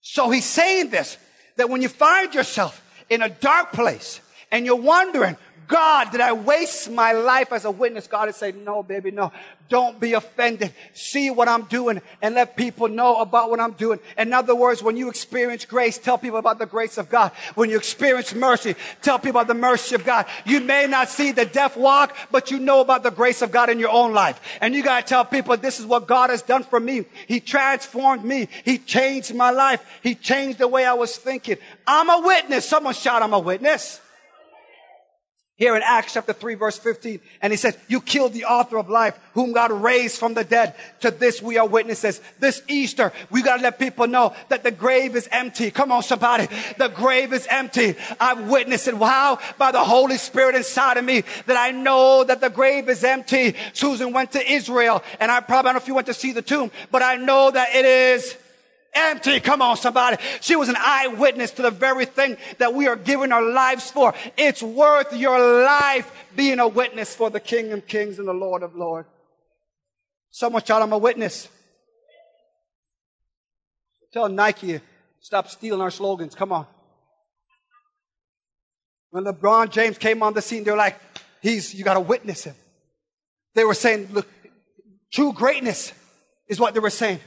So 0.00 0.30
he's 0.30 0.46
saying 0.46 0.88
this, 0.88 1.18
that 1.56 1.68
when 1.68 1.82
you 1.82 1.90
find 1.90 2.34
yourself 2.34 2.82
in 3.10 3.20
a 3.20 3.28
dark 3.28 3.72
place 3.72 4.20
and 4.50 4.64
you're 4.64 4.76
wondering, 4.76 5.36
God, 5.68 6.10
did 6.10 6.22
I 6.22 6.32
waste 6.32 6.90
my 6.90 7.12
life 7.12 7.52
as 7.52 7.66
a 7.66 7.70
witness? 7.70 8.06
God 8.06 8.30
is 8.30 8.36
saying, 8.36 8.64
no, 8.64 8.82
baby, 8.82 9.10
no. 9.10 9.30
Don't 9.68 10.00
be 10.00 10.14
offended. 10.14 10.72
See 10.94 11.28
what 11.28 11.46
I'm 11.46 11.64
doing 11.64 12.00
and 12.22 12.34
let 12.34 12.56
people 12.56 12.88
know 12.88 13.16
about 13.16 13.50
what 13.50 13.60
I'm 13.60 13.72
doing. 13.72 14.00
In 14.16 14.32
other 14.32 14.54
words, 14.54 14.82
when 14.82 14.96
you 14.96 15.10
experience 15.10 15.66
grace, 15.66 15.98
tell 15.98 16.16
people 16.16 16.38
about 16.38 16.58
the 16.58 16.64
grace 16.64 16.96
of 16.96 17.10
God. 17.10 17.32
When 17.54 17.68
you 17.68 17.76
experience 17.76 18.34
mercy, 18.34 18.76
tell 19.02 19.18
people 19.18 19.42
about 19.42 19.48
the 19.48 19.60
mercy 19.60 19.94
of 19.94 20.06
God. 20.06 20.24
You 20.46 20.60
may 20.60 20.86
not 20.86 21.10
see 21.10 21.32
the 21.32 21.44
deaf 21.44 21.76
walk, 21.76 22.16
but 22.30 22.50
you 22.50 22.58
know 22.58 22.80
about 22.80 23.02
the 23.02 23.10
grace 23.10 23.42
of 23.42 23.52
God 23.52 23.68
in 23.68 23.78
your 23.78 23.90
own 23.90 24.14
life. 24.14 24.40
And 24.62 24.74
you 24.74 24.82
gotta 24.82 25.06
tell 25.06 25.26
people 25.26 25.54
this 25.58 25.78
is 25.78 25.84
what 25.84 26.06
God 26.06 26.30
has 26.30 26.40
done 26.40 26.62
for 26.62 26.80
me. 26.80 27.04
He 27.26 27.40
transformed 27.40 28.24
me. 28.24 28.48
He 28.64 28.78
changed 28.78 29.34
my 29.34 29.50
life. 29.50 29.84
He 30.02 30.14
changed 30.14 30.56
the 30.56 30.68
way 30.68 30.86
I 30.86 30.94
was 30.94 31.14
thinking. 31.14 31.58
I'm 31.86 32.08
a 32.08 32.26
witness. 32.26 32.66
Someone 32.66 32.94
shout, 32.94 33.22
I'm 33.22 33.34
a 33.34 33.38
witness 33.38 34.00
here 35.58 35.76
in 35.76 35.82
Acts 35.84 36.14
chapter 36.14 36.32
3 36.32 36.54
verse 36.54 36.78
15. 36.78 37.20
And 37.42 37.52
he 37.52 37.56
says, 37.56 37.76
you 37.88 38.00
killed 38.00 38.32
the 38.32 38.46
author 38.46 38.78
of 38.78 38.88
life 38.88 39.18
whom 39.34 39.52
God 39.52 39.70
raised 39.70 40.18
from 40.18 40.34
the 40.34 40.44
dead. 40.44 40.74
To 41.00 41.10
this 41.10 41.42
we 41.42 41.58
are 41.58 41.66
witnesses. 41.66 42.20
This 42.38 42.62
Easter, 42.68 43.12
we 43.30 43.42
got 43.42 43.56
to 43.56 43.62
let 43.62 43.78
people 43.78 44.06
know 44.06 44.34
that 44.48 44.62
the 44.62 44.70
grave 44.70 45.16
is 45.16 45.28
empty. 45.30 45.70
Come 45.70 45.92
on 45.92 46.02
somebody. 46.02 46.46
The 46.78 46.88
grave 46.88 47.32
is 47.32 47.46
empty. 47.50 47.96
I've 48.18 48.48
witnessed 48.48 48.88
it. 48.88 48.96
Wow. 48.96 49.40
By 49.58 49.72
the 49.72 49.84
Holy 49.84 50.16
Spirit 50.16 50.54
inside 50.54 50.96
of 50.96 51.04
me 51.04 51.24
that 51.46 51.56
I 51.56 51.72
know 51.72 52.24
that 52.24 52.40
the 52.40 52.50
grave 52.50 52.88
is 52.88 53.04
empty. 53.04 53.54
Susan 53.72 54.12
went 54.12 54.32
to 54.32 54.50
Israel 54.50 55.02
and 55.20 55.30
I 55.30 55.40
probably 55.40 55.58
I 55.58 55.72
don't 55.72 55.74
know 55.74 55.82
if 55.82 55.88
you 55.88 55.94
went 55.94 56.06
to 56.06 56.14
see 56.14 56.32
the 56.32 56.40
tomb, 56.40 56.70
but 56.92 57.02
I 57.02 57.16
know 57.16 57.50
that 57.50 57.74
it 57.74 57.84
is 57.84 58.36
empty. 58.98 59.40
Come 59.40 59.62
on, 59.62 59.76
somebody. 59.76 60.16
She 60.40 60.56
was 60.56 60.68
an 60.68 60.76
eyewitness 60.78 61.52
to 61.52 61.62
the 61.62 61.70
very 61.70 62.04
thing 62.04 62.36
that 62.58 62.74
we 62.74 62.86
are 62.86 62.96
giving 62.96 63.32
our 63.32 63.42
lives 63.42 63.90
for. 63.90 64.14
It's 64.36 64.62
worth 64.62 65.14
your 65.14 65.38
life 65.64 66.10
being 66.34 66.58
a 66.58 66.68
witness 66.68 67.14
for 67.14 67.30
the 67.30 67.40
King 67.40 67.72
of 67.72 67.86
Kings 67.86 68.18
and 68.18 68.28
the 68.28 68.32
Lord 68.32 68.62
of 68.62 68.74
Lords. 68.74 69.08
Someone 70.30 70.62
shout, 70.62 70.82
I'm 70.82 70.92
a 70.92 70.98
witness. 70.98 71.48
Tell 74.12 74.28
Nike, 74.28 74.80
stop 75.20 75.48
stealing 75.48 75.80
our 75.80 75.90
slogans. 75.90 76.34
Come 76.34 76.52
on. 76.52 76.66
When 79.10 79.24
LeBron 79.24 79.70
James 79.70 79.98
came 79.98 80.22
on 80.22 80.34
the 80.34 80.42
scene, 80.42 80.64
they 80.64 80.70
were 80.70 80.76
like, 80.76 81.00
he's, 81.40 81.74
you 81.74 81.84
gotta 81.84 82.00
witness 82.00 82.44
him. 82.44 82.54
They 83.54 83.64
were 83.64 83.74
saying, 83.74 84.08
look, 84.12 84.28
true 85.10 85.32
greatness 85.32 85.92
is 86.46 86.60
what 86.60 86.74
they 86.74 86.80
were 86.80 86.90
saying 86.90 87.20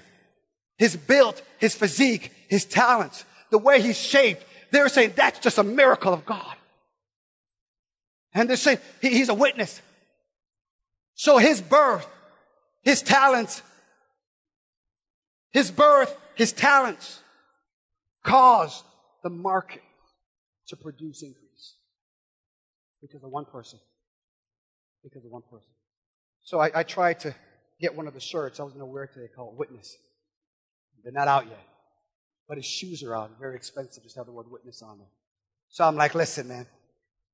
his 0.82 0.98
build, 0.98 1.40
his 1.60 1.76
physique, 1.76 2.32
his 2.50 2.66
talents, 2.66 3.24
the 3.52 3.58
way 3.60 3.80
he's 3.84 4.00
shaped. 4.00 4.44
They're 4.72 4.90
saying 4.90 5.14
that's 5.16 5.38
just 5.38 5.60
a 5.60 5.64
miracle 5.64 6.12
of 6.12 6.26
God. 6.26 6.56
And 8.34 8.50
they're 8.50 8.58
saying 8.58 8.80
he, 9.00 9.10
he's 9.10 9.30
a 9.30 9.36
witness. 9.36 9.80
So 11.14 11.38
his 11.38 11.62
birth, 11.62 12.08
his 12.82 13.04
talents, 13.04 13.62
his 15.52 15.70
birth, 15.70 16.18
his 16.34 16.52
talents 16.52 17.22
caused 18.24 18.84
the 19.22 19.30
market 19.30 19.84
to 20.70 20.76
produce 20.76 21.22
increase. 21.22 21.76
Because 23.04 23.24
of 23.24 23.30
one 23.30 23.46
person. 23.46 23.78
Because 25.04 25.24
of 25.26 25.30
one 25.30 25.44
person. 25.44 25.70
So 26.42 26.60
I, 26.60 26.72
I 26.74 26.82
tried 26.82 27.20
to 27.20 27.36
get 27.80 27.96
one 27.96 28.08
of 28.08 28.16
the 28.16 28.20
shirts. 28.20 28.60
I 28.60 28.64
was 28.64 28.74
going 28.74 28.82
to 28.84 28.92
wear 28.92 29.04
it 29.04 29.14
today 29.14 29.28
called 29.36 29.56
Witness. 29.60 29.96
They're 31.04 31.14
not 31.14 31.28
out 31.28 31.48
yet. 31.48 31.64
But 32.48 32.58
his 32.58 32.66
shoes 32.66 33.04
are 33.04 33.16
out. 33.16 33.32
Very 33.40 33.56
expensive. 33.56 34.04
Just 34.04 34.18
have 34.18 34.26
the 34.26 34.32
word 34.32 34.50
witness 34.50 34.82
on 34.82 34.98
them. 34.98 35.08
So 35.70 35.86
I'm 35.86 35.96
like, 35.96 36.16
listen, 36.16 36.48
man. 36.48 36.68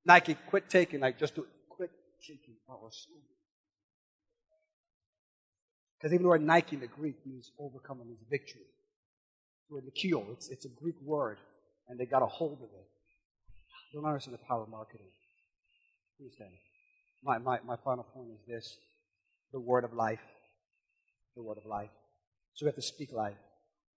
Nike, 0.05 0.35
quit 0.49 0.69
taking, 0.69 0.99
like, 1.01 1.17
just 1.17 1.35
do 1.35 1.41
it. 1.41 1.49
Quit 1.69 1.91
taking 2.21 2.55
our 2.69 2.89
shoes. 2.91 3.23
Because 5.97 6.13
even 6.13 6.23
the 6.23 6.29
word 6.29 6.43
Nike 6.43 6.75
in 6.75 6.81
the 6.81 6.87
Greek 6.87 7.15
means 7.25 7.51
overcoming 7.59 8.07
means 8.07 8.19
victory. 8.29 8.61
The 9.69 9.75
word 9.75 9.83
Nikio, 9.85 10.31
it's, 10.31 10.49
it's 10.49 10.65
a 10.65 10.69
Greek 10.69 10.95
word, 11.03 11.37
and 11.89 11.99
they 11.99 12.05
got 12.05 12.21
a 12.21 12.27
hold 12.27 12.59
of 12.59 12.69
it. 12.69 12.87
Don't 13.93 14.05
understand 14.05 14.35
the 14.35 14.45
power 14.47 14.63
of 14.63 14.69
marketing. 14.69 15.07
Understand? 16.19 16.51
My, 17.23 17.39
my, 17.39 17.59
my 17.65 17.75
final 17.83 18.03
point 18.03 18.29
is 18.29 18.47
this 18.47 18.77
the 19.51 19.59
word 19.59 19.83
of 19.83 19.93
life. 19.93 20.19
The 21.35 21.41
word 21.41 21.57
of 21.57 21.65
life. 21.65 21.89
So 22.53 22.65
we 22.65 22.67
have 22.67 22.75
to 22.75 22.81
speak 22.81 23.11
life. 23.11 23.37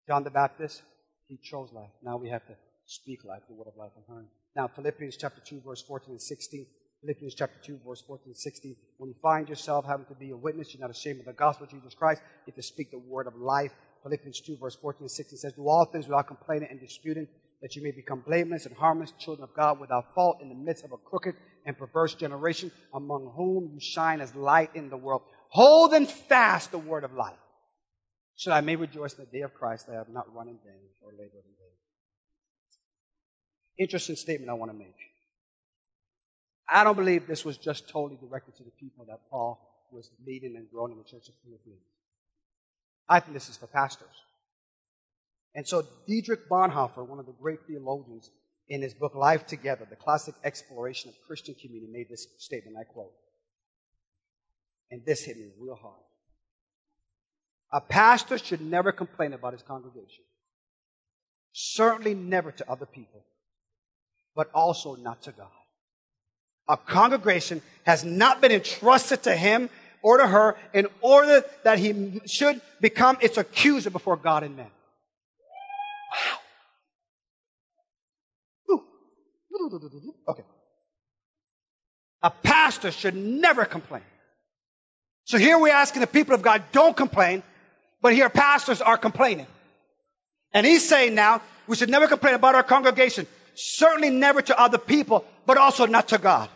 John 0.06 0.24
the 0.24 0.30
Baptist, 0.30 0.82
he 1.28 1.38
chose 1.42 1.72
life. 1.72 1.90
Now 2.02 2.16
we 2.16 2.28
have 2.30 2.46
to 2.46 2.54
speak 2.86 3.24
life, 3.24 3.42
the 3.48 3.54
word 3.54 3.68
of 3.68 3.76
life 3.76 3.92
on 4.08 4.26
Now, 4.56 4.68
Philippians 4.68 5.16
chapter 5.16 5.40
2, 5.44 5.62
verse 5.64 5.82
14 5.82 6.10
and 6.10 6.20
16. 6.20 6.66
Philippians 7.02 7.34
chapter 7.34 7.56
2, 7.64 7.80
verse 7.86 8.02
14 8.06 8.24
and 8.26 8.36
16. 8.36 8.76
When 8.98 9.08
you 9.08 9.16
find 9.22 9.48
yourself 9.48 9.86
having 9.86 10.06
to 10.06 10.14
be 10.14 10.30
a 10.30 10.36
witness, 10.36 10.74
you're 10.74 10.80
not 10.80 10.90
ashamed 10.90 11.20
of 11.20 11.26
the 11.26 11.32
gospel 11.32 11.64
of 11.64 11.70
Jesus 11.70 11.94
Christ. 11.94 12.20
You 12.46 12.52
have 12.52 12.56
to 12.56 12.62
speak 12.62 12.90
the 12.90 12.98
word 12.98 13.26
of 13.26 13.36
life. 13.36 13.72
Philippians 14.02 14.40
2, 14.40 14.56
verse 14.60 14.76
14 14.76 15.02
and 15.02 15.10
16 15.10 15.38
says, 15.38 15.52
Do 15.52 15.68
all 15.68 15.84
things 15.84 16.06
without 16.06 16.26
complaining 16.26 16.68
and 16.70 16.80
disputing, 16.80 17.28
that 17.62 17.76
you 17.76 17.82
may 17.82 17.92
become 17.92 18.22
blameless 18.26 18.66
and 18.66 18.74
harmless, 18.74 19.12
children 19.18 19.44
of 19.44 19.54
God 19.54 19.78
without 19.78 20.14
fault 20.14 20.38
in 20.42 20.48
the 20.48 20.54
midst 20.54 20.84
of 20.84 20.92
a 20.92 20.96
crooked 20.96 21.36
and 21.64 21.78
perverse 21.78 22.14
generation, 22.14 22.72
among 22.92 23.32
whom 23.36 23.70
you 23.72 23.80
shine 23.80 24.20
as 24.20 24.34
light 24.34 24.70
in 24.74 24.90
the 24.90 24.96
world, 24.96 25.22
holding 25.50 26.06
fast 26.06 26.72
the 26.72 26.78
word 26.78 27.04
of 27.04 27.12
life 27.12 27.38
so 28.40 28.50
I 28.50 28.62
may 28.62 28.74
rejoice 28.74 29.12
in 29.12 29.26
the 29.26 29.30
day 29.30 29.42
of 29.42 29.52
Christ 29.52 29.86
that 29.86 29.96
I 29.96 29.98
have 29.98 30.08
not 30.08 30.34
run 30.34 30.48
in 30.48 30.56
vain 30.64 30.88
or 31.02 31.10
labored 31.12 31.44
in 31.44 31.54
vain. 31.60 31.76
Interesting 33.76 34.16
statement 34.16 34.48
I 34.48 34.54
want 34.54 34.72
to 34.72 34.78
make. 34.78 34.96
I 36.66 36.82
don't 36.82 36.96
believe 36.96 37.26
this 37.26 37.44
was 37.44 37.58
just 37.58 37.90
totally 37.90 38.18
directed 38.18 38.56
to 38.56 38.64
the 38.64 38.70
people 38.80 39.04
that 39.10 39.28
Paul 39.30 39.60
was 39.92 40.08
leading 40.26 40.56
and 40.56 40.70
growing 40.70 40.92
in 40.92 40.96
the 40.96 41.04
church 41.04 41.28
of 41.28 41.34
Philippians. 41.44 41.82
I 43.06 43.20
think 43.20 43.34
this 43.34 43.50
is 43.50 43.58
for 43.58 43.66
pastors. 43.66 44.08
And 45.54 45.68
so 45.68 45.84
Dietrich 46.06 46.48
Bonhoeffer, 46.48 47.06
one 47.06 47.18
of 47.18 47.26
the 47.26 47.34
great 47.42 47.66
theologians, 47.66 48.30
in 48.70 48.80
his 48.80 48.94
book 48.94 49.14
Life 49.14 49.46
Together, 49.46 49.86
the 49.90 49.96
classic 49.96 50.34
exploration 50.44 51.10
of 51.10 51.26
Christian 51.26 51.56
community, 51.60 51.92
made 51.92 52.08
this 52.08 52.26
statement, 52.38 52.78
I 52.80 52.84
quote. 52.84 53.12
And 54.90 55.04
this 55.04 55.24
hit 55.24 55.36
me 55.36 55.50
real 55.60 55.74
hard. 55.74 56.00
A 57.72 57.80
pastor 57.80 58.38
should 58.38 58.60
never 58.60 58.92
complain 58.92 59.32
about 59.32 59.52
his 59.52 59.62
congregation. 59.62 60.24
Certainly 61.52 62.14
never 62.14 62.52
to 62.52 62.70
other 62.70 62.86
people, 62.86 63.24
but 64.34 64.50
also 64.54 64.96
not 64.96 65.22
to 65.22 65.32
God. 65.32 65.48
A 66.68 66.76
congregation 66.76 67.62
has 67.84 68.04
not 68.04 68.40
been 68.40 68.52
entrusted 68.52 69.22
to 69.24 69.34
him 69.34 69.70
or 70.02 70.18
to 70.18 70.26
her 70.26 70.56
in 70.72 70.86
order 71.00 71.44
that 71.64 71.78
he 71.78 72.20
should 72.26 72.60
become 72.80 73.18
its 73.20 73.36
accuser 73.36 73.90
before 73.90 74.16
God 74.16 74.42
and 74.42 74.56
men. 74.56 74.70
Wow. 76.12 76.38
Okay. 80.28 80.44
A 82.22 82.30
pastor 82.30 82.90
should 82.90 83.16
never 83.16 83.64
complain. 83.64 84.02
So 85.24 85.38
here 85.38 85.58
we're 85.58 85.72
asking 85.72 86.00
the 86.00 86.06
people 86.06 86.34
of 86.34 86.42
God, 86.42 86.62
don't 86.72 86.96
complain, 86.96 87.42
but 88.02 88.14
here 88.14 88.28
pastors 88.28 88.80
are 88.80 88.96
complaining. 88.96 89.46
And 90.52 90.66
he's 90.66 90.88
saying 90.88 91.14
now, 91.14 91.42
we 91.66 91.76
should 91.76 91.90
never 91.90 92.08
complain 92.08 92.34
about 92.34 92.54
our 92.54 92.62
congregation. 92.62 93.26
Certainly 93.54 94.10
never 94.10 94.42
to 94.42 94.58
other 94.58 94.78
people, 94.78 95.24
but 95.46 95.56
also 95.56 95.86
not 95.86 96.08
to 96.08 96.18
God. 96.18 96.48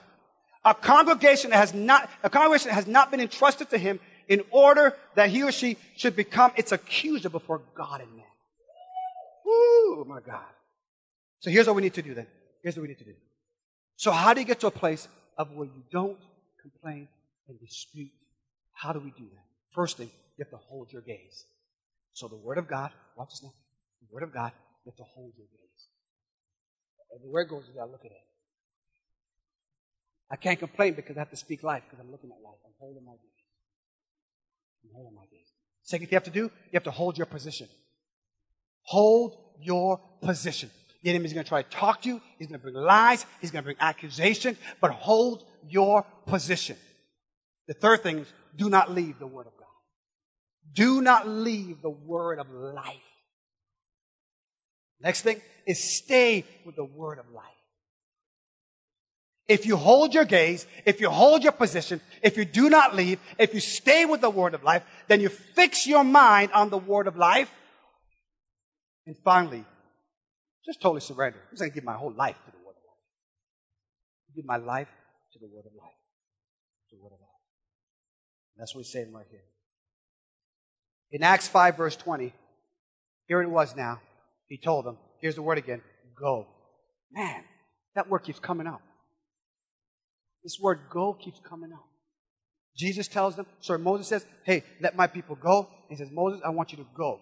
A 0.64 0.74
congregation 0.74 1.50
that 1.50 1.58
has 1.58 1.74
not, 1.74 2.08
a 2.22 2.30
congregation 2.30 2.70
has 2.70 2.86
not 2.86 3.10
been 3.10 3.20
entrusted 3.20 3.70
to 3.70 3.78
him 3.78 4.00
in 4.28 4.42
order 4.50 4.96
that 5.14 5.28
he 5.28 5.42
or 5.42 5.52
she 5.52 5.76
should 5.96 6.16
become 6.16 6.52
its 6.56 6.72
accuser 6.72 7.28
before 7.28 7.60
God 7.74 8.00
and 8.00 8.10
man. 8.16 8.24
Ooh, 9.46 10.04
my 10.08 10.20
God. 10.20 10.40
So 11.40 11.50
here's 11.50 11.66
what 11.66 11.76
we 11.76 11.82
need 11.82 11.94
to 11.94 12.02
do 12.02 12.14
then. 12.14 12.26
Here's 12.62 12.76
what 12.76 12.82
we 12.82 12.88
need 12.88 12.98
to 12.98 13.04
do. 13.04 13.14
So 13.96 14.10
how 14.10 14.32
do 14.32 14.40
you 14.40 14.46
get 14.46 14.60
to 14.60 14.66
a 14.66 14.70
place 14.70 15.06
of 15.36 15.52
where 15.52 15.66
you 15.66 15.82
don't 15.92 16.18
complain 16.60 17.08
and 17.48 17.60
dispute? 17.60 18.10
How 18.72 18.92
do 18.92 19.00
we 19.00 19.10
do 19.10 19.24
that? 19.24 19.44
First 19.74 19.98
thing, 19.98 20.10
you 20.36 20.44
have 20.44 20.50
to 20.50 20.64
hold 20.68 20.92
your 20.92 21.02
gaze. 21.02 21.44
So 22.12 22.28
the 22.28 22.36
Word 22.36 22.58
of 22.58 22.68
God, 22.68 22.90
watch 23.16 23.30
this 23.30 23.42
now. 23.42 23.52
The 24.00 24.08
Word 24.12 24.22
of 24.22 24.32
God, 24.32 24.52
you 24.84 24.90
have 24.90 24.96
to 24.96 25.10
hold 25.14 25.32
your 25.36 25.46
gaze. 25.46 25.88
Everywhere 27.14 27.42
it 27.42 27.48
goes, 27.48 27.64
you 27.68 27.74
gotta 27.74 27.90
look 27.90 28.04
at 28.04 28.10
it. 28.10 28.24
I 30.30 30.36
can't 30.36 30.58
complain 30.58 30.94
because 30.94 31.16
I 31.16 31.20
have 31.20 31.30
to 31.30 31.36
speak 31.36 31.62
life 31.62 31.82
because 31.88 32.04
I'm 32.04 32.10
looking 32.10 32.30
at 32.30 32.42
life. 32.42 32.58
I'm 32.64 32.72
holding 32.78 33.04
my 33.04 33.12
gaze. 33.12 33.44
I'm 34.84 34.90
holding 34.94 35.14
my 35.14 35.26
gaze. 35.30 35.52
Second 35.82 36.06
thing 36.06 36.12
you 36.12 36.16
have 36.16 36.24
to 36.24 36.30
do, 36.30 36.44
you 36.44 36.74
have 36.74 36.84
to 36.84 36.90
hold 36.90 37.18
your 37.18 37.26
position. 37.26 37.68
Hold 38.82 39.36
your 39.60 40.00
position. 40.22 40.70
The 41.02 41.10
enemy's 41.10 41.34
going 41.34 41.44
to 41.44 41.48
try 41.48 41.62
to 41.62 41.68
talk 41.68 42.02
to 42.02 42.08
you. 42.08 42.20
He's 42.38 42.48
going 42.48 42.58
to 42.58 42.62
bring 42.62 42.74
lies. 42.74 43.26
He's 43.40 43.50
going 43.50 43.62
to 43.62 43.66
bring 43.66 43.76
accusations. 43.78 44.56
But 44.80 44.90
hold 44.90 45.44
your 45.68 46.06
position. 46.26 46.76
The 47.68 47.74
third 47.74 48.02
thing 48.02 48.20
is 48.20 48.32
do 48.56 48.70
not 48.70 48.90
leave 48.90 49.18
the 49.18 49.26
Word 49.26 49.46
of 49.46 49.56
God. 49.58 49.63
Do 50.72 51.00
not 51.00 51.28
leave 51.28 51.82
the 51.82 51.90
Word 51.90 52.38
of 52.38 52.50
life. 52.50 52.96
Next 55.00 55.22
thing 55.22 55.40
is 55.66 55.96
stay 55.96 56.44
with 56.64 56.76
the 56.76 56.84
Word 56.84 57.18
of 57.18 57.30
life. 57.30 57.44
If 59.46 59.66
you 59.66 59.76
hold 59.76 60.14
your 60.14 60.24
gaze, 60.24 60.66
if 60.86 61.00
you 61.00 61.10
hold 61.10 61.42
your 61.42 61.52
position, 61.52 62.00
if 62.22 62.38
you 62.38 62.46
do 62.46 62.70
not 62.70 62.96
leave, 62.96 63.20
if 63.38 63.52
you 63.52 63.60
stay 63.60 64.06
with 64.06 64.22
the 64.22 64.30
word 64.30 64.54
of 64.54 64.64
life, 64.64 64.82
then 65.06 65.20
you 65.20 65.28
fix 65.28 65.86
your 65.86 66.02
mind 66.02 66.50
on 66.52 66.70
the 66.70 66.78
word 66.78 67.06
of 67.06 67.16
life. 67.16 67.50
And 69.06 69.14
finally, 69.22 69.64
just 70.64 70.80
totally 70.80 71.02
surrender. 71.02 71.38
I'm 71.42 71.50
just 71.50 71.60
going 71.60 71.72
to 71.72 71.74
give 71.74 71.84
my 71.84 71.94
whole 71.94 72.14
life 72.14 72.36
to 72.46 72.50
the 72.52 72.56
word 72.64 72.72
of 72.72 72.84
life. 72.88 74.34
Give 74.34 74.46
my 74.46 74.56
life 74.56 74.88
to 75.34 75.38
the 75.38 75.46
word 75.46 75.66
of 75.66 75.72
life. 75.78 76.00
To 76.88 76.96
the 76.96 77.02
word 77.02 77.12
of 77.12 77.20
life. 77.20 77.42
And 78.56 78.62
that's 78.62 78.74
what 78.74 78.84
he's 78.84 78.92
saying 78.92 79.12
right 79.12 79.26
here. 79.30 79.42
In 81.14 81.22
Acts 81.22 81.46
5 81.46 81.76
verse 81.76 81.94
20, 81.94 82.32
here 83.28 83.40
it 83.40 83.48
was 83.48 83.76
now. 83.76 84.00
He 84.48 84.58
told 84.58 84.84
them, 84.84 84.98
here's 85.20 85.36
the 85.36 85.42
word 85.42 85.58
again, 85.58 85.80
go. 86.18 86.48
Man, 87.12 87.44
that 87.94 88.10
word 88.10 88.18
keeps 88.24 88.40
coming 88.40 88.66
up. 88.66 88.82
This 90.42 90.58
word 90.60 90.80
go 90.90 91.12
keeps 91.12 91.38
coming 91.38 91.72
up. 91.72 91.86
Jesus 92.76 93.06
tells 93.06 93.36
them, 93.36 93.46
sorry, 93.60 93.78
Moses 93.78 94.08
says, 94.08 94.26
hey, 94.42 94.64
let 94.80 94.96
my 94.96 95.06
people 95.06 95.36
go. 95.36 95.68
He 95.88 95.94
says, 95.94 96.10
Moses, 96.10 96.40
I 96.44 96.50
want 96.50 96.72
you 96.72 96.78
to 96.78 96.86
go. 96.96 97.20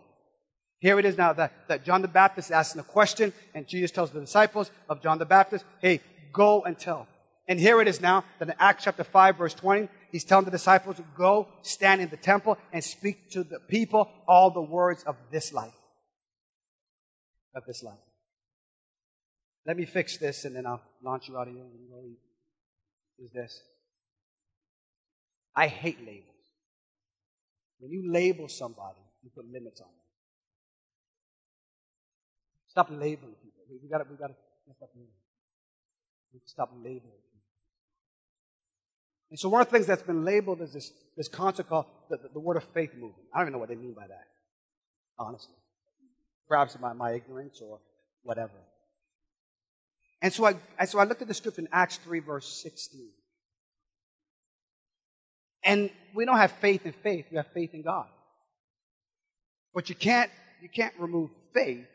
Here 0.79 0.99
it 0.99 1.05
is 1.05 1.19
now 1.19 1.35
that, 1.35 1.53
that 1.69 1.85
John 1.85 2.01
the 2.01 2.09
Baptist 2.09 2.49
is 2.49 2.53
asking 2.53 2.81
a 2.81 2.85
question, 2.85 3.35
and 3.55 3.69
Jesus 3.69 3.91
tells 3.91 4.11
the 4.11 4.21
disciples 4.21 4.71
of 4.89 5.03
John 5.03 5.19
the 5.19 5.27
Baptist, 5.27 5.67
hey, 5.83 6.01
go 6.33 6.63
and 6.63 6.79
tell. 6.79 7.07
And 7.47 7.61
here 7.61 7.83
it 7.83 7.89
is 7.89 8.01
now 8.01 8.25
that 8.39 8.49
in 8.49 8.55
Acts 8.59 8.85
chapter 8.85 9.05
5, 9.05 9.37
verse 9.37 9.53
20, 9.53 9.91
he's 10.13 10.25
telling 10.25 10.45
the 10.45 10.51
disciples, 10.51 10.97
to 10.97 11.05
go 11.17 11.49
stand 11.63 12.01
in 12.01 12.09
the 12.11 12.17
temple 12.17 12.57
and 12.73 12.85
speak 12.85 13.31
to 13.33 13.43
the 13.43 13.59
people 13.59 14.09
all 14.29 14.51
the 14.51 14.63
words 14.63 15.03
of 15.03 15.17
this 15.33 15.53
life. 15.53 15.75
Of 17.55 17.65
this 17.67 17.83
life. 17.83 17.99
Let 19.67 19.77
me 19.77 19.85
fix 19.85 20.19
this 20.19 20.45
and 20.45 20.55
then 20.55 20.67
I'll 20.67 20.83
launch 21.03 21.29
you 21.29 21.37
out 21.37 21.49
of 21.49 21.55
here 21.55 21.63
and 21.63 21.91
go 21.91 22.03
is 23.25 23.31
this. 23.33 23.63
I 25.55 25.67
hate 25.69 26.01
labels. 26.01 26.27
When 27.79 27.93
you 27.93 28.11
label 28.11 28.49
somebody, 28.49 28.99
you 29.23 29.31
put 29.35 29.45
limits 29.51 29.81
on 29.81 29.89
them. 29.89 29.95
Stop 32.69 32.89
labeling 32.91 33.35
people. 33.43 33.63
We, 33.69 33.79
we 33.83 33.89
gotta, 33.89 34.05
labeling. 34.05 34.35
Stop 36.47 36.71
labeling. 36.83 37.22
And 39.33 39.39
so 39.39 39.49
one 39.49 39.63
of 39.63 39.69
the 39.69 39.73
things 39.73 39.87
that's 39.87 40.03
been 40.03 40.27
labeled 40.27 40.61
is 40.61 40.75
this, 40.75 40.93
this 41.17 41.27
concept 41.27 41.71
called 41.71 41.87
the, 42.11 42.19
the, 42.19 42.29
the 42.35 42.39
word 42.39 42.59
of 42.59 42.65
faith 42.75 42.93
movement. 42.93 43.25
I 43.33 43.39
don't 43.39 43.45
even 43.45 43.53
know 43.55 43.61
what 43.61 43.71
they 43.71 43.77
mean 43.77 43.95
by 43.95 44.07
that, 44.07 44.27
honestly. 45.19 45.55
Perhaps 46.47 46.79
my, 46.79 46.93
my 46.93 47.15
ignorance 47.15 47.59
or 47.63 47.81
whatever. 48.25 48.53
And 50.21 50.35
so 50.35 50.45
I, 50.45 50.85
so 50.85 50.99
I 50.99 51.05
looked 51.05 51.23
at 51.23 51.29
the 51.29 51.35
scripture 51.35 51.63
in 51.63 51.69
Acts 51.73 51.97
3, 52.05 52.21
verse 52.21 52.61
16. 52.63 53.09
And 55.65 55.89
we 56.15 56.27
don't 56.27 56.37
have 56.37 56.53
faith 56.53 56.85
in 56.85 56.93
faith, 56.93 57.25
we 57.31 57.39
have 57.39 57.47
faith 57.55 57.73
in 57.73 57.81
God. 57.81 58.09
But 59.73 59.89
you 59.89 59.95
can't, 59.95 60.31
you 60.61 60.69
can't 60.69 60.93
remove 60.99 61.31
faith 61.55 61.87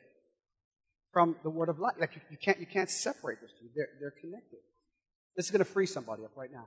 from 1.13 1.35
the 1.43 1.51
word 1.51 1.69
of 1.69 1.77
life. 1.77 1.97
Like 1.99 2.15
you, 2.15 2.21
you 2.31 2.37
can't, 2.37 2.59
you 2.59 2.65
can't 2.65 2.89
separate 2.89 3.41
those 3.41 3.51
two. 3.59 3.67
They're, 3.75 3.89
they're 3.99 4.15
connected. 4.19 4.57
This 5.35 5.45
is 5.45 5.51
going 5.51 5.63
to 5.63 5.71
free 5.71 5.85
somebody 5.85 6.25
up 6.25 6.31
right 6.35 6.51
now. 6.51 6.65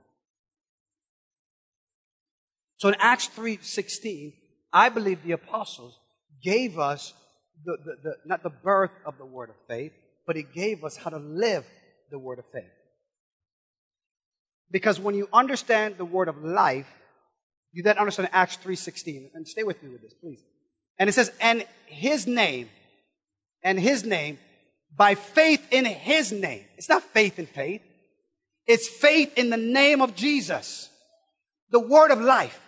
So 2.80 2.88
in 2.88 2.96
Acts 2.98 3.28
3.16, 3.36 4.32
I 4.72 4.88
believe 4.88 5.22
the 5.22 5.32
apostles 5.32 5.98
gave 6.42 6.78
us 6.78 7.12
the, 7.62 7.76
the, 7.84 7.96
the, 8.02 8.16
not 8.24 8.42
the 8.42 8.48
birth 8.48 8.92
of 9.04 9.18
the 9.18 9.26
word 9.26 9.50
of 9.50 9.56
faith, 9.68 9.92
but 10.26 10.34
He 10.34 10.42
gave 10.42 10.82
us 10.82 10.96
how 10.96 11.10
to 11.10 11.18
live 11.18 11.66
the 12.10 12.18
word 12.18 12.38
of 12.38 12.46
faith. 12.50 12.72
Because 14.70 14.98
when 14.98 15.14
you 15.14 15.28
understand 15.30 15.98
the 15.98 16.06
word 16.06 16.28
of 16.28 16.42
life, 16.42 16.86
you 17.74 17.82
then 17.82 17.98
understand 17.98 18.30
Acts 18.32 18.56
3.16. 18.64 19.28
And 19.34 19.46
stay 19.46 19.62
with 19.62 19.82
me 19.82 19.90
with 19.90 20.00
this, 20.00 20.14
please. 20.14 20.40
And 20.98 21.10
it 21.10 21.12
says, 21.12 21.30
and 21.38 21.66
his 21.84 22.26
name, 22.26 22.70
and 23.62 23.78
his 23.78 24.04
name, 24.04 24.38
by 24.96 25.16
faith 25.16 25.66
in 25.70 25.84
his 25.84 26.32
name. 26.32 26.64
It's 26.78 26.88
not 26.88 27.02
faith 27.02 27.38
in 27.38 27.44
faith. 27.44 27.82
It's 28.66 28.88
faith 28.88 29.36
in 29.36 29.50
the 29.50 29.58
name 29.58 30.00
of 30.00 30.14
Jesus. 30.14 30.88
The 31.68 31.80
word 31.80 32.10
of 32.10 32.22
life. 32.22 32.58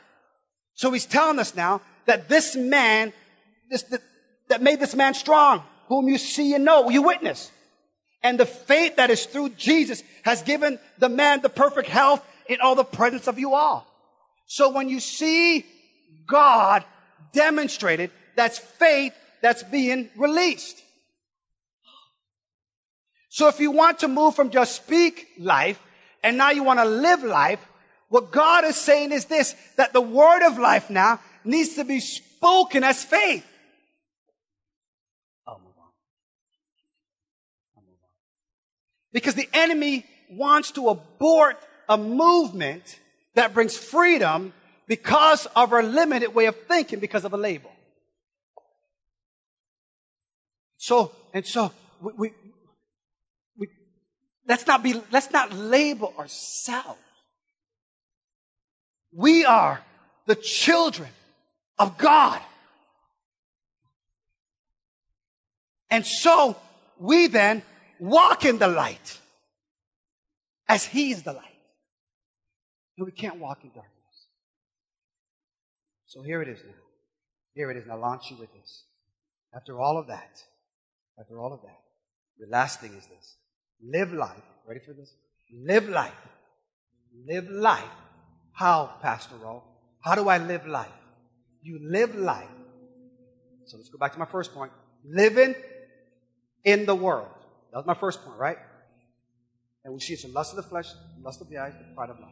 So 0.75 0.91
he's 0.91 1.07
telling 1.07 1.39
us 1.39 1.55
now 1.55 1.81
that 2.07 2.29
this 2.29 2.57
man, 2.57 3.13
this, 3.71 3.83
that, 3.85 4.03
that 4.49 4.63
made 4.63 4.81
this 4.81 4.95
man 4.95 5.15
strong, 5.15 5.63
whom 5.89 6.09
you 6.09 6.19
see 6.19 6.55
and 6.55 6.65
know, 6.65 6.91
you 6.91 7.03
witness. 7.03 7.51
And 8.23 8.39
the 8.39 8.47
faith 8.47 8.97
that 8.97 9.11
is 9.11 9.27
through 9.27 9.51
Jesus 9.51 10.03
has 10.25 10.43
given 10.43 10.79
the 10.99 11.09
man 11.09 11.43
the 11.43 11.49
perfect 11.49 11.89
health 11.89 12.25
in 12.49 12.61
all 12.61 12.75
the 12.75 12.85
presence 12.85 13.27
of 13.27 13.39
you 13.39 13.55
all. 13.55 13.87
So 14.47 14.71
when 14.71 14.89
you 14.89 15.01
see 15.01 15.65
God 16.27 16.85
demonstrated, 17.33 18.11
that's 18.37 18.59
faith 18.59 19.15
that's 19.41 19.63
being 19.63 20.09
released. 20.17 20.81
So 23.29 23.49
if 23.49 23.61
you 23.61 23.71
want 23.71 24.01
to 24.01 24.09
move 24.09 24.37
from 24.37 24.51
just 24.51 24.77
speak 24.77 25.27
life 25.39 25.81
and 26.23 26.37
now 26.37 26.51
you 26.51 26.63
want 26.63 26.81
to 26.81 26.85
live 26.85 27.25
life, 27.25 27.67
what 28.13 28.31
God 28.31 28.67
is 28.67 28.77
saying 28.77 29.11
is 29.11 29.25
this, 29.25 29.57
that 29.77 29.95
the 29.95 30.01
word 30.03 30.47
of 30.47 30.59
life 30.59 30.91
now 30.91 31.19
needs 31.45 31.77
to 31.77 31.85
be 31.85 31.99
spoken 31.99 32.85
as 32.85 33.03
faith. 33.03 33.43
Because 39.15 39.35
the 39.35 39.49
enemy 39.55 40.05
wants 40.31 40.73
to 40.73 40.91
abort 40.91 41.57
a 41.89 41.97
movement 41.97 42.99
that 43.35 43.55
brings 43.55 43.79
freedom 43.79 44.53
because 44.87 45.47
of 45.57 45.73
our 45.73 45.83
limited 45.83 46.35
way 46.35 46.45
of 46.45 46.57
thinking 46.69 46.99
because 46.99 47.25
of 47.25 47.33
a 47.33 47.39
label. 47.39 47.73
So, 50.77 51.13
and 51.33 51.47
so, 51.47 51.73
we, 52.03 52.13
we, 52.19 52.33
we 53.57 53.69
let's 54.47 54.67
not 54.67 54.83
be, 54.83 55.01
let's 55.11 55.31
not 55.31 55.55
label 55.55 56.13
ourselves. 56.19 56.99
We 59.13 59.45
are 59.45 59.81
the 60.27 60.35
children 60.35 61.11
of 61.79 61.99
God. 61.99 62.41
And 65.91 66.07
so, 66.07 66.57
we 66.99 67.27
then 67.27 67.63
walk 67.99 68.45
in 68.45 68.59
the 68.59 68.69
light 68.69 69.19
as 70.69 70.85
He 70.85 71.13
is 71.13 71.23
the 71.23 71.35
light. 71.35 71.45
And 72.97 73.05
we 73.05 73.13
can't 73.13 73.39
walk 73.39 73.59
in 73.63 73.71
darkness. 73.71 73.93
So 76.07 76.23
here 76.23 76.43
it 76.43 76.49
is 76.49 76.59
now. 76.65 76.75
Here 77.55 77.71
it 77.71 77.77
is. 77.77 77.87
Now 77.87 77.99
launch 77.99 78.31
you 78.31 78.37
with 78.37 78.53
this. 78.55 78.85
After 79.55 79.81
all 79.81 79.99
of 79.99 80.07
that, 80.07 80.43
after 81.19 81.39
all 81.39 81.53
of 81.53 81.61
that, 81.63 81.81
the 82.39 82.47
last 82.47 82.81
thing 82.81 82.93
is 82.95 83.07
this. 83.07 83.37
Live 83.83 84.13
life. 84.13 84.43
Ready 84.67 84.81
for 84.81 84.93
this? 84.93 85.13
Live 85.53 85.89
life. 85.89 86.13
Live 87.27 87.49
life. 87.51 87.83
How, 88.53 88.95
Pastor 89.01 89.37
Ro? 89.37 89.63
How 90.01 90.15
do 90.15 90.29
I 90.29 90.39
live 90.39 90.67
life? 90.67 90.89
You 91.63 91.79
live 91.83 92.15
life. 92.15 92.49
So 93.67 93.77
let's 93.77 93.89
go 93.89 93.99
back 93.99 94.13
to 94.13 94.19
my 94.19 94.27
first 94.27 94.53
point. 94.53 94.73
Living 95.05 95.55
in 96.65 96.87
the 96.87 96.95
world. 96.95 97.29
That 97.73 97.79
was 97.79 97.87
my 97.87 97.95
first 97.95 98.25
point, 98.25 98.39
right? 98.39 98.59
And 99.85 99.95
we 99.95 100.01
see 100.01 100.13
it's 100.13 100.23
the 100.23 100.29
lust 100.29 100.53
of 100.53 100.57
the 100.57 100.63
flesh, 100.63 100.91
the 100.93 101.25
lust 101.25 101.41
of 101.41 101.49
the 101.49 101.59
eyes, 101.59 101.73
the 101.73 101.95
pride 101.95 102.11
of 102.11 102.21
life. 102.21 102.31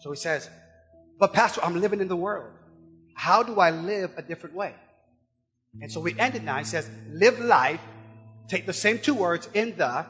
So 0.00 0.10
he 0.10 0.16
says, 0.16 0.50
but 1.18 1.32
Pastor, 1.32 1.62
I'm 1.64 1.80
living 1.80 2.00
in 2.00 2.08
the 2.08 2.16
world. 2.16 2.52
How 3.14 3.42
do 3.42 3.60
I 3.60 3.70
live 3.70 4.12
a 4.16 4.22
different 4.22 4.54
way? 4.54 4.74
And 5.80 5.90
so 5.90 6.00
we 6.00 6.18
ended 6.18 6.44
now. 6.44 6.58
He 6.58 6.64
says, 6.64 6.88
live 7.10 7.38
life. 7.40 7.80
Take 8.48 8.66
the 8.66 8.72
same 8.72 8.98
two 8.98 9.14
words 9.14 9.48
in 9.54 9.76
the. 9.76 10.06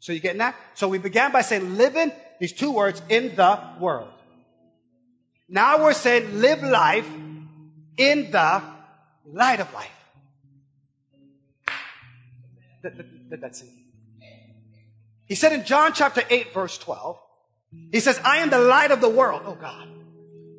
So 0.00 0.12
you 0.12 0.20
getting 0.20 0.38
that? 0.38 0.54
So 0.74 0.88
we 0.88 0.98
began 0.98 1.32
by 1.32 1.42
saying 1.42 1.76
living 1.76 2.12
these 2.40 2.52
two 2.52 2.72
words 2.72 3.02
in 3.08 3.34
the 3.36 3.60
world. 3.80 4.12
Now 5.48 5.82
we're 5.82 5.92
saying 5.92 6.40
live 6.40 6.62
life 6.62 7.08
in 7.96 8.30
the 8.30 8.62
light 9.26 9.60
of 9.60 9.72
life. 9.72 9.90
That's 13.30 13.62
it. 13.62 13.68
He 15.26 15.34
said 15.34 15.52
in 15.52 15.64
John 15.64 15.92
chapter 15.92 16.22
8 16.28 16.54
verse 16.54 16.78
12, 16.78 17.18
he 17.92 18.00
says, 18.00 18.20
I 18.24 18.38
am 18.38 18.50
the 18.50 18.60
light 18.60 18.90
of 18.90 19.00
the 19.00 19.08
world. 19.08 19.42
Oh 19.44 19.54
God. 19.54 19.88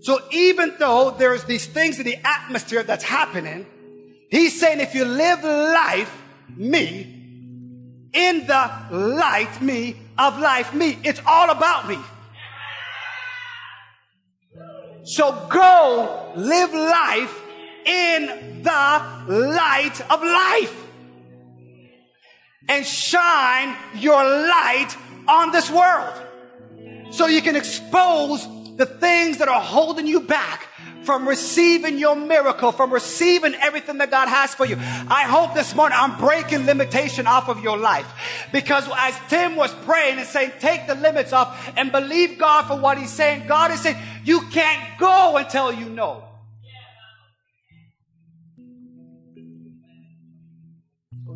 So 0.02 0.22
even 0.32 0.76
though 0.78 1.12
there's 1.12 1.46
these 1.46 1.66
things 1.66 2.00
in 2.00 2.06
the 2.06 2.18
atmosphere 2.24 2.84
that's 2.84 3.04
happening, 3.04 3.66
he's 4.30 4.60
saying 4.60 4.80
if 4.80 4.94
you 4.94 5.06
live 5.06 5.44
life, 5.44 6.22
me, 6.56 7.14
in 8.14 8.48
the 8.48 8.72
light, 8.92 9.62
me, 9.62 9.96
of 10.18 10.40
life, 10.40 10.74
me, 10.74 10.98
it's 11.04 11.22
all 11.26 11.50
about 11.50 11.88
me. 11.88 11.98
So 15.04 15.32
go 15.50 16.34
live 16.36 16.74
life 16.74 17.42
in 17.86 18.62
the 18.62 19.24
light 19.28 20.02
of 20.10 20.22
life. 20.22 20.84
And 22.70 22.86
shine 22.86 23.78
your 23.96 24.22
light 24.22 24.90
on 25.28 25.52
this 25.52 25.70
world. 25.72 26.14
So 27.12 27.28
you 27.28 27.42
can 27.42 27.56
expose 27.56 28.46
the 28.76 28.86
things 28.86 29.38
that 29.38 29.48
are 29.48 29.62
holding 29.62 30.06
you 30.06 30.20
back 30.20 30.68
from 31.08 31.26
receiving 31.26 31.98
your 31.98 32.18
miracle, 32.18 32.74
from 32.74 32.92
receiving 32.92 33.56
everything 33.56 33.98
that 34.00 34.12
God 34.12 34.28
has 34.28 34.54
for 34.54 34.66
you. 34.66 34.76
I 34.76 35.24
hope 35.24 35.54
this 35.54 35.74
morning 35.74 35.98
I'm 35.98 36.20
breaking 36.20 36.66
limitation 36.66 37.26
off 37.26 37.48
of 37.48 37.64
your 37.64 37.78
life. 37.78 38.06
Because 38.52 38.84
as 38.94 39.18
Tim 39.30 39.56
was 39.56 39.74
praying 39.86 40.20
and 40.20 40.28
saying, 40.28 40.52
take 40.60 40.86
the 40.86 40.96
limits 40.96 41.32
off 41.32 41.72
and 41.78 41.94
believe 41.94 42.38
God 42.38 42.64
for 42.68 42.78
what 42.78 42.98
he's 42.98 43.10
saying, 43.10 43.48
God 43.48 43.72
is 43.72 43.80
saying, 43.80 43.96
you 44.26 44.42
can't 44.52 45.00
go 45.00 45.38
until 45.38 45.72
you 45.72 45.88
know. 45.88 46.26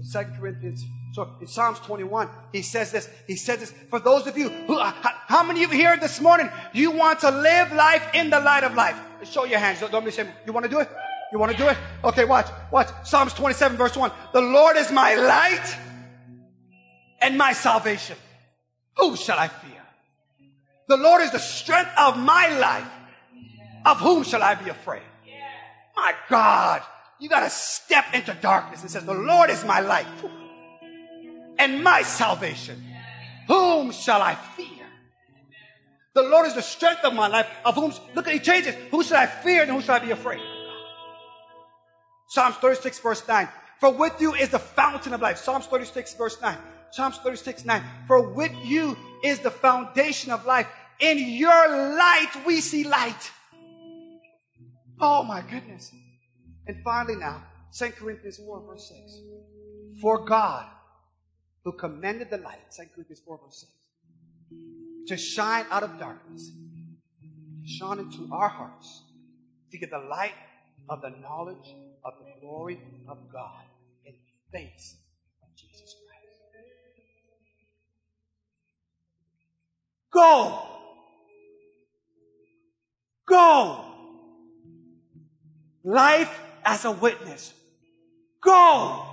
Second 0.01 0.35
Corinthians 0.37 0.83
so 1.13 1.35
in 1.41 1.47
Psalms 1.47 1.79
21, 1.79 2.29
he 2.53 2.61
says 2.61 2.91
this. 2.91 3.09
He 3.27 3.35
says 3.35 3.59
this 3.59 3.73
for 3.89 3.99
those 3.99 4.27
of 4.27 4.37
you 4.37 4.49
who, 4.49 4.77
uh, 4.77 4.91
how 5.27 5.43
many 5.43 5.63
of 5.63 5.73
you 5.73 5.77
here 5.77 5.97
this 5.97 6.21
morning, 6.21 6.49
you 6.73 6.91
want 6.91 7.19
to 7.21 7.31
live 7.31 7.73
life 7.73 8.07
in 8.13 8.29
the 8.29 8.39
light 8.39 8.63
of 8.63 8.75
life? 8.75 8.95
Show 9.23 9.43
your 9.43 9.59
hands. 9.59 9.81
Don't, 9.81 9.91
don't 9.91 10.05
be 10.05 10.11
saying, 10.11 10.29
you 10.45 10.53
want 10.53 10.65
to 10.65 10.69
do 10.69 10.79
it? 10.79 10.89
You 11.33 11.39
want 11.39 11.51
to 11.51 11.57
do 11.57 11.67
it? 11.67 11.77
Okay, 12.03 12.23
watch, 12.23 12.47
watch. 12.71 12.87
Psalms 13.03 13.33
27 13.33 13.77
verse 13.77 13.95
1. 13.95 14.11
The 14.33 14.41
Lord 14.41 14.77
is 14.77 14.91
my 14.91 15.15
light 15.15 15.77
and 17.21 17.37
my 17.37 17.53
salvation. 17.53 18.15
Who 18.97 19.17
shall 19.17 19.37
I 19.37 19.49
fear? 19.49 19.81
The 20.87 20.97
Lord 20.97 21.21
is 21.21 21.31
the 21.31 21.39
strength 21.39 21.91
of 21.97 22.17
my 22.17 22.57
life. 22.57 22.87
Of 23.85 23.99
whom 23.99 24.23
shall 24.23 24.43
I 24.43 24.55
be 24.55 24.69
afraid? 24.69 25.03
My 25.95 26.13
God, 26.29 26.81
you 27.19 27.27
got 27.27 27.41
to 27.41 27.49
step 27.49 28.05
into 28.13 28.33
darkness. 28.35 28.83
It 28.83 28.91
says, 28.91 29.05
the 29.05 29.13
Lord 29.13 29.49
is 29.49 29.65
my 29.65 29.81
light 29.81 30.07
and 31.61 31.83
my 31.83 32.01
salvation. 32.01 32.83
Whom 33.47 33.91
shall 33.91 34.21
I 34.21 34.33
fear? 34.33 34.67
The 36.13 36.23
Lord 36.23 36.47
is 36.47 36.55
the 36.55 36.61
strength 36.61 37.05
of 37.05 37.13
my 37.13 37.27
life. 37.27 37.47
Of 37.63 37.75
whom, 37.75 37.93
look 38.15 38.27
at, 38.27 38.33
he 38.33 38.39
changes. 38.39 38.75
Who 38.89 39.03
shall 39.03 39.17
I 39.17 39.27
fear 39.27 39.61
and 39.61 39.71
who 39.71 39.81
shall 39.81 39.95
I 39.95 39.99
be 39.99 40.11
afraid? 40.11 40.41
Psalms 42.29 42.55
36 42.55 42.99
verse 42.99 43.27
9. 43.27 43.47
For 43.79 43.91
with 43.91 44.19
you 44.19 44.33
is 44.33 44.49
the 44.49 44.59
fountain 44.59 45.13
of 45.13 45.21
life. 45.21 45.37
Psalms 45.37 45.67
36 45.67 46.15
verse 46.15 46.41
9. 46.41 46.57
Psalms 46.91 47.17
36 47.17 47.65
9. 47.65 47.83
For 48.07 48.29
with 48.33 48.53
you 48.63 48.97
is 49.23 49.39
the 49.39 49.51
foundation 49.51 50.31
of 50.31 50.45
life. 50.45 50.67
In 50.99 51.19
your 51.19 51.95
light 51.95 52.31
we 52.45 52.59
see 52.59 52.83
light. 52.83 53.31
Oh 54.99 55.23
my 55.23 55.41
goodness. 55.41 55.91
And 56.67 56.83
finally 56.83 57.15
now, 57.15 57.43
2 57.77 57.91
Corinthians 57.91 58.37
4 58.37 58.65
verse 58.67 58.89
6. 58.89 60.01
For 60.01 60.25
God 60.25 60.67
who 61.63 61.71
commanded 61.73 62.29
the 62.29 62.37
light, 62.37 62.59
2 62.75 62.83
Corinthians 62.95 63.21
4 63.25 63.39
verse 63.43 63.65
6, 64.49 65.07
to 65.07 65.17
shine 65.17 65.65
out 65.69 65.83
of 65.83 65.99
darkness, 65.99 66.51
shine 67.65 67.99
into 67.99 68.27
our 68.31 68.49
hearts, 68.49 69.03
to 69.71 69.77
get 69.77 69.89
the 69.89 69.99
light 69.99 70.33
of 70.89 71.01
the 71.01 71.09
knowledge 71.21 71.75
of 72.03 72.13
the 72.19 72.41
glory 72.41 72.79
of 73.07 73.17
God 73.31 73.63
in 74.05 74.13
the 74.13 74.57
face 74.57 74.97
of 75.43 75.55
Jesus 75.55 75.95
Christ. 76.07 76.41
Go! 80.11 80.67
Go! 83.27 83.85
Life 85.83 86.39
as 86.65 86.85
a 86.85 86.91
witness. 86.91 87.53
Go! 88.41 89.10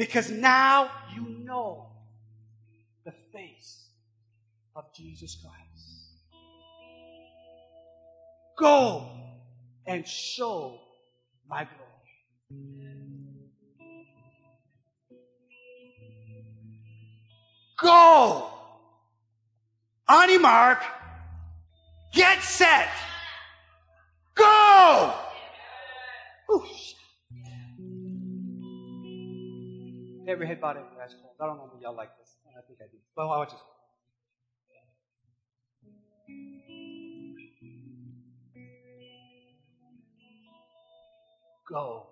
Because 0.00 0.30
now 0.30 0.90
you 1.14 1.28
know 1.44 1.88
the 3.04 3.12
face 3.34 3.90
of 4.74 4.84
Jesus 4.94 5.36
Christ. 5.42 6.14
Go 8.58 9.10
and 9.86 10.08
show 10.08 10.80
my 11.46 11.68
glory. 11.68 11.90
Go. 17.78 18.48
On 20.08 20.40
mark. 20.40 20.82
Get 22.14 22.42
set. 22.42 22.88
Go. 24.34 25.14
Ooh, 26.50 26.64
Every 30.30 30.46
head 30.46 30.60
bowed, 30.60 30.76
every 30.76 30.88
eyes 31.02 31.12
closed. 31.20 31.40
I 31.40 31.46
don't 31.46 31.56
know 31.56 31.72
if 31.74 31.82
y'all 31.82 31.96
like 31.96 32.16
this. 32.16 32.36
And 32.46 32.54
I 32.56 32.62
think 32.64 32.78
I 32.80 32.86
do. 32.86 32.98
But 33.16 33.22
I 33.26 33.36
watch 33.38 33.50
this. 33.50 33.60
Go. 41.68 42.06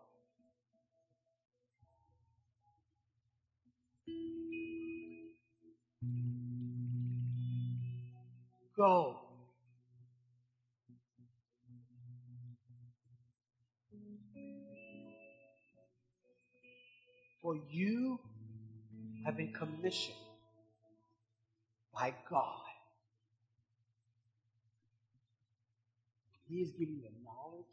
Go. 8.77 9.18
You 17.71 18.21
have 19.25 19.37
been 19.37 19.53
commissioned 19.53 20.17
by 21.93 22.15
God. 22.31 22.63
He 26.49 26.57
is 26.57 26.71
giving 26.73 27.01
you 27.03 27.11
knowledge. 27.25 27.65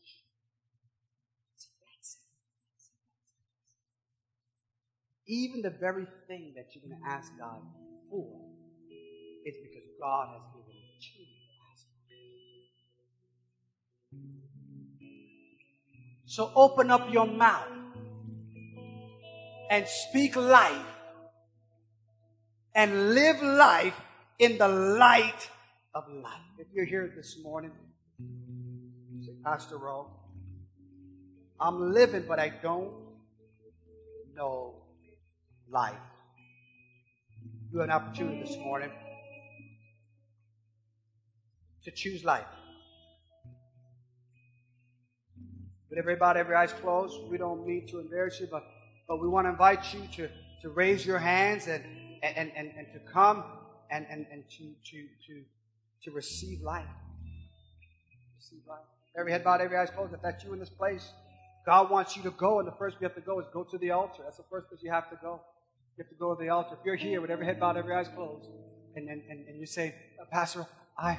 Even 5.28 5.62
the 5.62 5.72
very 5.72 6.06
thing 6.28 6.54
that 6.56 6.68
you're 6.74 6.84
going 6.88 7.02
to 7.02 7.10
ask 7.10 7.32
God 7.40 7.62
for 8.10 8.42
is 9.46 9.56
because 9.64 9.88
God 10.00 10.30
has 10.34 10.42
given 10.54 10.76
it 10.76 11.02
to 11.02 11.20
you. 11.20 11.26
So 16.26 16.52
open 16.56 16.92
up 16.92 17.12
your 17.12 17.26
mouth 17.26 17.68
and 19.70 19.88
speak 19.88 20.36
life 20.36 20.86
and 22.74 23.14
live 23.14 23.42
life 23.42 24.00
in 24.40 24.58
the 24.58 24.68
light 24.68 25.50
of 25.94 26.08
life. 26.10 26.42
If 26.58 26.68
you're 26.74 26.86
here 26.86 27.12
this 27.16 27.38
morning, 27.42 27.72
say, 29.22 29.34
Pastor 29.44 29.78
Ro, 29.78 30.10
I'm 31.60 31.94
living, 31.94 32.26
but 32.28 32.40
I 32.40 32.50
don't 32.50 32.92
know 34.36 34.76
life. 35.70 35.96
You 37.72 37.80
have 37.80 37.90
an 37.90 37.96
opportunity 37.96 38.42
this 38.42 38.58
morning 38.58 38.92
to 41.84 41.92
choose 41.92 42.24
life. 42.24 42.46
With 45.90 46.00
everybody, 46.00 46.40
every 46.40 46.56
eyes 46.56 46.74
closed, 46.74 47.16
we 47.30 47.38
don't 47.38 47.66
mean 47.66 47.88
to 47.88 48.00
embarrass 48.00 48.40
you, 48.40 48.48
but, 48.52 48.64
but 49.08 49.22
we 49.22 49.28
want 49.28 49.46
to 49.46 49.50
invite 49.50 49.94
you 49.94 50.02
to, 50.16 50.30
to 50.62 50.70
raise 50.70 51.06
your 51.06 51.20
hands 51.20 51.68
and, 51.68 51.84
and, 52.24 52.52
and, 52.56 52.72
and 52.78 52.88
to 52.94 53.00
come 53.12 53.44
and, 53.92 54.06
and, 54.10 54.26
and 54.32 54.44
to, 54.50 54.64
to, 54.84 55.04
to, 55.28 55.42
to 56.04 56.12
receive 56.12 56.62
life. 56.62 56.86
Receive 58.38 58.62
life. 58.68 58.80
Every 59.18 59.32
head 59.32 59.44
bowed, 59.44 59.62
every 59.62 59.78
eyes 59.78 59.90
closed. 59.90 60.14
If 60.14 60.22
that's 60.22 60.44
you 60.44 60.54
in 60.54 60.60
this 60.60 60.70
place, 60.70 61.08
God 61.66 61.90
wants 61.90 62.16
you 62.16 62.24
to 62.24 62.32
go, 62.32 62.60
and 62.60 62.68
the 62.68 62.74
first 62.74 63.00
we 63.00 63.06
have 63.06 63.16
to 63.16 63.22
go 63.22 63.40
is 63.40 63.48
go 63.54 63.64
to 63.64 63.78
the 63.78 63.92
altar. 63.92 64.22
That's 64.24 64.38
the 64.38 64.44
first 64.50 64.68
place 64.68 64.82
you 64.84 64.92
have 64.92 65.10
to 65.10 65.16
go. 65.22 65.42
You 65.98 66.04
have 66.04 66.10
to 66.10 66.16
go 66.16 66.36
to 66.36 66.44
the 66.44 66.50
altar. 66.50 66.76
If 66.80 66.86
you're 66.86 66.96
here 66.96 67.22
with 67.22 67.32
every 67.32 67.46
head 67.46 67.60
bowed, 67.60 67.78
every 67.78 67.96
eyes 67.96 68.08
closed, 68.10 68.50
and, 68.96 69.10
and, 69.10 69.22
and, 69.30 69.48
and 69.48 69.60
you 69.60 69.66
say, 69.66 69.96
Pastor, 70.32 70.66
I, 70.98 71.18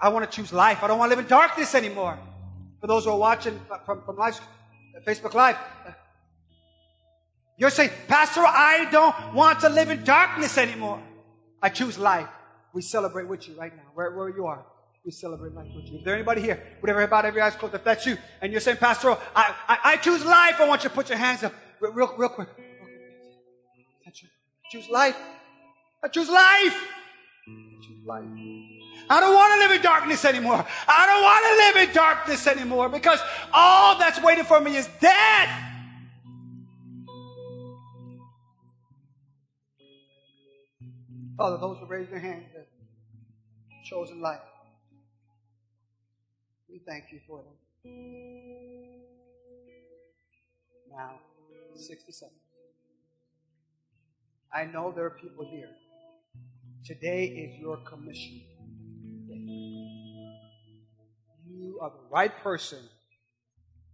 I 0.00 0.10
want 0.10 0.30
to 0.30 0.36
choose 0.36 0.52
life. 0.52 0.82
I 0.82 0.86
don't 0.86 0.98
want 0.98 1.10
to 1.10 1.16
live 1.16 1.24
in 1.24 1.28
darkness 1.28 1.74
anymore. 1.74 2.18
For 2.80 2.86
those 2.86 3.04
who 3.04 3.10
are 3.10 3.18
watching 3.18 3.58
from, 3.84 4.02
from 4.02 4.16
live, 4.16 4.40
Facebook 5.06 5.34
Live, 5.34 5.56
you're 7.58 7.70
saying, 7.70 7.90
Pastor, 8.06 8.40
I 8.40 8.88
don't 8.90 9.34
want 9.34 9.60
to 9.60 9.68
live 9.68 9.90
in 9.90 10.04
darkness 10.04 10.56
anymore. 10.56 11.02
I 11.60 11.68
choose 11.68 11.98
life. 11.98 12.28
We 12.72 12.82
celebrate 12.82 13.28
with 13.28 13.48
you 13.48 13.58
right 13.58 13.74
now, 13.76 13.82
where, 13.94 14.16
where 14.16 14.28
you 14.28 14.46
are. 14.46 14.64
We 15.04 15.10
celebrate 15.10 15.54
life 15.54 15.68
with 15.74 15.86
you. 15.86 15.98
Is 15.98 16.04
there 16.04 16.14
anybody 16.14 16.40
here? 16.40 16.62
Whatever 16.80 17.02
about 17.02 17.24
every 17.24 17.40
eyes 17.40 17.56
closed. 17.56 17.74
If 17.74 17.82
that's 17.82 18.06
you, 18.06 18.16
and 18.40 18.52
you're 18.52 18.60
saying, 18.60 18.76
Pastor, 18.76 19.10
I, 19.34 19.54
I, 19.66 19.78
I 19.84 19.96
choose 19.96 20.24
life. 20.24 20.60
I 20.60 20.68
want 20.68 20.84
you 20.84 20.88
to 20.88 20.94
put 20.94 21.08
your 21.08 21.18
hands 21.18 21.42
up 21.42 21.52
real, 21.80 21.92
real, 21.92 22.14
real 22.16 22.28
quick. 22.28 22.48
Choose 24.70 24.88
life. 24.90 25.16
I 26.02 26.08
choose 26.08 26.28
life. 26.28 26.76
I 26.76 27.86
choose 27.86 28.06
life. 28.06 28.26
I 29.10 29.20
don't 29.20 29.34
want 29.34 29.54
to 29.54 29.66
live 29.66 29.76
in 29.76 29.82
darkness 29.82 30.24
anymore. 30.26 30.64
I 30.86 31.06
don't 31.06 31.22
want 31.22 31.74
to 31.74 31.80
live 31.80 31.88
in 31.88 31.94
darkness 31.94 32.46
anymore 32.46 32.88
because 32.90 33.18
all 33.52 33.98
that's 33.98 34.22
waiting 34.22 34.44
for 34.44 34.60
me 34.60 34.76
is 34.76 34.88
death. 35.00 35.67
Father, 41.38 41.56
those 41.56 41.78
who 41.78 41.86
raised 41.86 42.10
their 42.10 42.18
hands 42.18 42.46
have 42.52 42.66
chosen 43.84 44.20
life. 44.20 44.40
We 46.68 46.80
thank 46.84 47.04
you 47.12 47.20
for 47.28 47.44
them. 47.44 47.54
Now, 50.90 51.20
60 51.76 52.10
seconds. 52.10 52.40
I 54.52 54.64
know 54.64 54.90
there 54.90 55.04
are 55.04 55.10
people 55.10 55.46
here. 55.48 55.70
Today 56.84 57.26
is 57.26 57.60
your 57.60 57.76
commission. 57.78 58.42
You 61.46 61.78
are 61.80 61.90
the 61.90 62.10
right 62.10 62.36
person. 62.42 62.80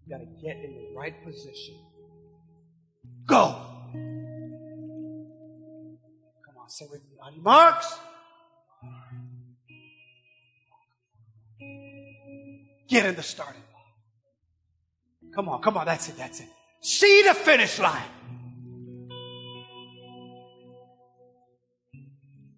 You 0.06 0.16
got 0.16 0.24
to 0.24 0.42
get 0.42 0.56
in 0.56 0.74
the 0.74 0.94
right 0.96 1.22
position. 1.22 1.74
Go! 3.26 3.73
Say 6.74 6.86
with 6.90 7.02
me. 7.04 7.16
On 7.22 7.40
marks. 7.40 7.98
Get 12.88 13.06
in 13.06 13.14
the 13.14 13.22
starting 13.22 13.62
line. 13.72 15.32
Come 15.34 15.48
on, 15.48 15.62
come 15.62 15.76
on, 15.76 15.86
that's 15.86 16.08
it, 16.08 16.16
that's 16.16 16.40
it. 16.40 16.48
See 16.80 17.22
the 17.22 17.34
finish 17.34 17.78
line. 17.78 18.02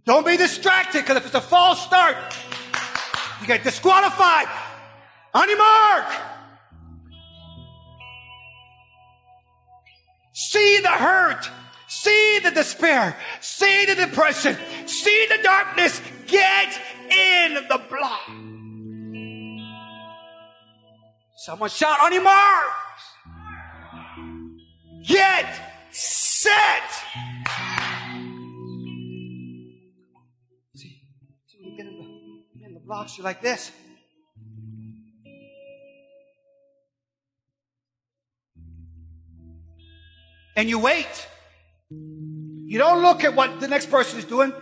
Don't 0.06 0.24
be 0.24 0.36
distracted 0.38 1.02
because 1.02 1.18
if 1.18 1.26
it's 1.26 1.34
a 1.34 1.40
false 1.40 1.82
start, 1.82 2.16
you 3.40 3.46
get 3.46 3.62
disqualified. 3.62 4.46
On 5.34 5.46
your 5.46 5.58
mark. 5.58 6.06
See 10.32 10.80
the 10.80 10.88
hurt. 10.88 11.50
See 12.06 12.38
the 12.38 12.52
despair. 12.52 13.16
See 13.40 13.84
the 13.84 13.96
depression. 13.96 14.56
See 14.86 15.26
the 15.28 15.42
darkness. 15.42 16.00
Get 16.28 16.80
in 17.10 17.54
the 17.54 17.82
block. 17.90 18.20
Someone 21.36 21.68
shout 21.68 21.98
on 22.00 22.12
your 22.12 22.22
mark. 22.22 22.70
Get 25.04 25.46
set. 25.90 26.90
See, 30.76 31.02
when 31.58 31.70
you 31.72 31.76
get 31.76 31.86
in 31.86 31.98
the, 31.98 32.66
in 32.66 32.74
the 32.74 32.80
blocks, 32.86 33.18
you're 33.18 33.24
like 33.24 33.42
this. 33.42 33.72
And 40.54 40.68
you 40.68 40.78
wait. 40.78 41.26
You 42.66 42.78
don't 42.78 43.00
look 43.00 43.22
at 43.22 43.36
what 43.36 43.60
the 43.60 43.68
next 43.68 43.90
person 43.90 44.18
is 44.18 44.24
doing. 44.24 44.52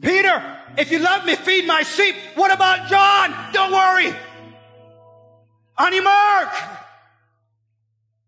Peter, 0.00 0.58
if 0.76 0.90
you 0.90 0.98
love 0.98 1.24
me, 1.24 1.36
feed 1.36 1.64
my 1.64 1.82
sheep. 1.82 2.16
What 2.34 2.52
about 2.52 2.88
John? 2.88 3.32
Don't 3.52 3.70
worry. 3.70 4.12
On 5.78 5.92
your 5.94 6.02
mark. 6.02 6.48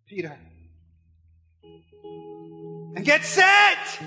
Peter. 0.07 0.39
And 2.95 3.05
get 3.05 3.25
set. 3.25 3.99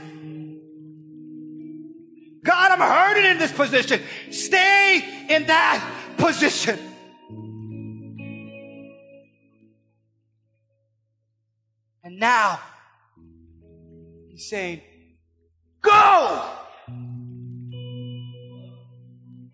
God, 2.42 2.72
I'm 2.72 2.80
hurting 2.80 3.30
in 3.30 3.38
this 3.38 3.52
position. 3.52 4.02
Stay 4.32 5.26
in 5.30 5.46
that 5.48 6.16
position. 6.16 6.80
And 12.06 12.18
now, 12.18 12.62
saying, 14.38 14.82
Go! 15.82 16.50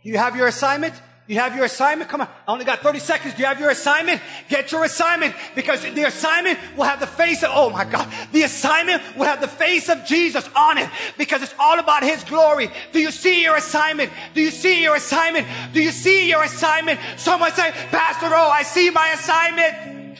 You 0.01 0.17
have 0.17 0.35
your 0.35 0.47
assignment? 0.47 0.93
You 1.25 1.39
have 1.39 1.55
your 1.55 1.63
assignment? 1.63 2.09
Come 2.09 2.19
on. 2.19 2.27
I 2.27 2.51
only 2.51 2.65
got 2.65 2.79
30 2.79 2.99
seconds. 2.99 3.33
Do 3.35 3.41
you 3.41 3.45
have 3.45 3.59
your 3.59 3.69
assignment? 3.69 4.21
Get 4.49 4.73
your 4.73 4.83
assignment 4.83 5.33
because 5.55 5.81
the 5.81 6.03
assignment 6.03 6.59
will 6.75 6.83
have 6.83 6.99
the 6.99 7.07
face 7.07 7.43
of, 7.43 7.51
oh 7.53 7.69
my 7.69 7.85
God, 7.85 8.11
the 8.33 8.43
assignment 8.43 9.01
will 9.15 9.23
have 9.23 9.39
the 9.39 9.47
face 9.47 9.87
of 9.87 10.05
Jesus 10.05 10.49
on 10.53 10.77
it 10.77 10.89
because 11.17 11.41
it's 11.41 11.55
all 11.57 11.79
about 11.79 12.03
His 12.03 12.25
glory. 12.25 12.69
Do 12.91 12.99
you 12.99 13.09
see 13.09 13.41
your 13.41 13.55
assignment? 13.55 14.11
Do 14.33 14.41
you 14.41 14.51
see 14.51 14.83
your 14.83 14.95
assignment? 14.95 15.47
Do 15.71 15.81
you 15.81 15.91
see 15.91 16.27
your 16.27 16.43
assignment? 16.43 16.99
Someone 17.15 17.53
say, 17.53 17.71
Pastor 17.71 18.27
O, 18.27 18.49
I 18.49 18.63
see 18.63 18.89
my 18.89 19.11
assignment. 19.13 20.19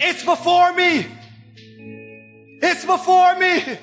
It's 0.00 0.24
before 0.24 0.72
me. 0.72 1.06
It's 2.62 2.84
before 2.84 3.36
me. 3.38 3.78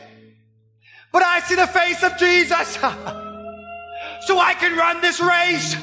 But 1.11 1.23
I 1.23 1.41
see 1.41 1.55
the 1.55 1.67
face 1.67 2.01
of 2.03 2.17
Jesus. 2.17 2.75
so 4.21 4.39
I 4.39 4.55
can 4.57 4.77
run 4.77 5.01
this 5.01 5.19
race. 5.19 5.75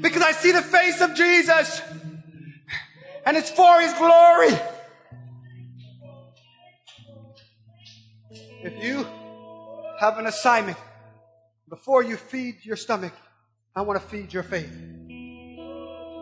Because 0.00 0.22
I 0.22 0.32
see 0.32 0.52
the 0.52 0.62
face 0.62 1.00
of 1.00 1.14
Jesus. 1.14 1.82
And 3.26 3.36
it's 3.36 3.50
for 3.50 3.80
His 3.80 3.92
glory. 3.94 4.58
If 8.64 8.82
you 8.82 9.06
have 10.00 10.18
an 10.18 10.26
assignment, 10.26 10.78
before 11.68 12.02
you 12.02 12.16
feed 12.16 12.64
your 12.64 12.76
stomach, 12.76 13.12
I 13.74 13.82
want 13.82 14.00
to 14.00 14.06
feed 14.08 14.32
your 14.32 14.42
faith. 14.42 14.70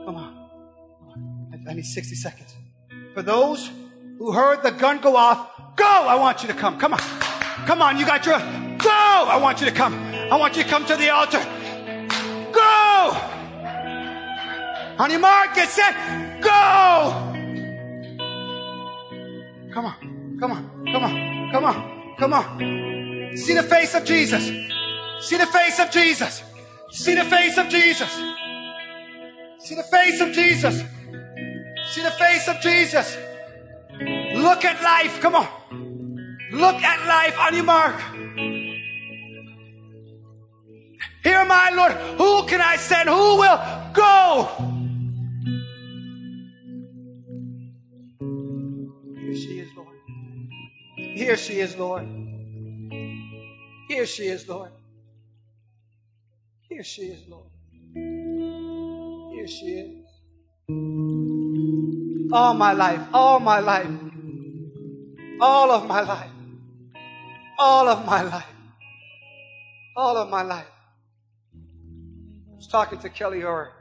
Come 0.07 0.17
on. 0.17 0.41
I 1.69 1.75
need 1.75 1.85
60 1.85 2.15
seconds. 2.15 2.55
For 3.15 3.23
those 3.23 3.71
who 4.19 4.33
heard 4.33 4.63
the 4.63 4.71
gun 4.71 5.01
go 5.01 5.17
off, 5.17 5.60
go! 5.81 5.95
I 6.13 6.15
want 6.15 6.43
you 6.43 6.49
to 6.49 6.55
come. 6.55 6.79
Come 6.79 6.93
on. 6.93 7.01
Come 7.67 7.83
on, 7.83 7.99
you 7.99 8.07
got 8.07 8.25
your, 8.27 8.39
go! 8.39 8.89
I 8.91 9.39
want 9.41 9.61
you 9.61 9.67
to 9.67 9.73
come. 9.73 9.95
I 9.95 10.37
want 10.37 10.57
you 10.57 10.63
to 10.63 10.69
come 10.69 10.85
to 10.87 10.97
the 10.97 11.11
altar. 11.11 11.39
Go! 12.53 13.17
On 14.99 15.11
your 15.11 15.21
mark, 15.21 15.55
get 15.55 15.69
set, 15.69 15.95
go! 16.41 17.27
Come 19.73 19.87
on, 19.87 20.37
come 20.41 20.53
on, 20.53 20.85
come 20.93 21.05
on, 21.05 21.51
come 21.53 21.65
on, 21.65 22.17
come 22.19 22.33
on. 22.33 23.37
See 23.37 23.55
the 23.55 23.63
face 23.63 23.95
of 23.95 24.05
Jesus. 24.05 24.45
See 25.21 25.37
the 25.37 25.47
face 25.47 25.79
of 25.79 25.91
Jesus. 25.91 26.43
See 26.91 27.15
the 27.15 27.25
face 27.25 27.57
of 27.57 27.69
Jesus. 27.69 28.13
See 29.59 29.75
the 29.77 29.85
face 29.85 30.21
of 30.21 30.33
Jesus. 30.33 30.83
See 31.93 32.03
the 32.03 32.11
face 32.11 32.49
of 32.49 32.61
Jesus. 32.61 33.17
Look 34.35 34.65
at 34.65 34.83
life. 34.83 35.21
Come 35.21 35.37
on. 35.37 35.60
Look 36.53 36.83
at 36.83 37.07
life 37.07 37.39
on 37.39 37.55
your 37.55 37.65
mark. 37.65 38.01
Here 41.23 41.37
am 41.37 41.53
I, 41.53 41.71
Lord. 41.75 41.93
Who 42.19 42.47
can 42.47 42.61
I 42.61 42.77
send? 42.77 43.09
Who 43.09 43.37
will 43.37 43.61
go? 43.93 44.49
Here 49.21 49.35
she 49.37 49.61
is, 49.61 49.69
Lord. 49.77 49.97
Here 50.97 51.37
she 51.37 51.61
is, 51.61 51.77
Lord. 51.77 52.07
Here 53.89 54.07
she 54.07 54.25
is, 54.25 54.49
Lord. 54.49 54.71
Here 56.69 56.83
she 56.83 57.03
is, 57.03 57.29
Lord. 57.29 57.51
Here 57.95 59.49
she 59.49 59.67
is. 59.67 60.07
All 62.33 62.55
my 62.55 62.73
life, 62.73 63.01
all 63.13 63.41
my 63.41 63.59
life, 63.59 63.91
all 65.41 65.71
of 65.73 65.87
my 65.87 66.01
life, 66.03 66.31
all 67.61 67.89
of 67.89 68.07
my 68.07 68.23
life, 68.23 68.47
all 69.95 70.17
of 70.17 70.31
my 70.31 70.41
life. 70.41 70.65
I 71.55 72.57
was 72.57 72.67
talking 72.67 72.99
to 73.01 73.11
Kelly, 73.11 73.45
our, 73.45 73.73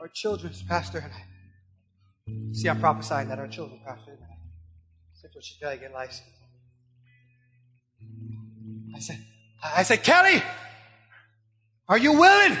our 0.00 0.08
children's 0.08 0.62
pastor, 0.62 0.98
and 0.98 1.10
I 1.10 2.54
see 2.54 2.68
I'm 2.68 2.78
prophesying 2.78 3.28
that 3.28 3.38
our 3.38 3.48
children's 3.48 3.82
pastor. 3.86 4.10
And 4.12 4.20
I 4.22 4.36
said, 5.14 5.30
well, 5.34 5.40
she's 5.40 5.56
got 5.56 5.70
to 5.70 5.76
get 5.78 5.92
licensed. 5.94 6.30
I 8.94 8.98
said, 8.98 9.18
I 9.64 9.82
said, 9.82 10.02
Kelly, 10.02 10.42
are 11.88 11.98
you 11.98 12.12
willing 12.12 12.56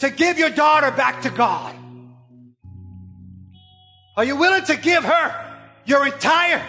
to 0.00 0.10
give 0.10 0.38
your 0.38 0.50
daughter 0.50 0.90
back 0.90 1.22
to 1.22 1.30
God? 1.30 1.74
Are 4.14 4.24
you 4.26 4.36
willing 4.36 4.64
to 4.66 4.76
give 4.76 5.04
her 5.04 5.58
your 5.86 6.04
entire 6.06 6.62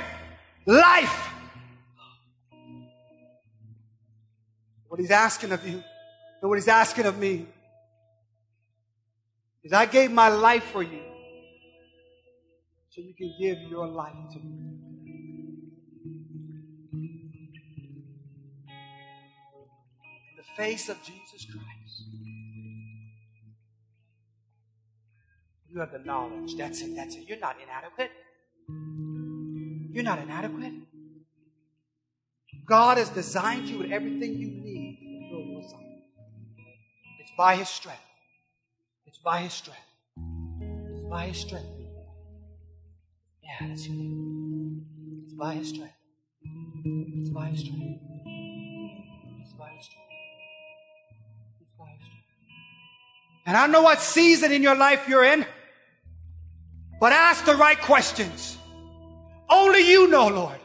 life? 0.65 1.32
What 4.93 4.99
he's 4.99 5.09
asking 5.09 5.51
of 5.51 5.67
you 5.67 5.83
and 6.39 6.47
what 6.47 6.53
he's 6.59 6.67
asking 6.67 7.07
of 7.07 7.17
me 7.17 7.47
is 9.63 9.73
I 9.73 9.87
gave 9.87 10.11
my 10.11 10.29
life 10.29 10.65
for 10.65 10.83
you 10.83 11.01
so 12.91 13.01
you 13.01 13.15
can 13.15 13.33
give 13.39 13.57
your 13.71 13.87
life 13.87 14.13
to 14.33 14.37
me. 14.37 14.69
In 20.29 20.37
the 20.37 20.43
face 20.55 20.89
of 20.89 20.97
Jesus 20.99 21.47
Christ. 21.51 22.03
You 25.71 25.79
have 25.79 25.91
the 25.91 26.03
knowledge. 26.05 26.55
That's 26.55 26.81
it. 26.81 26.95
That's 26.95 27.15
it. 27.15 27.27
You're 27.27 27.39
not 27.39 27.55
inadequate. 27.59 28.11
You're 29.91 30.03
not 30.03 30.19
inadequate. 30.19 30.73
God 32.65 32.97
has 32.97 33.09
designed 33.09 33.67
you 33.67 33.79
with 33.79 33.91
everything 33.91 34.37
you 34.37 34.62
by 37.37 37.55
His 37.55 37.69
strength. 37.69 37.99
It's 39.05 39.17
by 39.17 39.41
His 39.41 39.53
strength. 39.53 39.79
It's 40.91 41.01
by 41.09 41.27
His 41.27 41.37
strength. 41.37 41.67
Yeah, 43.43 43.67
that's 43.67 43.87
your 43.87 43.95
name. 43.95 44.85
It's 45.25 45.33
by 45.33 45.55
His 45.55 45.69
strength. 45.69 45.93
It's 46.85 47.29
by 47.29 47.47
His 47.47 47.59
strength. 47.59 48.01
It's 49.41 49.53
by 49.53 49.69
His 49.69 49.85
strength. 49.85 50.09
It's 51.61 51.71
by 51.77 51.85
His 51.87 52.05
strength. 52.05 52.23
And 53.45 53.57
I 53.57 53.61
don't 53.61 53.71
know 53.71 53.81
what 53.81 53.99
season 53.99 54.51
in 54.51 54.63
your 54.63 54.75
life 54.75 55.07
you're 55.07 55.25
in, 55.25 55.45
but 56.99 57.11
ask 57.11 57.45
the 57.45 57.55
right 57.55 57.79
questions. 57.79 58.57
Only 59.49 59.89
you 59.89 60.07
know, 60.07 60.27
Lord. 60.29 60.59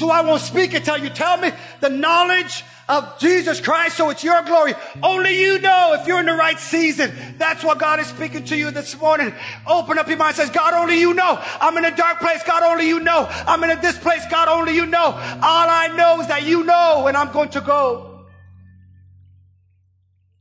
So 0.00 0.08
I 0.08 0.22
won't 0.22 0.40
speak 0.40 0.72
until 0.72 0.96
you 0.96 1.10
tell 1.10 1.36
me 1.36 1.50
the 1.80 1.90
knowledge 1.90 2.64
of 2.88 3.18
Jesus 3.18 3.60
Christ. 3.60 3.98
So 3.98 4.08
it's 4.08 4.24
your 4.24 4.40
glory. 4.44 4.72
Only 5.02 5.38
you 5.38 5.58
know 5.58 5.94
if 6.00 6.06
you're 6.06 6.20
in 6.20 6.24
the 6.24 6.32
right 6.32 6.58
season. 6.58 7.12
That's 7.36 7.62
what 7.62 7.78
God 7.78 8.00
is 8.00 8.06
speaking 8.06 8.46
to 8.46 8.56
you 8.56 8.70
this 8.70 8.98
morning. 8.98 9.34
Open 9.66 9.98
up 9.98 10.08
your 10.08 10.16
mind. 10.16 10.36
Says, 10.36 10.48
God, 10.48 10.72
only 10.72 10.98
you 10.98 11.12
know. 11.12 11.38
I'm 11.60 11.76
in 11.76 11.84
a 11.84 11.94
dark 11.94 12.18
place. 12.18 12.42
God, 12.44 12.62
only 12.62 12.88
you 12.88 13.00
know. 13.00 13.26
I'm 13.46 13.62
in 13.62 13.68
a 13.68 13.78
this 13.78 13.98
place. 13.98 14.24
God, 14.30 14.48
only 14.48 14.74
you 14.74 14.86
know. 14.86 15.04
All 15.04 15.68
I 15.68 15.92
know 15.94 16.18
is 16.22 16.28
that 16.28 16.46
you 16.46 16.64
know 16.64 17.06
and 17.06 17.14
I'm 17.14 17.30
going 17.30 17.50
to 17.50 17.60
go. 17.60 18.24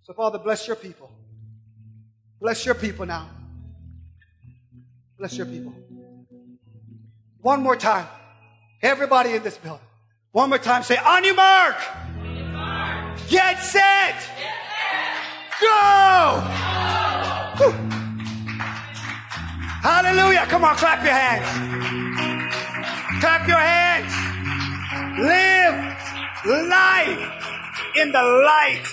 So 0.03 0.13
Father, 0.13 0.39
bless 0.39 0.67
your 0.67 0.77
people. 0.77 1.11
Bless 2.39 2.65
your 2.65 2.75
people 2.75 3.05
now. 3.05 3.29
Bless 5.17 5.35
your 5.35 5.47
people. 5.47 5.73
One 7.41 7.61
more 7.61 7.75
time. 7.75 8.07
Everybody 8.81 9.33
in 9.33 9.43
this 9.43 9.57
building. 9.57 9.85
One 10.31 10.49
more 10.49 10.59
time, 10.59 10.83
say, 10.83 10.97
on 10.97 11.23
your 11.23 11.35
mark. 11.35 11.75
Get 13.27 13.59
set. 13.59 14.15
Go. 15.59 16.41
Whew. 17.57 17.71
Hallelujah. 19.81 20.45
Come 20.47 20.63
on, 20.63 20.75
clap 20.75 21.03
your 21.03 21.13
hands. 21.13 21.45
Clap 23.19 23.47
your 23.47 23.57
hands. 23.57 24.13
Live 25.19 25.99
life 26.45 27.19
in 27.95 28.11
the 28.11 28.21
light 28.21 28.85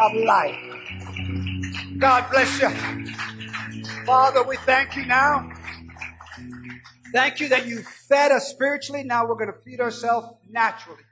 of 0.00 0.12
life. 0.14 0.58
God 1.98 2.30
bless 2.30 2.60
you. 2.60 2.68
Father, 4.04 4.42
we 4.42 4.56
thank 4.58 4.96
you 4.96 5.06
now. 5.06 5.50
Thank 7.14 7.38
you 7.38 7.50
that 7.50 7.66
you 7.68 7.80
fed 8.08 8.32
us 8.32 8.48
spiritually. 8.48 9.04
Now 9.04 9.24
we're 9.24 9.36
going 9.36 9.52
to 9.52 9.60
feed 9.64 9.80
ourselves 9.80 10.26
naturally. 10.50 11.04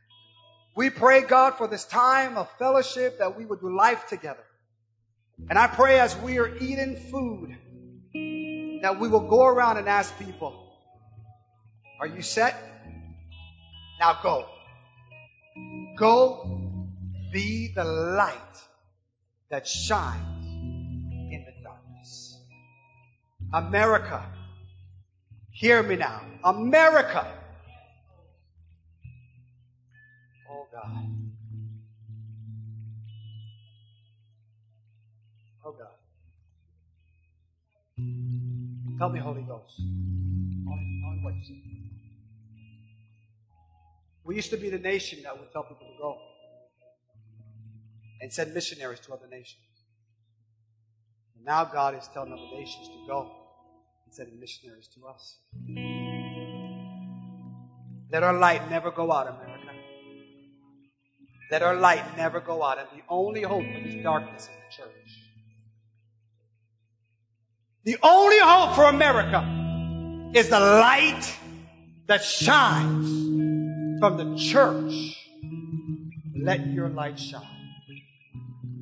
We 0.74 0.90
pray, 0.90 1.20
God, 1.20 1.54
for 1.54 1.68
this 1.68 1.84
time 1.84 2.36
of 2.36 2.50
fellowship 2.58 3.20
that 3.20 3.38
we 3.38 3.46
would 3.46 3.60
do 3.60 3.72
life 3.76 4.08
together. 4.08 4.42
And 5.48 5.56
I 5.56 5.68
pray 5.68 6.00
as 6.00 6.16
we 6.16 6.40
are 6.40 6.56
eating 6.56 6.96
food 6.96 7.56
that 8.82 8.98
we 8.98 9.06
will 9.06 9.28
go 9.28 9.46
around 9.46 9.76
and 9.76 9.88
ask 9.88 10.18
people, 10.18 10.72
Are 12.00 12.08
you 12.08 12.20
set? 12.20 12.56
Now 14.00 14.18
go. 14.24 14.48
Go 15.96 16.90
be 17.32 17.72
the 17.76 17.84
light 17.84 18.58
that 19.50 19.68
shines 19.68 20.46
in 21.32 21.44
the 21.46 21.62
darkness. 21.62 22.40
America, 23.54 24.26
hear 25.62 25.80
me 25.80 25.94
now. 25.94 26.20
America. 26.42 27.24
Oh 30.50 30.66
God. 30.72 31.06
Oh 35.64 35.70
God. 35.70 35.86
Tell 38.98 39.08
me, 39.08 39.20
Holy 39.20 39.42
Ghost. 39.42 39.78
Only 39.78 41.20
what 41.22 41.34
you. 41.34 41.56
We 44.24 44.34
used 44.34 44.50
to 44.50 44.56
be 44.56 44.68
the 44.68 44.78
nation 44.78 45.20
that 45.22 45.38
would 45.38 45.52
tell 45.52 45.62
people 45.62 45.86
to 45.86 45.96
go 45.96 46.18
and 48.20 48.32
send 48.32 48.52
missionaries 48.52 48.98
to 49.00 49.12
other 49.12 49.28
nations. 49.28 49.62
And 51.36 51.44
now 51.44 51.64
God 51.64 51.96
is 51.96 52.08
telling 52.12 52.32
other 52.32 52.50
nations 52.52 52.88
to 52.88 53.06
go 53.06 53.41
sending 54.12 54.38
missionaries 54.38 54.88
to 54.88 55.06
us. 55.06 55.38
Let 58.12 58.22
our 58.22 58.38
light 58.38 58.70
never 58.70 58.90
go 58.90 59.10
out, 59.10 59.26
America. 59.26 59.72
Let 61.50 61.62
our 61.62 61.74
light 61.74 62.16
never 62.16 62.40
go 62.40 62.62
out. 62.62 62.78
And 62.78 62.88
the 62.94 63.02
only 63.08 63.42
hope 63.42 63.64
for 63.64 63.80
this 63.80 64.02
darkness 64.02 64.42
is 64.42 64.48
the 64.48 64.82
church. 64.82 65.18
The 67.84 67.96
only 68.02 68.38
hope 68.38 68.74
for 68.74 68.84
America 68.84 69.42
is 70.34 70.48
the 70.48 70.60
light 70.60 71.24
that 72.06 72.22
shines 72.22 73.98
from 73.98 74.16
the 74.16 74.36
church. 74.36 75.16
Let 76.36 76.66
your 76.66 76.88
light 76.88 77.18
shine. 77.18 77.42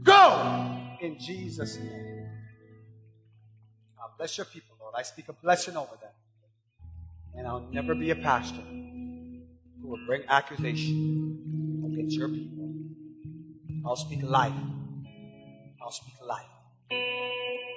Go 0.02 0.76
in 1.00 1.18
Jesus' 1.18 1.76
name. 1.76 2.28
God 3.96 4.10
bless 4.16 4.36
your 4.38 4.46
people, 4.46 4.76
Lord. 4.90 5.00
I 5.00 5.02
speak 5.02 5.28
a 5.28 5.32
blessing 5.32 5.76
over 5.76 5.96
them. 6.00 6.10
And 7.36 7.46
I'll 7.46 7.66
never 7.72 7.94
be 7.94 8.10
a 8.10 8.16
pastor 8.16 8.60
who 8.60 9.88
will 9.88 10.04
bring 10.06 10.22
accusation 10.28 11.82
against 11.86 12.16
your 12.16 12.28
people. 12.28 12.72
I'll 13.86 13.96
speak 13.96 14.22
life. 14.22 14.52
I'll 15.82 15.92
speak 15.92 16.14
life. 16.22 16.44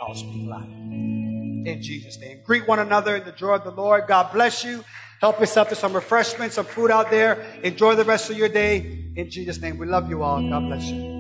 I'll 0.01 0.16
speak 0.16 0.47
life. 0.47 0.68
In 0.68 1.80
Jesus' 1.82 2.20
name. 2.20 2.39
Greet 2.43 2.68
one 2.68 2.80
another 2.80 3.16
in 3.16 3.24
the 3.24 3.32
joy 3.32 3.53
of 3.53 3.64
the 3.64 3.72
Lord. 3.72 4.05
God 4.07 4.34
bless 4.34 4.64
you. 4.64 4.84
Help 5.22 5.39
yourself 5.39 5.70
to 5.70 5.76
some 5.76 5.93
refreshment, 5.93 6.51
some 6.51 6.66
food 6.66 6.91
out 6.91 7.09
there. 7.09 7.41
Enjoy 7.64 7.95
the 7.95 8.03
rest 8.03 8.30
of 8.30 8.38
your 8.38 8.49
day. 8.49 9.11
In 9.16 9.30
Jesus' 9.30 9.61
name. 9.61 9.78
We 9.78 9.86
love 9.86 10.09
you 10.09 10.24
all. 10.24 10.41
God 10.49 10.68
bless 10.68 10.84
you. 10.84 11.12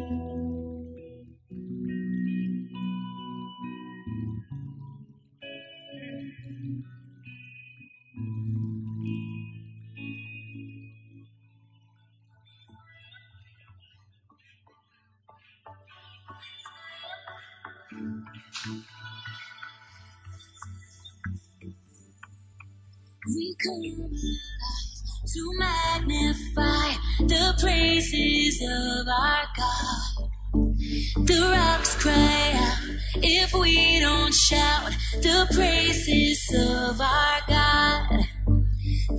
The 31.25 31.39
rocks 31.53 31.95
cry 31.95 32.51
out 32.53 32.97
if 33.23 33.53
we 33.53 33.99
don't 34.01 34.33
shout 34.33 34.91
the 35.21 35.47
praises 35.55 36.45
of 36.53 36.99
our 36.99 37.39
God. 37.47 38.25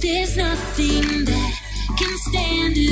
There's 0.02 0.36
nothing 0.36 1.24
that 1.24 1.60
can 1.96 2.18
stand. 2.18 2.84